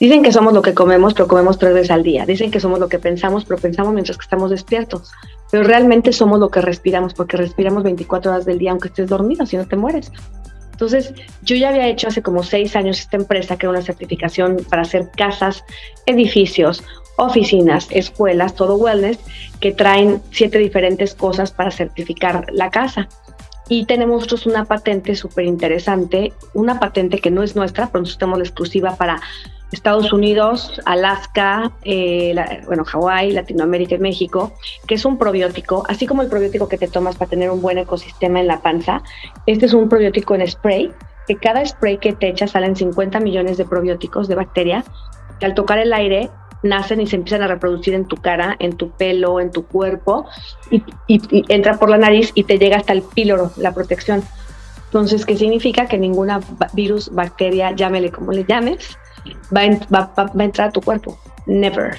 Dicen 0.00 0.22
que 0.22 0.32
somos 0.32 0.52
lo 0.52 0.62
que 0.62 0.74
comemos, 0.74 1.14
pero 1.14 1.26
comemos 1.26 1.58
tres 1.58 1.74
veces 1.74 1.90
al 1.90 2.02
día. 2.02 2.24
Dicen 2.24 2.50
que 2.50 2.60
somos 2.60 2.78
lo 2.78 2.88
que 2.88 2.98
pensamos, 2.98 3.44
pero 3.44 3.60
pensamos 3.60 3.92
mientras 3.92 4.16
que 4.16 4.22
estamos 4.22 4.50
despiertos 4.50 5.12
pero 5.50 5.64
realmente 5.64 6.12
somos 6.12 6.38
lo 6.38 6.50
que 6.50 6.60
respiramos, 6.60 7.14
porque 7.14 7.36
respiramos 7.36 7.82
24 7.82 8.30
horas 8.30 8.44
del 8.44 8.58
día 8.58 8.70
aunque 8.70 8.88
estés 8.88 9.08
dormido, 9.08 9.46
si 9.46 9.56
no 9.56 9.66
te 9.66 9.76
mueres. 9.76 10.12
Entonces, 10.72 11.12
yo 11.42 11.56
ya 11.56 11.70
había 11.70 11.88
hecho 11.88 12.08
hace 12.08 12.22
como 12.22 12.42
seis 12.42 12.76
años 12.76 13.00
esta 13.00 13.16
empresa, 13.16 13.56
que 13.56 13.66
era 13.66 13.70
una 13.70 13.82
certificación 13.82 14.58
para 14.68 14.82
hacer 14.82 15.10
casas, 15.16 15.64
edificios, 16.06 16.84
oficinas, 17.18 17.88
escuelas, 17.90 18.54
todo 18.54 18.76
wellness, 18.76 19.18
que 19.60 19.72
traen 19.72 20.22
siete 20.30 20.58
diferentes 20.58 21.14
cosas 21.14 21.50
para 21.50 21.70
certificar 21.70 22.46
la 22.52 22.70
casa. 22.70 23.08
Y 23.68 23.84
tenemos 23.84 24.22
nosotros 24.22 24.46
una 24.46 24.64
patente 24.64 25.14
súper 25.14 25.44
interesante, 25.44 26.32
una 26.54 26.80
patente 26.80 27.18
que 27.18 27.30
no 27.30 27.42
es 27.42 27.54
nuestra, 27.54 27.88
pero 27.88 28.00
nosotros 28.00 28.18
tenemos 28.18 28.38
la 28.38 28.44
exclusiva 28.44 28.96
para 28.96 29.20
Estados 29.72 30.12
Unidos, 30.12 30.80
Alaska, 30.86 31.72
eh, 31.84 32.34
bueno, 32.66 32.84
Hawái, 32.84 33.32
Latinoamérica 33.32 33.96
y 33.96 33.98
México, 33.98 34.52
que 34.86 34.94
es 34.94 35.04
un 35.04 35.18
probiótico, 35.18 35.84
así 35.88 36.06
como 36.06 36.22
el 36.22 36.28
probiótico 36.28 36.68
que 36.68 36.78
te 36.78 36.88
tomas 36.88 37.16
para 37.16 37.28
tener 37.28 37.50
un 37.50 37.60
buen 37.60 37.76
ecosistema 37.76 38.40
en 38.40 38.46
la 38.46 38.62
panza. 38.62 39.02
Este 39.44 39.66
es 39.66 39.74
un 39.74 39.88
probiótico 39.88 40.34
en 40.34 40.48
spray, 40.48 40.90
que 41.26 41.36
cada 41.36 41.66
spray 41.66 41.98
que 41.98 42.14
te 42.14 42.28
echas 42.28 42.52
salen 42.52 42.76
50 42.76 43.20
millones 43.20 43.58
de 43.58 43.66
probióticos 43.66 44.28
de 44.28 44.36
bacterias, 44.36 44.86
que 45.38 45.44
al 45.44 45.54
tocar 45.54 45.78
el 45.78 45.92
aire 45.92 46.30
nacen 46.62 47.00
y 47.00 47.06
se 47.06 47.16
empiezan 47.16 47.42
a 47.42 47.46
reproducir 47.46 47.94
en 47.94 48.06
tu 48.06 48.16
cara, 48.16 48.56
en 48.58 48.76
tu 48.76 48.90
pelo, 48.90 49.40
en 49.40 49.50
tu 49.50 49.66
cuerpo, 49.66 50.26
y, 50.70 51.22
entra 51.48 51.78
por 51.78 51.90
la 51.90 51.98
nariz 51.98 52.32
y 52.34 52.44
te 52.44 52.58
llega 52.58 52.76
hasta 52.76 52.92
el 52.92 53.02
píloro, 53.02 53.52
la 53.56 53.72
protección. 53.72 54.22
Entonces, 54.86 55.26
¿qué 55.26 55.36
significa? 55.36 55.86
Que 55.86 55.98
ninguna 55.98 56.40
virus, 56.72 57.10
bacteria, 57.12 57.72
llámele 57.72 58.10
como 58.10 58.32
le 58.32 58.44
llames, 58.44 58.96
va, 59.54 59.60
a 60.16 60.44
entrar 60.44 60.68
a 60.68 60.72
tu 60.72 60.80
cuerpo. 60.80 61.18
Never. 61.46 61.96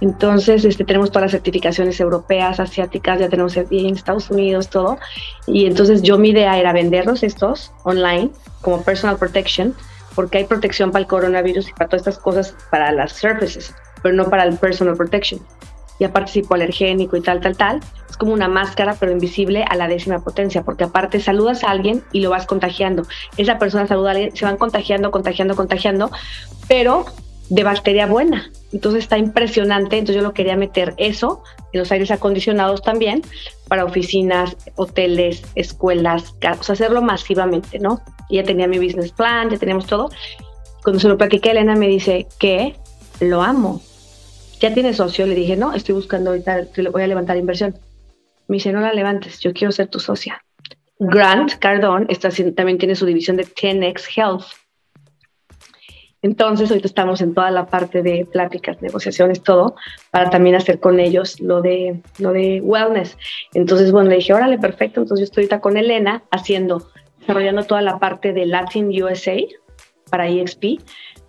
Entonces, 0.00 0.64
este, 0.64 0.84
tenemos 0.84 1.10
todas 1.10 1.22
las 1.22 1.32
certificaciones 1.32 1.98
europeas, 2.00 2.60
asiáticas, 2.60 3.18
ya 3.18 3.28
tenemos 3.28 3.56
en 3.56 3.96
Estados 3.96 4.30
Unidos, 4.30 4.68
todo. 4.68 4.98
Y 5.46 5.66
entonces 5.66 6.02
yo 6.02 6.18
mi 6.18 6.30
idea 6.30 6.58
era 6.58 6.72
venderlos 6.72 7.22
estos 7.22 7.72
online 7.84 8.30
como 8.60 8.82
personal 8.82 9.16
protection, 9.16 9.74
porque 10.16 10.38
hay 10.38 10.44
protección 10.44 10.90
para 10.90 11.02
el 11.02 11.06
coronavirus 11.06 11.68
y 11.68 11.72
para 11.72 11.88
todas 11.88 12.06
estas 12.06 12.18
cosas, 12.18 12.56
para 12.70 12.90
las 12.90 13.12
surfaces, 13.12 13.72
pero 14.02 14.16
no 14.16 14.28
para 14.28 14.42
el 14.42 14.56
personal 14.56 14.96
protection. 14.96 15.40
Y 15.98 16.04
aparte 16.04 16.30
es 16.30 16.36
hipoalergénico 16.38 17.16
y 17.16 17.20
tal, 17.20 17.40
tal, 17.40 17.56
tal. 17.56 17.80
Es 18.08 18.16
como 18.16 18.32
una 18.32 18.48
máscara, 18.48 18.96
pero 18.98 19.12
invisible 19.12 19.64
a 19.68 19.76
la 19.76 19.88
décima 19.88 20.18
potencia, 20.18 20.62
porque 20.62 20.84
aparte 20.84 21.20
saludas 21.20 21.64
a 21.64 21.70
alguien 21.70 22.02
y 22.12 22.20
lo 22.20 22.30
vas 22.30 22.46
contagiando. 22.46 23.04
Esa 23.36 23.58
persona 23.58 23.86
saluda 23.86 24.08
a 24.08 24.12
alguien, 24.12 24.36
se 24.36 24.44
van 24.44 24.56
contagiando, 24.56 25.10
contagiando, 25.10 25.54
contagiando, 25.54 26.10
pero 26.68 27.06
de 27.48 27.64
bacteria 27.64 28.06
buena. 28.06 28.50
Entonces 28.72 29.04
está 29.04 29.18
impresionante. 29.18 29.98
Entonces 29.98 30.16
yo 30.16 30.22
lo 30.22 30.34
quería 30.34 30.56
meter 30.56 30.94
eso 30.96 31.42
en 31.72 31.80
los 31.80 31.92
aires 31.92 32.10
acondicionados 32.10 32.82
también 32.82 33.22
para 33.68 33.84
oficinas, 33.84 34.56
hoteles, 34.76 35.42
escuelas, 35.54 36.34
o 36.58 36.62
sea, 36.62 36.72
hacerlo 36.74 37.02
masivamente, 37.02 37.78
¿no? 37.78 38.00
Ya 38.30 38.42
tenía 38.42 38.66
mi 38.66 38.78
business 38.78 39.12
plan, 39.12 39.50
ya 39.50 39.58
teníamos 39.58 39.86
todo. 39.86 40.10
Cuando 40.82 41.00
se 41.00 41.08
lo 41.08 41.18
platiqué, 41.18 41.50
Elena 41.50 41.74
me 41.76 41.88
dice 41.88 42.26
que 42.38 42.76
lo 43.20 43.42
amo. 43.42 43.80
¿Ya 44.60 44.72
tienes 44.72 44.96
socio? 44.96 45.26
Le 45.26 45.34
dije, 45.34 45.56
no, 45.56 45.74
estoy 45.74 45.94
buscando 45.94 46.30
ahorita, 46.30 46.68
voy 46.92 47.02
a 47.02 47.06
levantar 47.06 47.36
inversión. 47.36 47.76
Me 48.48 48.56
dice, 48.56 48.72
no 48.72 48.80
la 48.80 48.92
levantes, 48.92 49.40
yo 49.40 49.52
quiero 49.52 49.72
ser 49.72 49.88
tu 49.88 50.00
socia. 50.00 50.42
Grant 50.98 51.54
Cardone 51.58 52.06
está, 52.08 52.30
también 52.54 52.78
tiene 52.78 52.94
su 52.94 53.04
división 53.04 53.36
de 53.36 53.44
10X 53.44 54.16
Health 54.16 54.44
entonces, 56.26 56.70
ahorita 56.70 56.88
estamos 56.88 57.20
en 57.20 57.34
toda 57.34 57.52
la 57.52 57.66
parte 57.66 58.02
de 58.02 58.26
pláticas, 58.26 58.82
negociaciones, 58.82 59.42
todo, 59.42 59.76
para 60.10 60.28
también 60.28 60.56
hacer 60.56 60.80
con 60.80 60.98
ellos 60.98 61.40
lo 61.40 61.62
de, 61.62 62.02
lo 62.18 62.32
de 62.32 62.60
wellness. 62.60 63.16
Entonces, 63.54 63.92
bueno, 63.92 64.10
le 64.10 64.16
dije, 64.16 64.34
órale, 64.34 64.58
perfecto. 64.58 65.00
Entonces, 65.00 65.20
yo 65.20 65.30
estoy 65.30 65.44
ahorita 65.44 65.60
con 65.60 65.76
Elena 65.76 66.24
haciendo, 66.32 66.90
desarrollando 67.20 67.62
toda 67.62 67.80
la 67.80 68.00
parte 68.00 68.32
de 68.32 68.44
Latin 68.44 68.88
USA 69.00 69.36
para 70.10 70.28
EXP. 70.28 70.80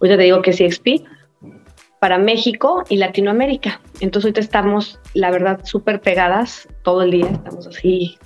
Ahorita 0.02 0.18
te 0.18 0.24
digo 0.24 0.42
que 0.42 0.50
es 0.50 0.62
EXP 0.62 1.06
para 2.00 2.18
México 2.18 2.84
y 2.90 2.98
Latinoamérica. 2.98 3.80
Entonces, 4.00 4.30
ahorita 4.30 4.42
estamos, 4.42 5.00
la 5.14 5.30
verdad, 5.30 5.62
súper 5.64 6.02
pegadas 6.02 6.68
todo 6.82 7.04
el 7.04 7.12
día. 7.12 7.28
Estamos 7.28 7.68
así 7.68 8.18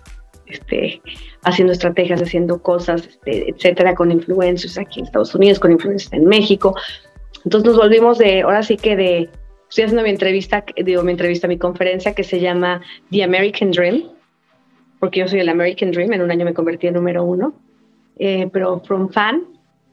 este, 0.45 1.01
haciendo 1.43 1.73
estrategias, 1.73 2.21
haciendo 2.21 2.61
cosas, 2.61 3.07
este, 3.07 3.49
etcétera, 3.49 3.95
con 3.95 4.11
influencers 4.11 4.77
aquí 4.77 4.99
en 4.99 5.05
Estados 5.05 5.33
Unidos, 5.33 5.59
con 5.59 5.71
influencers 5.71 6.13
en 6.13 6.25
México. 6.25 6.75
Entonces 7.43 7.67
nos 7.67 7.77
volvimos 7.77 8.17
de, 8.17 8.41
ahora 8.41 8.63
sí 8.63 8.77
que 8.77 8.95
de, 8.95 9.29
estoy 9.69 9.85
haciendo 9.85 10.03
mi 10.03 10.09
entrevista, 10.09 10.63
digo 10.83 11.03
mi 11.03 11.11
entrevista, 11.11 11.47
mi 11.47 11.57
conferencia 11.57 12.13
que 12.13 12.23
se 12.23 12.39
llama 12.39 12.81
The 13.09 13.23
American 13.23 13.71
Dream, 13.71 14.03
porque 14.99 15.21
yo 15.21 15.27
soy 15.27 15.39
el 15.39 15.49
American 15.49 15.91
Dream, 15.91 16.13
en 16.13 16.21
un 16.21 16.31
año 16.31 16.45
me 16.45 16.53
convertí 16.53 16.87
en 16.87 16.93
número 16.93 17.23
uno, 17.23 17.53
eh, 18.17 18.47
pero 18.53 18.79
from 18.81 19.09
fan 19.09 19.43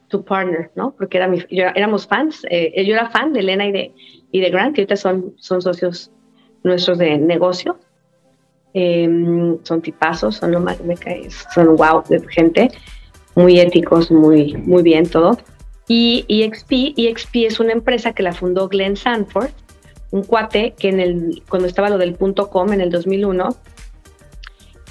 to 0.09 0.23
partner, 0.23 0.69
¿no? 0.75 0.91
Porque 0.91 1.17
era 1.17 1.27
mi, 1.27 1.43
éramos 1.49 2.05
fans, 2.07 2.45
eh, 2.49 2.83
yo 2.85 2.93
era 2.93 3.09
fan 3.09 3.33
de 3.33 3.39
Elena 3.39 3.65
y 3.65 3.71
de, 3.71 3.93
y 4.31 4.41
de 4.41 4.49
Grant, 4.49 4.75
que 4.75 4.81
ahorita 4.81 4.95
son, 4.95 5.33
son 5.37 5.61
socios 5.61 6.11
nuestros 6.63 6.97
de 6.97 7.17
negocio. 7.17 7.79
Em, 8.73 9.57
son 9.63 9.81
tipazos, 9.81 10.35
son 10.35 10.51
lo 10.51 10.59
más 10.59 10.79
me 10.81 10.95
cae, 10.95 11.27
son 11.53 11.75
wow 11.75 12.03
de 12.07 12.21
gente. 12.29 12.69
muy 13.35 13.59
éticos, 13.59 14.11
muy, 14.11 14.53
muy 14.53 14.83
bien 14.83 15.07
todo. 15.07 15.37
Y 15.87 16.25
EXP, 16.27 16.93
EXP 16.97 17.35
es 17.47 17.59
una 17.59 17.71
empresa 17.71 18.13
que 18.13 18.21
la 18.21 18.33
fundó 18.33 18.67
Glenn 18.67 18.95
Sanford, 18.95 19.49
un 20.11 20.23
cuate 20.23 20.75
que 20.77 20.89
en 20.89 20.99
el, 20.99 21.43
cuando 21.49 21.67
estaba 21.67 21.89
lo 21.89 21.97
del 21.97 22.13
punto 22.13 22.49
com 22.49 22.71
en 22.73 22.81
el 22.81 22.91
2001, 22.91 23.55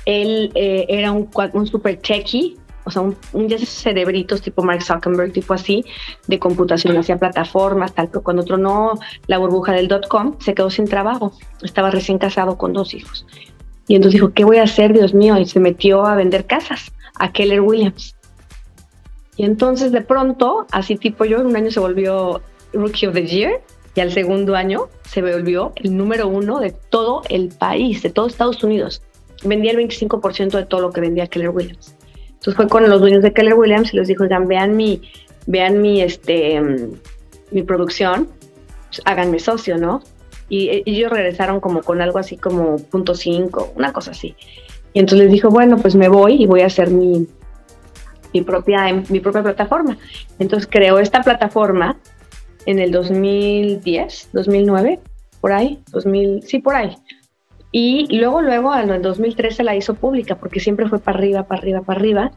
él 0.07 0.51
eh, 0.55 0.87
era 0.89 1.13
un, 1.13 1.29
un 1.53 1.67
super 1.67 1.99
techie, 1.99 2.57
o 2.85 2.91
sea, 2.91 3.03
un, 3.03 3.17
un 3.33 3.47
de 3.47 3.59
cerebritos 3.59 4.41
tipo 4.41 4.63
Mark 4.63 4.83
Zuckerberg, 4.83 5.33
tipo 5.33 5.53
así, 5.55 5.85
de 6.27 6.39
computación, 6.39 6.97
hacía 6.97 7.19
plataformas, 7.19 7.95
tal, 7.95 8.09
pero 8.09 8.23
cuando 8.23 8.45
tronó 8.45 8.99
la 9.27 9.39
burbuja 9.39 9.73
del 9.73 9.87
dot 9.87 10.09
com, 10.09 10.37
se 10.41 10.55
quedó 10.55 10.71
sin 10.71 10.87
trabajo, 10.87 11.33
estaba 11.63 11.91
recién 11.91 12.19
casado 12.19 12.57
con 12.57 12.73
dos 12.73 12.95
hijos. 12.95 13.27
Y 13.89 13.97
entonces 13.97 14.21
dijo, 14.21 14.33
¿qué 14.35 14.45
voy 14.45 14.59
a 14.59 14.65
hacer, 14.65 14.93
Dios 14.93 15.15
mío? 15.15 15.37
Y 15.39 15.47
se 15.47 15.61
metió 15.61 16.07
a 16.07 16.15
vender 16.15 16.45
casas 16.45 16.93
a 17.19 17.33
Keller 17.33 17.63
Williams. 17.63 18.15
Y 19.37 19.45
entonces 19.45 19.93
de 19.93 20.03
pronto, 20.03 20.67
así 20.73 20.97
tipo 20.97 21.25
yo, 21.25 21.41
en 21.41 21.47
un 21.47 21.57
año 21.57 21.71
se 21.71 21.81
volvió 21.81 22.43
Rookie 22.73 23.07
of 23.07 23.15
the 23.15 23.27
Year 23.27 23.61
y 23.95 24.01
al 24.01 24.13
segundo 24.13 24.55
año 24.55 24.89
se 25.05 25.23
volvió 25.23 25.73
el 25.77 25.97
número 25.97 26.29
uno 26.29 26.61
de 26.61 26.73
todo 26.73 27.23
el 27.31 27.49
país, 27.49 28.03
de 28.03 28.11
todo 28.11 28.27
Estados 28.27 28.63
Unidos. 28.63 29.03
Vendía 29.45 29.73
el 29.73 29.79
25% 29.79 30.51
de 30.51 30.67
todo 30.67 30.81
lo 30.83 30.93
que 30.93 31.01
vendía 31.01 31.27
Keller 31.27 31.51
Williams. 31.51 31.95
Entonces 32.27 32.55
fue 32.55 32.69
con 32.69 32.89
los 32.89 33.01
dueños 33.01 33.23
de 33.23 33.33
Keller 33.33 33.55
Williams 33.55 33.95
y 33.95 33.97
les 33.97 34.09
dijo, 34.09 34.25
vean 34.47 34.77
mi, 34.77 35.01
vean 35.47 35.81
mi, 35.81 36.03
este, 36.03 36.61
mi 37.51 37.63
producción, 37.63 38.29
pues, 38.89 39.03
háganme 39.05 39.39
socio, 39.39 39.79
¿no? 39.79 40.03
Y 40.49 40.83
ellos 40.87 41.11
regresaron 41.11 41.61
como 41.61 41.83
con 41.83 42.01
algo 42.01 42.19
así 42.19 42.37
como 42.37 42.77
punto 42.77 43.15
cinco, 43.15 43.73
una 43.77 43.93
cosa 43.93 44.13
así. 44.13 44.35
Y 44.95 45.01
entonces 45.01 45.27
les 45.27 45.33
dijo, 45.33 45.51
bueno, 45.51 45.77
pues 45.77 45.95
me 45.95 46.09
voy 46.09 46.43
y 46.43 46.47
voy 46.47 46.63
a 46.63 46.67
hacer 46.67 46.91
mi, 46.91 47.27
mi, 48.33 48.43
propia, 48.43 48.93
mi 49.09 49.21
propia 49.21 49.43
plataforma. 49.43 49.99
Entonces 50.39 50.69
creó 50.71 50.99
esta 50.99 51.23
plataforma 51.23 51.99
en 52.67 52.79
el 52.79 52.91
2010, 52.91 54.31
2009, 54.33 55.01
por 55.41 55.53
ahí, 55.53 55.79
2000, 55.93 56.43
sí, 56.43 56.59
por 56.59 56.77
ahí. 56.77 56.97
Y 57.71 58.17
luego, 58.19 58.41
luego, 58.41 58.75
en 58.75 58.91
el 58.91 59.03
2013 59.03 59.63
la 59.63 59.77
hizo 59.77 59.95
pública 59.95 60.37
porque 60.37 60.61
siempre 60.61 60.89
fue 60.89 60.99
para 60.99 61.19
arriba, 61.19 61.43
para 61.45 61.61
arriba, 61.61 61.83
para 61.83 62.01
arriba. 62.01 62.31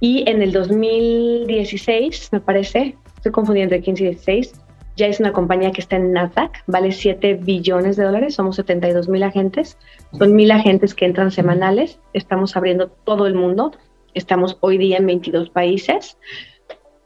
Y 0.00 0.28
en 0.28 0.42
el 0.42 0.52
2016, 0.52 2.28
me 2.32 2.40
parece, 2.40 2.96
estoy 3.16 3.32
confundiendo 3.32 3.74
entre 3.74 3.84
15 3.84 4.02
y 4.02 4.06
16, 4.08 4.52
ya 4.96 5.06
es 5.06 5.20
una 5.20 5.32
compañía 5.32 5.72
que 5.72 5.80
está 5.80 5.96
en 5.96 6.12
Nasdaq, 6.12 6.62
vale 6.66 6.92
7 6.92 7.34
billones 7.34 7.96
de 7.96 8.04
dólares, 8.04 8.34
somos 8.34 8.56
72 8.56 9.08
mil 9.08 9.22
agentes, 9.22 9.78
son 10.18 10.34
mil 10.34 10.50
agentes 10.50 10.94
que 10.94 11.06
entran 11.06 11.30
semanales, 11.30 11.98
estamos 12.12 12.56
abriendo 12.56 12.88
todo 12.88 13.26
el 13.26 13.34
mundo, 13.34 13.72
estamos 14.14 14.58
hoy 14.60 14.78
día 14.78 14.98
en 14.98 15.06
22 15.06 15.50
países 15.50 16.18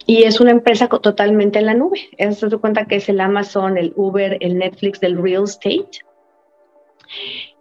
y 0.06 0.24
es 0.24 0.40
una 0.40 0.50
empresa 0.50 0.88
totalmente 0.88 1.58
en 1.58 1.66
la 1.66 1.74
nube. 1.74 2.08
Se 2.32 2.56
cuenta 2.58 2.86
que 2.86 2.96
es 2.96 3.08
el 3.08 3.20
Amazon, 3.20 3.78
el 3.78 3.92
Uber, 3.96 4.36
el 4.40 4.58
Netflix 4.58 5.00
del 5.00 5.16
real 5.16 5.44
estate 5.44 6.00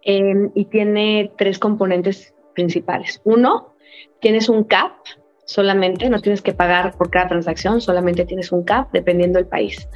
Em, 0.02 0.50
y 0.54 0.66
tiene 0.66 1.32
tres 1.38 1.58
componentes 1.58 2.34
principales. 2.54 3.20
Uno, 3.24 3.74
tienes 4.20 4.48
un 4.48 4.64
CAP 4.64 4.92
solamente, 5.44 6.08
no 6.08 6.20
tienes 6.20 6.42
que 6.42 6.52
pagar 6.52 6.96
por 6.96 7.10
cada 7.10 7.28
transacción, 7.28 7.80
solamente 7.80 8.24
tienes 8.24 8.52
un 8.52 8.64
CAP 8.64 8.92
dependiendo 8.92 9.38
del 9.38 9.46
país. 9.46 9.88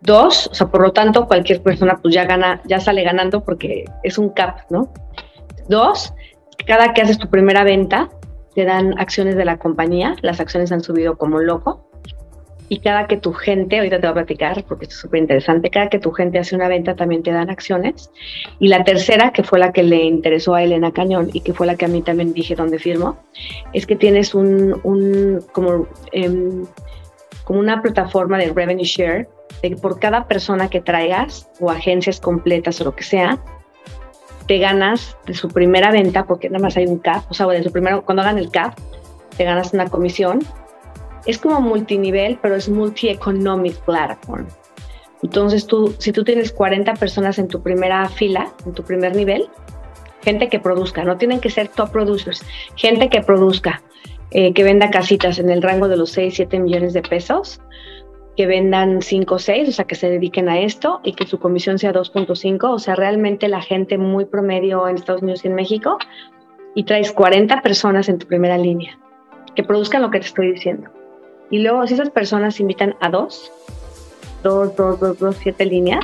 Dos, 0.00 0.48
o 0.48 0.54
sea, 0.54 0.66
por 0.68 0.82
lo 0.82 0.92
tanto, 0.92 1.26
cualquier 1.26 1.62
persona 1.62 1.98
pues 2.02 2.14
ya 2.14 2.24
gana, 2.24 2.60
ya 2.64 2.80
sale 2.80 3.04
ganando 3.04 3.44
porque 3.44 3.84
es 4.02 4.18
un 4.18 4.30
CAP, 4.30 4.70
¿no? 4.70 4.92
Dos, 5.68 6.12
cada 6.66 6.92
que 6.92 7.02
haces 7.02 7.18
tu 7.18 7.28
primera 7.28 7.62
venta, 7.64 8.10
te 8.54 8.64
dan 8.64 8.98
acciones 8.98 9.36
de 9.36 9.44
la 9.44 9.58
compañía, 9.58 10.16
las 10.22 10.40
acciones 10.40 10.72
han 10.72 10.82
subido 10.82 11.16
como 11.16 11.38
loco 11.38 11.91
y 12.72 12.78
cada 12.78 13.06
que 13.06 13.18
tu 13.18 13.34
gente, 13.34 13.76
ahorita 13.76 14.00
te 14.00 14.06
voy 14.06 14.12
a 14.12 14.24
platicar 14.24 14.64
porque 14.64 14.86
esto 14.86 14.94
es 14.94 15.00
súper 15.02 15.20
interesante, 15.20 15.68
cada 15.68 15.90
que 15.90 15.98
tu 15.98 16.10
gente 16.10 16.38
hace 16.38 16.56
una 16.56 16.68
venta 16.68 16.96
también 16.96 17.22
te 17.22 17.30
dan 17.30 17.50
acciones. 17.50 18.10
Y 18.60 18.68
la 18.68 18.82
tercera, 18.82 19.30
que 19.30 19.42
fue 19.42 19.58
la 19.58 19.72
que 19.72 19.82
le 19.82 20.04
interesó 20.04 20.54
a 20.54 20.62
Elena 20.62 20.90
Cañón 20.90 21.28
y 21.34 21.42
que 21.42 21.52
fue 21.52 21.66
la 21.66 21.76
que 21.76 21.84
a 21.84 21.88
mí 21.88 22.00
también 22.00 22.32
dije 22.32 22.54
dónde 22.54 22.78
firmo, 22.78 23.18
es 23.74 23.84
que 23.84 23.94
tienes 23.94 24.34
un, 24.34 24.80
un 24.84 25.44
como, 25.52 25.86
em, 26.12 26.64
como 27.44 27.60
una 27.60 27.82
plataforma 27.82 28.38
de 28.38 28.50
revenue 28.54 28.84
share, 28.84 29.28
de 29.62 29.68
que 29.68 29.76
por 29.76 30.00
cada 30.00 30.26
persona 30.26 30.70
que 30.70 30.80
traigas 30.80 31.50
o 31.60 31.68
agencias 31.68 32.20
completas 32.20 32.80
o 32.80 32.84
lo 32.84 32.96
que 32.96 33.04
sea, 33.04 33.38
te 34.46 34.56
ganas 34.56 35.14
de 35.26 35.34
su 35.34 35.48
primera 35.48 35.90
venta, 35.90 36.24
porque 36.24 36.48
nada 36.48 36.62
más 36.62 36.78
hay 36.78 36.86
un 36.86 37.00
CAP, 37.00 37.30
o 37.30 37.34
sea, 37.34 37.46
de 37.48 37.62
su 37.62 37.70
primero, 37.70 38.02
cuando 38.02 38.22
hagan 38.22 38.38
el 38.38 38.50
CAP, 38.50 38.78
te 39.36 39.44
ganas 39.44 39.74
una 39.74 39.90
comisión 39.90 40.40
es 41.26 41.38
como 41.38 41.60
multinivel, 41.60 42.38
pero 42.40 42.56
es 42.56 42.68
multi-economic 42.68 43.76
platform. 43.84 44.46
Entonces, 45.22 45.66
tú, 45.66 45.94
si 45.98 46.12
tú 46.12 46.24
tienes 46.24 46.52
40 46.52 46.94
personas 46.94 47.38
en 47.38 47.48
tu 47.48 47.62
primera 47.62 48.08
fila, 48.08 48.52
en 48.66 48.72
tu 48.72 48.82
primer 48.82 49.14
nivel, 49.14 49.48
gente 50.22 50.48
que 50.48 50.58
produzca, 50.58 51.04
no 51.04 51.16
tienen 51.16 51.40
que 51.40 51.50
ser 51.50 51.68
top 51.68 51.90
producers, 51.90 52.44
gente 52.74 53.08
que 53.08 53.20
produzca, 53.20 53.82
eh, 54.30 54.52
que 54.52 54.64
venda 54.64 54.90
casitas 54.90 55.38
en 55.38 55.50
el 55.50 55.62
rango 55.62 55.88
de 55.88 55.96
los 55.96 56.10
6, 56.10 56.34
7 56.34 56.58
millones 56.58 56.92
de 56.92 57.02
pesos, 57.02 57.60
que 58.36 58.46
vendan 58.46 59.02
5 59.02 59.34
o 59.34 59.38
6, 59.38 59.68
o 59.68 59.72
sea, 59.72 59.84
que 59.84 59.94
se 59.94 60.08
dediquen 60.08 60.48
a 60.48 60.60
esto 60.60 61.00
y 61.04 61.12
que 61.12 61.26
su 61.26 61.38
comisión 61.38 61.78
sea 61.78 61.92
2.5, 61.92 62.64
o 62.64 62.78
sea, 62.78 62.96
realmente 62.96 63.48
la 63.48 63.60
gente 63.60 63.98
muy 63.98 64.24
promedio 64.24 64.88
en 64.88 64.96
Estados 64.96 65.22
Unidos 65.22 65.44
y 65.44 65.48
en 65.48 65.54
México, 65.54 65.98
y 66.74 66.84
traes 66.84 67.12
40 67.12 67.60
personas 67.60 68.08
en 68.08 68.18
tu 68.18 68.26
primera 68.26 68.56
línea, 68.56 68.98
que 69.54 69.62
produzcan 69.62 70.02
lo 70.02 70.10
que 70.10 70.20
te 70.20 70.26
estoy 70.26 70.52
diciendo. 70.52 70.90
Y 71.52 71.58
luego, 71.58 71.86
si 71.86 71.92
esas 71.92 72.08
personas 72.08 72.58
invitan 72.60 72.96
a 73.00 73.10
dos, 73.10 73.52
dos, 74.42 74.74
dos, 74.74 74.98
dos, 74.98 75.18
dos, 75.18 75.36
siete 75.36 75.66
líneas, 75.66 76.02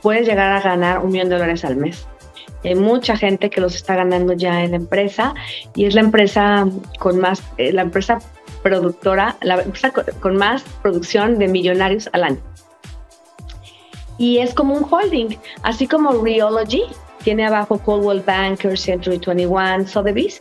puedes 0.00 0.28
llegar 0.28 0.52
a 0.52 0.60
ganar 0.60 1.00
un 1.00 1.10
millón 1.10 1.28
de 1.28 1.34
dólares 1.34 1.64
al 1.64 1.74
mes. 1.74 2.06
Hay 2.62 2.76
mucha 2.76 3.16
gente 3.16 3.50
que 3.50 3.60
los 3.60 3.74
está 3.74 3.96
ganando 3.96 4.32
ya 4.34 4.62
en 4.62 4.70
la 4.70 4.76
empresa 4.76 5.34
y 5.74 5.86
es 5.86 5.94
la 5.96 6.02
empresa 6.02 6.68
con 7.00 7.18
más, 7.18 7.42
eh, 7.58 7.72
la 7.72 7.82
empresa 7.82 8.20
productora, 8.62 9.36
la 9.42 9.60
empresa 9.60 9.90
con, 9.90 10.36
más 10.36 10.62
producción 10.82 11.40
de 11.40 11.48
millonarios 11.48 12.08
al 12.12 12.22
año. 12.22 12.40
Y 14.18 14.38
es 14.38 14.54
como 14.54 14.76
un 14.76 14.86
holding, 14.88 15.36
así 15.64 15.88
como 15.88 16.12
Reology 16.22 16.84
tiene 17.24 17.44
abajo 17.44 17.78
Coldwell 17.78 18.20
Banker, 18.20 18.78
Century 18.78 19.18
21, 19.18 19.88
Sotheby's 19.88 20.40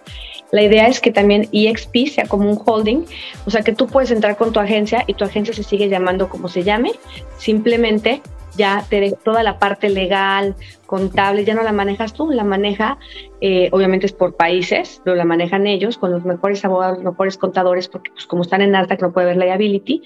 la 0.52 0.62
idea 0.62 0.88
es 0.88 1.00
que 1.00 1.12
también 1.12 1.50
EXP 1.52 2.08
sea 2.08 2.26
como 2.28 2.50
un 2.50 2.60
holding, 2.64 3.06
o 3.46 3.50
sea 3.50 3.62
que 3.62 3.74
tú 3.74 3.88
puedes 3.88 4.12
entrar 4.12 4.38
con 4.38 4.54
tu 4.54 4.60
agencia 4.60 5.04
y 5.08 5.14
tu 5.14 5.24
agencia 5.24 5.54
se 5.54 5.64
sigue 5.64 5.90
llamando 5.90 6.30
como 6.30 6.48
se 6.48 6.64
llame, 6.64 6.92
simplemente 7.38 8.22
ya 8.56 8.86
te 8.90 9.12
toda 9.24 9.44
la 9.44 9.60
parte 9.60 9.90
legal, 9.90 10.56
contable, 10.86 11.46
ya 11.46 11.54
no 11.54 11.64
la 11.64 11.72
manejas 11.72 12.14
tú, 12.14 12.32
la 12.32 12.44
maneja, 12.44 12.98
eh, 13.42 13.70
obviamente 13.72 14.06
es 14.06 14.14
por 14.14 14.36
países, 14.36 15.02
pero 15.04 15.16
la 15.16 15.26
manejan 15.26 15.68
ellos 15.68 15.98
con 15.98 16.12
los 16.12 16.24
mejores 16.24 16.64
abogados, 16.64 16.98
los 16.98 17.12
mejores 17.12 17.38
contadores, 17.38 17.88
porque 17.88 18.12
pues 18.12 18.26
como 18.26 18.44
están 18.44 18.62
en 18.62 18.74
que 18.88 18.98
no 19.02 19.12
puede 19.12 19.28
ver 19.28 19.38
liability, 19.38 20.02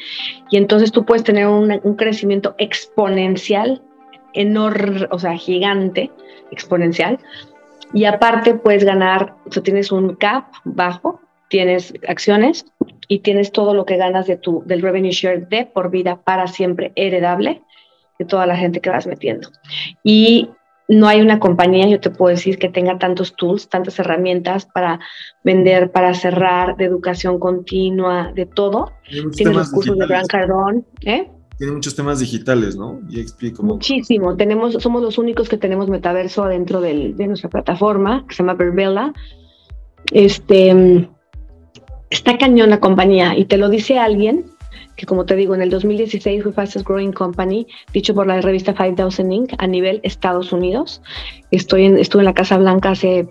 y 0.49 0.57
entonces 0.57 0.91
tú 0.91 1.05
puedes 1.05 1.23
tener 1.23 1.47
un, 1.47 1.79
un 1.83 1.95
crecimiento 1.95 2.55
exponencial, 2.57 3.81
enorme, 4.33 5.07
o 5.11 5.19
sea, 5.19 5.35
gigante, 5.35 6.11
exponencial, 6.51 7.19
y 7.93 8.05
aparte 8.05 8.55
puedes 8.55 8.83
ganar, 8.83 9.35
o 9.45 9.51
sea, 9.51 9.63
tienes 9.63 9.91
un 9.91 10.15
cap 10.15 10.51
bajo, 10.63 11.19
tienes 11.49 11.93
acciones 12.07 12.65
y 13.07 13.19
tienes 13.19 13.51
todo 13.51 13.73
lo 13.73 13.85
que 13.85 13.97
ganas 13.97 14.27
de 14.27 14.37
tu, 14.37 14.63
del 14.65 14.81
revenue 14.81 15.11
share 15.11 15.47
de 15.47 15.65
por 15.65 15.89
vida 15.89 16.21
para 16.21 16.47
siempre 16.47 16.91
heredable 16.95 17.63
de 18.19 18.25
toda 18.25 18.45
la 18.45 18.55
gente 18.55 18.81
que 18.81 18.89
vas 18.89 19.07
metiendo. 19.07 19.49
Y 20.03 20.49
no 20.89 21.07
hay 21.07 21.21
una 21.21 21.39
compañía, 21.39 21.87
yo 21.87 21.99
te 21.99 22.09
puedo 22.09 22.35
decir, 22.35 22.57
que 22.57 22.67
tenga 22.67 22.97
tantos 22.97 23.35
tools, 23.35 23.69
tantas 23.69 23.99
herramientas 23.99 24.65
para 24.65 24.99
vender, 25.43 25.91
para 25.91 26.13
cerrar, 26.13 26.75
de 26.77 26.85
educación 26.85 27.39
continua, 27.39 28.31
de 28.33 28.45
todo. 28.45 28.91
Tiene 29.35 29.53
los 29.53 29.71
cursos 29.71 29.97
de 29.97 30.07
Gran 30.07 30.25
Cardón, 30.25 30.85
¿eh? 31.05 31.29
Tiene 31.59 31.73
muchos 31.73 31.93
temas 31.93 32.19
digitales, 32.19 32.77
¿no? 32.77 33.01
Y 33.09 33.19
explico. 33.19 33.63
Muchísimo. 33.63 34.37
Tenemos, 34.37 34.75
somos 34.81 35.01
los 35.01 35.17
únicos 35.17 35.49
que 35.49 35.57
tenemos 35.57 35.89
metaverso 35.89 36.45
adentro 36.45 36.79
de 36.79 37.13
nuestra 37.27 37.49
plataforma, 37.49 38.25
que 38.27 38.33
se 38.33 38.43
llama 38.43 38.53
Verbella. 38.53 39.11
Este, 40.13 41.09
está 42.09 42.37
cañón 42.37 42.69
la 42.69 42.79
compañía 42.79 43.37
y 43.37 43.43
te 43.43 43.57
lo 43.57 43.67
dice 43.67 43.99
alguien 43.99 44.45
que, 44.95 45.05
como 45.05 45.25
te 45.25 45.35
digo, 45.35 45.53
en 45.53 45.61
el 45.61 45.69
2016 45.69 46.43
fue 46.43 46.53
Fastest 46.53 46.87
Growing 46.87 47.11
Company, 47.11 47.67
dicho 47.91 48.15
por 48.15 48.25
la 48.25 48.39
revista 48.39 48.73
5000 48.73 49.33
Inc. 49.33 49.53
a 49.57 49.67
nivel 49.67 49.99
Estados 50.03 50.53
Unidos. 50.53 51.01
Estoy 51.51 51.87
en, 51.87 51.97
estuve 51.97 52.21
en 52.21 52.25
la 52.25 52.33
Casa 52.33 52.57
Blanca 52.57 52.91
hace 52.91 53.27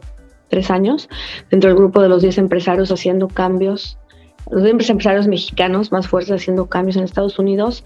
tres 0.51 0.71
años, 0.71 1.09
dentro 1.51 1.71
del 1.71 1.79
grupo 1.79 2.03
de 2.03 2.11
los 2.11 2.21
10 2.21 2.37
empresarios 2.37 2.93
haciendo 2.93 3.29
cambios 3.29 3.99
los 4.51 4.91
empresarios 4.91 5.27
mexicanos 5.27 5.93
más 5.93 6.09
fuertes 6.09 6.33
haciendo 6.33 6.67
cambios 6.67 6.97
en 6.97 7.05
Estados 7.05 7.39
Unidos. 7.39 7.85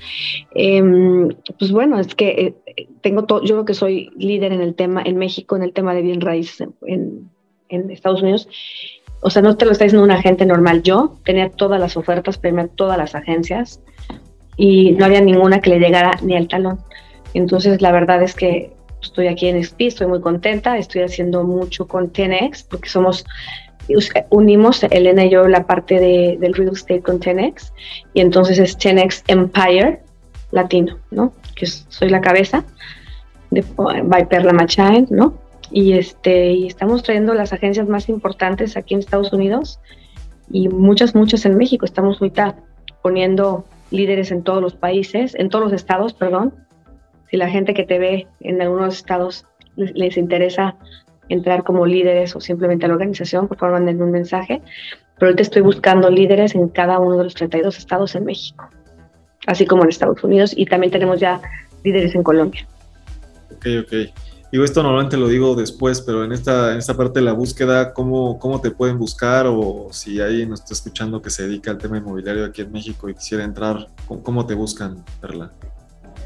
Em, 0.54 1.28
pues 1.58 1.72
bueno, 1.72 1.98
es 1.98 2.14
que 2.14 2.54
eh, 2.76 2.88
tengo 3.00 3.24
todo, 3.24 3.42
yo 3.42 3.54
creo 3.56 3.64
que 3.64 3.74
soy 3.74 4.10
líder 4.16 4.52
en 4.52 4.60
el 4.60 4.74
tema, 4.74 5.02
en 5.04 5.16
México, 5.16 5.56
en 5.56 5.62
el 5.62 5.72
tema 5.72 5.94
de 5.94 6.02
bien 6.02 6.20
raíces 6.20 6.68
en, 6.86 7.30
en, 7.68 7.90
Estados 7.90 8.22
Unidos. 8.22 8.48
o 9.22 9.30
sea, 9.30 9.42
no 9.42 9.56
te 9.56 9.64
lo 9.64 9.72
está 9.72 9.84
diciendo 9.84 10.04
un 10.04 10.10
agente 10.10 10.46
normal. 10.46 10.82
Yo 10.82 11.16
tenía 11.24 11.50
todas 11.50 11.80
las 11.80 11.96
ofertas, 11.96 12.38
primero 12.38 12.68
todas 12.68 12.98
las 12.98 13.14
agencias 13.14 13.80
y 14.56 14.92
no 14.92 15.06
había 15.06 15.20
ninguna 15.20 15.60
que 15.60 15.70
le 15.70 15.78
llegara 15.78 16.12
ni 16.22 16.36
al 16.36 16.48
talón. 16.48 16.78
Entonces, 17.34 17.80
la 17.80 17.92
verdad 17.92 18.22
es 18.22 18.34
que 18.34 18.72
estoy 19.02 19.26
aquí 19.26 19.48
en 19.48 19.62
XP, 19.62 19.80
estoy 19.82 20.06
muy 20.06 20.20
contenta, 20.20 20.78
estoy 20.78 21.02
haciendo 21.02 21.44
mucho 21.44 21.86
con 21.86 22.10
TNX 22.10 22.64
porque 22.64 22.88
somos 22.88 23.24
unimos 24.30 24.82
Elena 24.84 25.24
y 25.24 25.30
yo 25.30 25.46
la 25.48 25.66
parte 25.66 25.98
de, 25.98 26.36
del 26.40 26.54
real 26.54 26.72
estate 26.72 27.02
con 27.02 27.20
TNX 27.20 27.72
y 28.14 28.20
entonces 28.20 28.58
es 28.58 28.76
TNX 28.76 29.24
Empire 29.28 30.00
Latino, 30.50 30.98
¿no? 31.10 31.32
Que 31.56 31.66
soy 31.66 32.08
la 32.08 32.20
cabeza 32.20 32.64
de 33.50 33.64
by 33.76 34.28
Perla 34.28 34.52
Machain, 34.52 35.06
¿no? 35.10 35.34
Y 35.70 35.94
este 35.94 36.52
y 36.52 36.66
estamos 36.66 37.02
trayendo 37.02 37.34
las 37.34 37.52
agencias 37.52 37.88
más 37.88 38.08
importantes 38.08 38.76
aquí 38.76 38.94
en 38.94 39.00
Estados 39.00 39.32
Unidos 39.32 39.80
y 40.50 40.68
muchas 40.68 41.14
muchas 41.14 41.44
en 41.46 41.56
México. 41.56 41.84
Estamos 41.84 42.20
ahorita 42.20 42.56
poniendo 43.02 43.64
líderes 43.90 44.30
en 44.30 44.42
todos 44.42 44.62
los 44.62 44.74
países, 44.74 45.34
en 45.34 45.48
todos 45.48 45.64
los 45.64 45.72
estados, 45.72 46.14
perdón. 46.14 46.54
Si 47.30 47.36
la 47.36 47.48
gente 47.48 47.72
que 47.72 47.84
te 47.84 47.98
ve 47.98 48.26
en 48.40 48.60
algunos 48.60 48.96
estados 48.96 49.46
les 49.76 50.16
interesa 50.18 50.76
entrar 51.28 51.64
como 51.64 51.86
líderes 51.86 52.34
o 52.36 52.40
simplemente 52.40 52.86
a 52.86 52.88
la 52.88 52.94
organización, 52.94 53.48
por 53.48 53.58
favor 53.58 53.74
manden 53.74 54.02
un 54.02 54.10
mensaje. 54.10 54.62
Pero 55.18 55.28
ahorita 55.28 55.42
estoy 55.42 55.62
buscando 55.62 56.10
líderes 56.10 56.54
en 56.54 56.68
cada 56.68 56.98
uno 56.98 57.16
de 57.16 57.24
los 57.24 57.34
32 57.34 57.78
estados 57.78 58.14
en 58.14 58.24
México, 58.24 58.68
así 59.46 59.66
como 59.66 59.84
en 59.84 59.90
Estados 59.90 60.22
Unidos, 60.24 60.52
y 60.56 60.66
también 60.66 60.90
tenemos 60.90 61.20
ya 61.20 61.40
líderes 61.84 62.14
en 62.14 62.22
Colombia. 62.22 62.66
Ok, 63.54 63.66
ok. 63.82 63.92
Digo, 64.52 64.64
esto 64.64 64.82
normalmente 64.82 65.16
lo 65.16 65.28
digo 65.28 65.54
después, 65.54 66.02
pero 66.02 66.24
en 66.24 66.32
esta, 66.32 66.72
en 66.72 66.78
esta 66.78 66.94
parte 66.94 67.20
de 67.20 67.24
la 67.24 67.32
búsqueda, 67.32 67.94
¿cómo, 67.94 68.38
¿cómo 68.38 68.60
te 68.60 68.70
pueden 68.70 68.98
buscar? 68.98 69.46
O 69.46 69.88
si 69.92 70.20
alguien 70.20 70.50
nos 70.50 70.60
está 70.60 70.74
escuchando 70.74 71.22
que 71.22 71.30
se 71.30 71.44
dedica 71.44 71.70
al 71.70 71.78
tema 71.78 71.96
inmobiliario 71.96 72.44
aquí 72.44 72.60
en 72.60 72.70
México 72.70 73.08
y 73.08 73.14
quisiera 73.14 73.44
entrar, 73.44 73.86
¿cómo, 74.22 74.44
te 74.44 74.52
buscan, 74.52 75.02
Perla? 75.22 75.50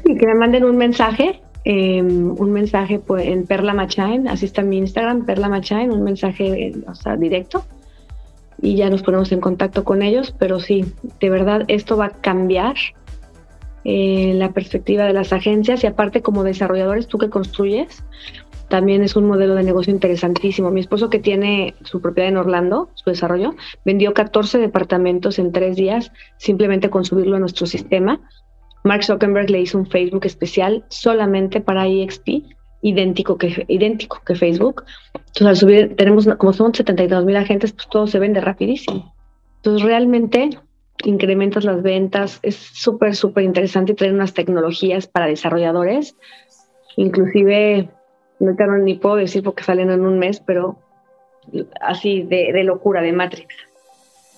Sí, 0.03 0.13
que 0.17 0.27
me 0.27 0.35
manden 0.35 0.65
un 0.65 0.75
mensaje 0.75 1.41
Em, 1.69 2.31
un 2.31 2.53
mensaje 2.53 2.97
pues, 2.97 3.27
en 3.27 3.45
Perla 3.45 3.73
Machain, 3.73 4.29
así 4.29 4.45
está 4.45 4.61
mi 4.61 4.77
Instagram, 4.77 5.25
Perla 5.25 5.49
Machain, 5.49 5.91
un 5.91 6.01
mensaje 6.01 6.71
o 6.87 6.95
sea, 6.95 7.17
directo 7.17 7.65
y 8.61 8.77
ya 8.77 8.89
nos 8.89 9.03
ponemos 9.03 9.33
en 9.33 9.41
contacto 9.41 9.83
con 9.83 10.01
ellos, 10.01 10.33
pero 10.39 10.61
sí, 10.61 10.85
de 11.19 11.29
verdad 11.29 11.65
esto 11.67 11.97
va 11.97 12.05
a 12.05 12.09
cambiar 12.21 12.75
eh, 13.83 14.31
la 14.35 14.53
perspectiva 14.53 15.03
de 15.03 15.11
las 15.11 15.33
agencias 15.33 15.83
y 15.83 15.87
aparte 15.87 16.21
como 16.21 16.45
desarrolladores, 16.45 17.07
tú 17.07 17.17
que 17.17 17.29
construyes, 17.29 18.01
también 18.69 19.03
es 19.03 19.17
un 19.17 19.25
modelo 19.25 19.53
de 19.55 19.63
negocio 19.63 19.91
interesantísimo. 19.91 20.71
Mi 20.71 20.79
esposo 20.79 21.09
que 21.09 21.19
tiene 21.19 21.75
su 21.83 21.99
propiedad 21.99 22.29
en 22.29 22.37
Orlando, 22.37 22.91
su 22.93 23.09
desarrollo, 23.09 23.55
vendió 23.83 24.13
14 24.13 24.57
departamentos 24.57 25.37
en 25.37 25.51
tres 25.51 25.75
días 25.75 26.13
simplemente 26.37 26.89
con 26.89 27.03
subirlo 27.03 27.35
a 27.35 27.39
nuestro 27.39 27.65
sistema 27.65 28.21
Mark 28.87 29.03
Zuckerberg 29.03 29.49
le 29.49 29.61
hizo 29.61 29.77
un 29.77 29.85
Facebook 29.85 30.25
especial 30.25 30.83
solamente 30.87 31.61
para 31.61 31.87
EXP, 31.87 32.43
idéntico 32.81 33.37
que, 33.37 33.65
idéntico 33.67 34.21
que 34.25 34.35
Facebook. 34.35 34.85
Entonces, 35.13 35.47
al 35.47 35.57
subir, 35.57 35.95
tenemos, 35.95 36.27
como 36.37 36.53
son 36.53 36.73
72 36.73 37.25
mil 37.25 37.35
agentes, 37.35 37.73
pues 37.73 37.87
todo 37.89 38.07
se 38.07 38.19
vende 38.19 38.41
rapidísimo. 38.41 39.13
Entonces, 39.57 39.85
realmente 39.85 40.49
incrementas 41.03 41.63
las 41.63 41.81
ventas. 41.81 42.39
Es 42.41 42.55
súper, 42.55 43.15
súper 43.15 43.43
interesante 43.43 43.93
traer 43.93 44.13
unas 44.13 44.33
tecnologías 44.33 45.07
para 45.07 45.27
desarrolladores. 45.27 46.15
Inclusive, 46.95 47.89
no 48.39 48.55
te 48.55 48.67
ni 48.67 48.95
puedo 48.95 49.15
decir 49.15 49.43
porque 49.43 49.63
salen 49.63 49.91
en 49.91 50.01
un 50.01 50.17
mes, 50.17 50.39
pero 50.39 50.79
así 51.81 52.23
de, 52.23 52.51
de 52.51 52.63
locura, 52.63 53.01
de 53.01 53.13
Matrix. 53.13 53.55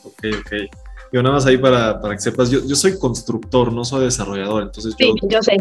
Ok, 0.04 0.26
ok. 0.40 0.89
Yo 1.12 1.24
nada 1.24 1.36
más 1.36 1.46
ahí 1.46 1.58
para, 1.58 2.00
para 2.00 2.16
que 2.16 2.22
sepas, 2.22 2.52
yo, 2.52 2.60
yo, 2.66 2.76
soy 2.76 3.00
constructor, 3.00 3.74
no 3.74 3.84
soy 3.84 4.06
desarrollador, 4.06 4.64
entonces 4.64 4.94
sí, 4.96 5.12
yo, 5.24 5.42
sé, 5.42 5.58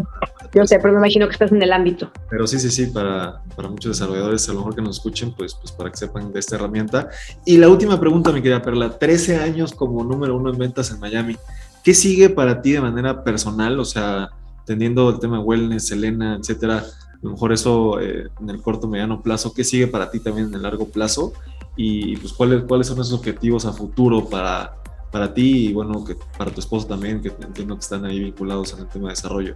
yo 0.53 0.67
sé, 0.67 0.77
pero 0.79 0.93
me 0.93 0.99
imagino 0.99 1.25
que 1.27 1.33
estás 1.33 1.51
en 1.51 1.61
el 1.61 1.73
ámbito. 1.73 2.11
Pero 2.29 2.45
sí, 2.45 2.59
sí, 2.59 2.69
sí, 2.69 2.87
para, 2.87 3.41
para 3.55 3.67
muchos 3.67 3.97
desarrolladores, 3.97 4.47
a 4.47 4.53
lo 4.53 4.59
mejor 4.59 4.75
que 4.75 4.81
nos 4.83 4.97
escuchen, 4.97 5.33
pues, 5.35 5.55
pues 5.55 5.71
para 5.71 5.89
que 5.89 5.97
sepan 5.97 6.31
de 6.31 6.39
esta 6.39 6.55
herramienta. 6.55 7.09
Y 7.45 7.57
la 7.57 7.67
última 7.67 7.99
pregunta, 7.99 8.31
mi 8.31 8.43
querida 8.43 8.61
Perla, 8.61 8.97
13 8.97 9.37
años 9.37 9.73
como 9.73 10.03
número 10.03 10.37
uno 10.37 10.51
en 10.51 10.57
ventas 10.59 10.91
en 10.91 10.99
Miami, 10.99 11.35
¿qué 11.83 11.95
sigue 11.95 12.29
para 12.29 12.61
ti 12.61 12.73
de 12.73 12.81
manera 12.81 13.23
personal? 13.23 13.79
O 13.79 13.85
sea, 13.85 14.29
teniendo 14.65 15.09
el 15.09 15.19
tema 15.19 15.39
de 15.39 15.43
wellness, 15.43 15.87
Selena, 15.87 16.37
etcétera, 16.39 16.77
a 16.77 17.25
lo 17.25 17.31
mejor 17.31 17.51
eso 17.51 17.99
eh, 17.99 18.27
en 18.39 18.49
el 18.51 18.61
corto, 18.61 18.87
mediano 18.87 19.21
plazo, 19.21 19.51
¿qué 19.53 19.63
sigue 19.63 19.87
para 19.87 20.11
ti 20.11 20.19
también 20.19 20.47
en 20.47 20.53
el 20.53 20.61
largo 20.61 20.85
plazo? 20.85 21.33
Y 21.75 22.17
pues 22.17 22.33
cuáles, 22.33 22.63
cuáles 22.65 22.87
son 22.87 22.99
esos 22.99 23.13
objetivos 23.13 23.65
a 23.65 23.73
futuro 23.73 24.25
para 24.25 24.75
para 25.11 25.33
ti 25.33 25.67
y 25.67 25.73
bueno, 25.73 26.03
que 26.03 26.15
para 26.37 26.51
tu 26.51 26.59
esposo 26.59 26.87
también, 26.87 27.21
que 27.21 27.29
entiendo 27.29 27.75
que 27.75 27.81
están 27.81 28.05
ahí 28.05 28.19
vinculados 28.19 28.73
en 28.73 28.79
el 28.79 28.87
tema 28.87 29.07
de 29.07 29.11
desarrollo. 29.11 29.55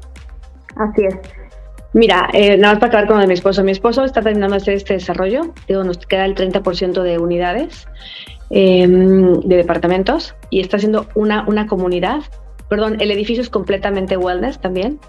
Así 0.76 1.06
es. 1.06 1.16
Mira, 1.94 2.28
eh, 2.34 2.58
nada 2.58 2.74
más 2.74 2.80
para 2.80 3.02
acabar 3.02 3.08
con 3.08 3.28
mi 3.28 3.34
esposo. 3.34 3.64
Mi 3.64 3.72
esposo 3.72 4.04
está 4.04 4.22
terminando 4.22 4.56
de 4.56 4.62
hacer 4.62 4.74
este 4.74 4.94
desarrollo. 4.94 5.54
Digo, 5.68 5.84
nos 5.84 5.98
queda 6.00 6.26
el 6.26 6.34
30% 6.34 7.04
de 7.04 7.20
unidades 7.20 7.88
em, 8.50 9.40
de 9.42 9.58
departamentos 9.58 10.34
y 10.50 10.62
está 10.62 10.78
haciendo 10.78 11.08
una, 11.14 11.46
una 11.48 11.68
comunidad. 11.68 12.22
Perdón, 12.68 13.00
el 13.00 13.12
edificio 13.12 13.44
es 13.44 13.50
completamente 13.50 14.18
wellness 14.18 14.60
también. 14.60 15.00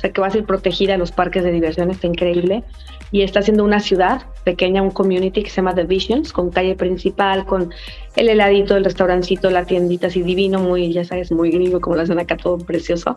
O 0.00 0.02
sea, 0.02 0.12
que 0.12 0.20
va 0.22 0.28
a 0.28 0.30
ser 0.30 0.46
protegida 0.46 0.94
en 0.94 1.00
los 1.00 1.12
parques 1.12 1.44
de 1.44 1.52
diversión, 1.52 1.90
está 1.90 2.06
increíble. 2.06 2.64
Y 3.12 3.20
está 3.20 3.40
haciendo 3.40 3.64
una 3.64 3.80
ciudad 3.80 4.22
pequeña, 4.44 4.80
un 4.80 4.92
community 4.92 5.42
que 5.42 5.50
se 5.50 5.56
llama 5.56 5.74
The 5.74 5.84
Visions, 5.84 6.32
con 6.32 6.48
calle 6.48 6.74
principal, 6.74 7.44
con 7.44 7.70
el 8.16 8.30
heladito, 8.30 8.78
el 8.78 8.84
restaurancito, 8.84 9.50
la 9.50 9.66
tiendita 9.66 10.06
así 10.06 10.22
divino, 10.22 10.58
muy, 10.58 10.90
ya 10.90 11.04
sabes, 11.04 11.30
muy 11.30 11.50
gringo, 11.50 11.82
como 11.82 11.96
la 11.96 12.04
hacen 12.04 12.18
acá, 12.18 12.38
todo 12.38 12.56
precioso. 12.56 13.14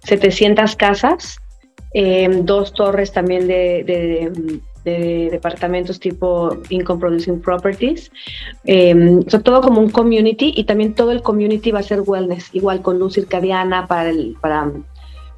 700 0.00 0.74
casas, 0.74 1.38
em, 1.92 2.44
dos 2.44 2.72
torres 2.72 3.12
también 3.12 3.46
de, 3.46 4.50
departamentos 4.84 6.00
tipo 6.00 6.58
income 6.68 6.98
producing 6.98 7.40
properties. 7.40 8.10
Eh, 8.64 9.20
todo 9.44 9.62
como 9.62 9.80
un 9.80 9.90
community 9.90 10.52
y 10.56 10.64
también 10.64 10.94
todo 10.94 11.12
el 11.12 11.22
community 11.22 11.70
va 11.70 11.78
a 11.78 11.84
ser 11.84 12.00
wellness, 12.04 12.50
igual 12.52 12.82
con 12.82 12.98
luz 12.98 13.14
circadiana 13.14 13.86
para 13.86 14.10
el, 14.10 14.36
para 14.40 14.72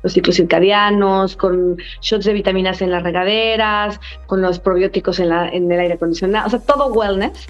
los 0.07 0.13
ciclos 0.13 0.37
circadianos, 0.37 1.35
con 1.35 1.77
shots 2.01 2.27
de 2.27 2.33
vitaminas 2.33 2.81
en 2.81 2.93
las 2.93 3.03
regaderas, 3.03 4.01
con 4.27 4.41
los 4.41 4.61
probióticos 4.61 5.19
en, 5.19 5.31
la, 5.31 5.49
en 5.49 5.71
el 5.71 5.81
aire 5.81 5.95
acondicionado, 5.95 6.47
o 6.47 6.51
sea, 6.51 6.61
todo 6.61 6.93
wellness. 6.93 7.49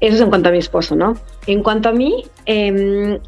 Eso 0.00 0.14
es 0.14 0.20
en 0.22 0.30
cuanto 0.30 0.48
a 0.48 0.52
mi 0.52 0.58
esposo, 0.58 0.96
¿no? 0.96 1.14
En 1.46 1.62
cuanto 1.62 1.90
a 1.90 1.92
mí, 1.92 2.24
eh, 2.46 3.20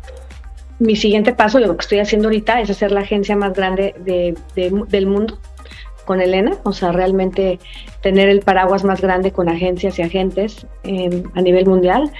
mi 0.79 0.97
siguiente 0.97 1.35
paso, 1.35 1.59
lo 1.61 1.77
que 1.77 1.83
estoy 1.83 1.99
haciendo 1.99 2.29
ahorita 2.29 2.63
es 2.63 2.71
hacer 2.71 2.93
la 2.93 3.01
agencia 3.01 3.37
más 3.37 3.53
grande 3.53 3.95
de, 3.99 4.35
del 4.55 5.07
mundo 5.07 5.39
con 6.07 6.23
Elena, 6.23 6.57
o 6.63 6.73
sea, 6.73 6.93
realmente 6.93 7.59
tener 8.01 8.31
el 8.31 8.41
paraguas 8.41 8.85
más 8.85 9.03
grande 9.03 9.33
con 9.33 9.51
agencias 9.51 9.99
y 9.99 10.03
agentes 10.03 10.67
em, 10.85 11.25
a 11.35 11.43
nivel 11.43 11.67
mundial. 11.67 12.11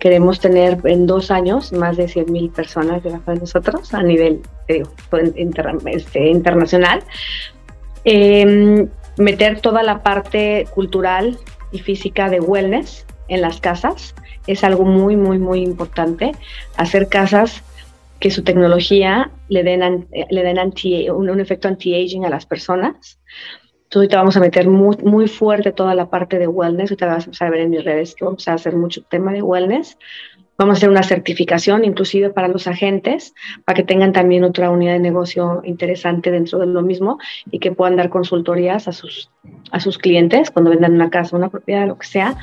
Queremos 0.00 0.40
tener 0.40 0.78
en 0.84 1.06
dos 1.06 1.30
años 1.30 1.72
más 1.72 1.96
de 1.96 2.08
100 2.08 2.32
mil 2.32 2.50
personas 2.50 3.04
debajo 3.04 3.30
de 3.30 3.40
nosotros 3.40 3.94
a 3.94 4.02
nivel 4.02 4.40
este, 4.66 6.28
internacional. 6.28 7.04
Em, 8.04 8.88
meter 9.16 9.60
toda 9.60 9.82
la 9.82 10.02
parte 10.02 10.66
cultural 10.74 11.38
y 11.70 11.78
física 11.78 12.28
de 12.28 12.40
wellness 12.40 13.06
en 13.28 13.40
las 13.40 13.60
casas 13.60 14.14
es 14.46 14.64
algo 14.64 14.84
muy, 14.84 15.16
muy, 15.16 15.38
muy 15.38 15.62
importante. 15.62 16.32
Hacer 16.76 17.08
casas 17.08 17.62
que 18.20 18.30
su 18.30 18.42
tecnología 18.42 19.30
le 19.48 19.62
den, 19.62 20.08
le 20.30 20.42
den 20.42 20.58
anti, 20.58 21.08
un, 21.10 21.40
efecto 21.40 21.68
anti-aging 21.68 22.24
a 22.24 22.30
las 22.30 22.46
personas. 22.46 23.20
Entonces 23.84 23.96
ahorita 23.96 24.16
vamos 24.16 24.36
a 24.36 24.40
meter 24.40 24.68
muy, 24.68 24.96
muy 25.04 25.28
fuerte 25.28 25.72
toda 25.72 25.94
la 25.94 26.08
parte 26.08 26.38
de 26.38 26.46
wellness. 26.46 26.90
Ahorita 26.90 27.06
vas 27.06 27.42
a 27.42 27.50
ver 27.50 27.60
en 27.60 27.70
mis 27.70 27.84
redes 27.84 28.14
que 28.14 28.24
vamos 28.24 28.48
a 28.48 28.54
hacer 28.54 28.74
mucho 28.74 29.02
tema 29.02 29.32
de 29.32 29.42
wellness. 29.42 29.98
Vamos 30.56 30.76
a 30.76 30.78
hacer 30.78 30.88
una 30.88 31.02
certificación 31.02 31.84
inclusive 31.84 32.30
para 32.30 32.46
los 32.46 32.68
agentes, 32.68 33.34
para 33.64 33.76
que 33.76 33.82
tengan 33.82 34.12
también 34.12 34.44
otra 34.44 34.70
unidad 34.70 34.92
de 34.92 35.00
negocio 35.00 35.62
interesante 35.64 36.30
dentro 36.30 36.60
de 36.60 36.66
lo 36.66 36.82
mismo 36.82 37.18
y 37.50 37.58
que 37.58 37.72
puedan 37.72 37.96
dar 37.96 38.08
consultorías 38.08 38.86
a 38.86 38.92
sus, 38.92 39.30
a 39.72 39.80
sus 39.80 39.98
clientes 39.98 40.52
cuando 40.52 40.70
vendan 40.70 40.94
una 40.94 41.10
casa, 41.10 41.36
una 41.36 41.48
propiedad, 41.48 41.88
lo 41.88 41.98
que 41.98 42.06
sea, 42.06 42.36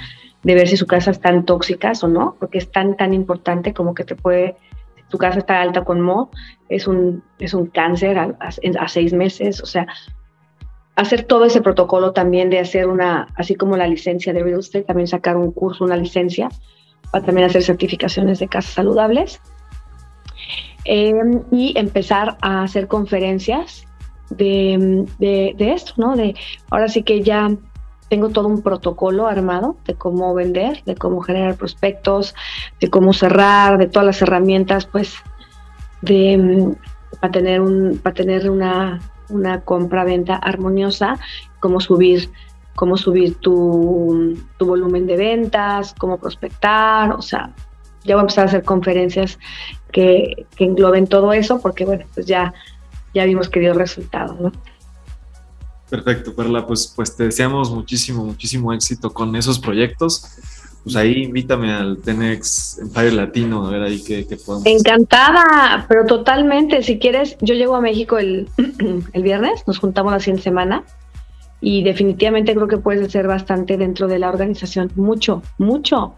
de 0.43 0.55
ver 0.55 0.67
si 0.67 0.75
su 0.75 0.87
casa 0.87 1.11
están 1.11 1.45
tóxicas 1.45 2.03
o 2.03 2.09
no, 2.09 2.35
porque 2.39 2.57
es 2.57 2.69
tan, 2.69 2.97
tan 2.97 3.13
importante 3.13 3.73
como 3.73 3.93
que 3.93 4.03
te 4.03 4.15
puede 4.15 4.55
tu 5.11 5.17
casa 5.17 5.39
está 5.39 5.61
alta 5.61 5.83
con 5.83 6.01
Mo, 6.01 6.31
es 6.69 6.87
un, 6.87 7.23
es 7.37 7.53
un 7.53 7.67
cáncer 7.67 8.17
a, 8.17 8.87
seis 8.87 9.13
meses, 9.13 9.61
o 9.61 9.65
sea, 9.65 9.85
hacer 10.95 11.23
todo 11.23 11.45
ese 11.45 11.61
protocolo 11.61 12.13
también 12.13 12.49
de 12.49 12.59
hacer 12.59 12.87
una, 12.87 13.27
así 13.35 13.55
como 13.55 13.77
la 13.77 13.87
licencia 13.87 14.33
de 14.33 14.43
real 14.43 14.59
estate, 14.59 14.85
también 14.85 15.07
sacar 15.07 15.37
un 15.37 15.51
curso, 15.51 15.83
una 15.83 15.97
licencia, 15.97 16.49
para 17.11 17.25
también 17.25 17.47
hacer 17.47 17.61
certificaciones 17.61 18.39
de 18.39 18.47
casas 18.47 18.73
saludables. 18.73 19.41
Em, 20.85 21.43
y 21.51 21.77
empezar 21.77 22.37
a 22.41 22.63
hacer 22.63 22.87
conferencias 22.87 23.85
de, 24.31 25.05
de, 25.19 25.73
esto, 25.73 25.93
¿no? 25.97 26.15
De 26.15 26.33
ahora 26.71 26.87
sí 26.87 27.03
que 27.03 27.21
ya 27.21 27.49
tengo 28.11 28.27
todo 28.27 28.49
un 28.49 28.61
protocolo 28.61 29.25
armado 29.25 29.77
de 29.85 29.95
cómo 29.95 30.33
vender, 30.33 30.83
de 30.85 30.95
cómo 30.95 31.21
generar 31.21 31.55
prospectos, 31.55 32.35
de 32.81 32.89
cómo 32.89 33.13
cerrar, 33.13 33.77
de 33.77 33.87
todas 33.87 34.05
las 34.05 34.21
herramientas, 34.21 34.85
pues, 34.85 35.15
de 36.01 36.37
mm, 36.37 36.75
para 37.21 37.31
tener 37.31 37.61
un, 37.61 38.01
para 38.03 38.13
tener 38.13 38.49
una, 38.49 38.99
una 39.29 39.61
compra-venta 39.61 40.35
armoniosa, 40.35 41.17
cómo 41.61 41.79
subir, 41.79 42.29
cómo 42.75 42.97
subir 42.97 43.35
tu, 43.35 44.37
tu 44.57 44.65
volumen 44.65 45.07
de 45.07 45.15
ventas, 45.15 45.95
cómo 45.97 46.17
prospectar, 46.17 47.13
o 47.13 47.21
sea, 47.21 47.53
ya 48.03 48.15
voy 48.15 48.19
a 48.19 48.23
empezar 48.23 48.43
a 48.43 48.47
hacer 48.47 48.63
conferencias 48.63 49.39
que, 49.93 50.47
que 50.57 50.65
engloben 50.65 51.07
todo 51.07 51.31
eso, 51.31 51.61
porque 51.61 51.85
bueno, 51.85 52.03
pues 52.13 52.25
ya, 52.25 52.53
ya 53.13 53.23
vimos 53.23 53.47
que 53.47 53.61
dio 53.61 53.73
resultados, 53.73 54.37
¿no? 54.37 54.51
Perfecto, 55.91 56.33
Perla. 56.33 56.65
Pues, 56.65 56.93
pues 56.95 57.17
te 57.17 57.25
deseamos 57.25 57.69
muchísimo, 57.69 58.23
muchísimo 58.23 58.71
éxito 58.71 59.11
con 59.11 59.35
esos 59.35 59.59
proyectos. 59.59 60.25
Pues 60.85 60.95
ahí 60.95 61.23
invítame 61.23 61.73
al 61.73 61.97
Tenex 61.97 62.79
Empire 62.79 63.11
Latino, 63.11 63.67
a 63.67 63.71
ver 63.71 63.81
ahí 63.83 64.01
qué, 64.01 64.25
podemos. 64.43 64.65
Encantada, 64.65 65.85
pero 65.89 66.05
totalmente. 66.05 66.81
Si 66.81 66.97
quieres, 66.97 67.35
yo 67.41 67.55
llego 67.55 67.75
a 67.75 67.81
México 67.81 68.17
el, 68.17 68.47
el 69.13 69.21
viernes, 69.21 69.63
nos 69.67 69.79
juntamos 69.79 70.13
la 70.13 70.21
siguiente 70.21 70.43
semana 70.43 70.85
y 71.59 71.83
definitivamente 71.83 72.55
creo 72.55 72.69
que 72.69 72.77
puedes 72.77 73.05
hacer 73.05 73.27
bastante 73.27 73.75
dentro 73.75 74.07
de 74.07 74.17
la 74.17 74.29
organización. 74.29 74.93
Mucho, 74.95 75.43
mucho. 75.57 76.15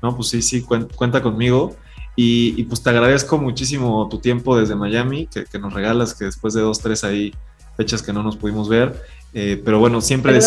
No, 0.00 0.14
pues 0.14 0.28
sí, 0.28 0.42
sí, 0.42 0.62
cuenta 0.62 1.20
conmigo. 1.20 1.74
Y, 2.14 2.62
pues 2.64 2.82
te 2.82 2.90
agradezco 2.90 3.36
muchísimo 3.36 4.08
tu 4.08 4.18
tiempo 4.18 4.56
desde 4.56 4.76
Miami, 4.76 5.26
que, 5.26 5.44
que 5.44 5.58
nos 5.58 5.72
regalas, 5.72 6.14
que 6.14 6.26
después 6.26 6.54
de 6.54 6.60
dos, 6.60 6.78
tres 6.78 7.02
ahí 7.02 7.32
fechas 7.80 8.02
que 8.02 8.12
no 8.12 8.22
nos 8.22 8.36
pudimos 8.36 8.68
ver. 8.68 9.02
Eh, 9.32 9.60
pero 9.64 9.78
bueno, 9.78 10.02
siempre, 10.02 10.38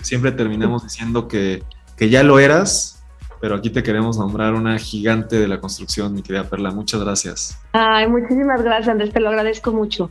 siempre 0.00 0.32
terminamos 0.32 0.82
diciendo 0.84 1.28
que, 1.28 1.62
que, 1.98 2.08
ya 2.08 2.22
lo 2.22 2.38
eras, 2.38 3.04
pero 3.42 3.56
aquí 3.56 3.68
te 3.68 3.82
queremos 3.82 4.16
nombrar 4.16 4.54
una 4.54 4.78
gigante 4.78 5.36
de 5.38 5.48
la 5.48 5.60
construcción, 5.60 6.14
mi 6.14 6.22
querida 6.22 6.44
Perla. 6.48 6.70
Muchas 6.70 7.02
gracias. 7.02 7.58
Ay, 7.72 8.06
muchísimas 8.08 8.62
gracias, 8.62 8.88
Andrés, 8.88 9.12
te 9.12 9.20
lo 9.20 9.28
agradezco 9.28 9.72
mucho. 9.72 10.10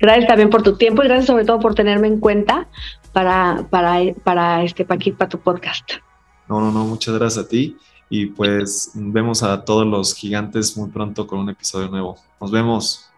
Gracias 0.00 0.26
también 0.26 0.50
por 0.50 0.62
tu 0.62 0.76
tiempo 0.76 1.04
y 1.04 1.06
gracias 1.06 1.26
sobre 1.26 1.44
todo 1.44 1.60
por 1.60 1.76
tenerme 1.76 2.08
en 2.08 2.18
cuenta 2.18 2.66
para, 3.12 3.66
para, 3.70 4.00
para, 4.24 4.64
este, 4.64 4.84
para, 4.84 5.00
para 5.16 5.28
tu 5.28 5.38
podcast. 5.38 5.92
No, 6.48 6.60
no, 6.60 6.72
no, 6.72 6.84
muchas 6.86 7.14
gracias 7.16 7.44
a 7.44 7.48
ti. 7.48 7.76
Y 8.08 8.26
pues 8.26 8.90
vemos 8.94 9.44
a 9.44 9.64
todos 9.64 9.86
los 9.86 10.16
gigantes 10.16 10.76
muy 10.76 10.90
pronto 10.90 11.28
con 11.28 11.38
un 11.38 11.50
episodio 11.50 11.86
nuevo. 11.88 12.16
Nos 12.40 12.50
vemos. 12.50 13.09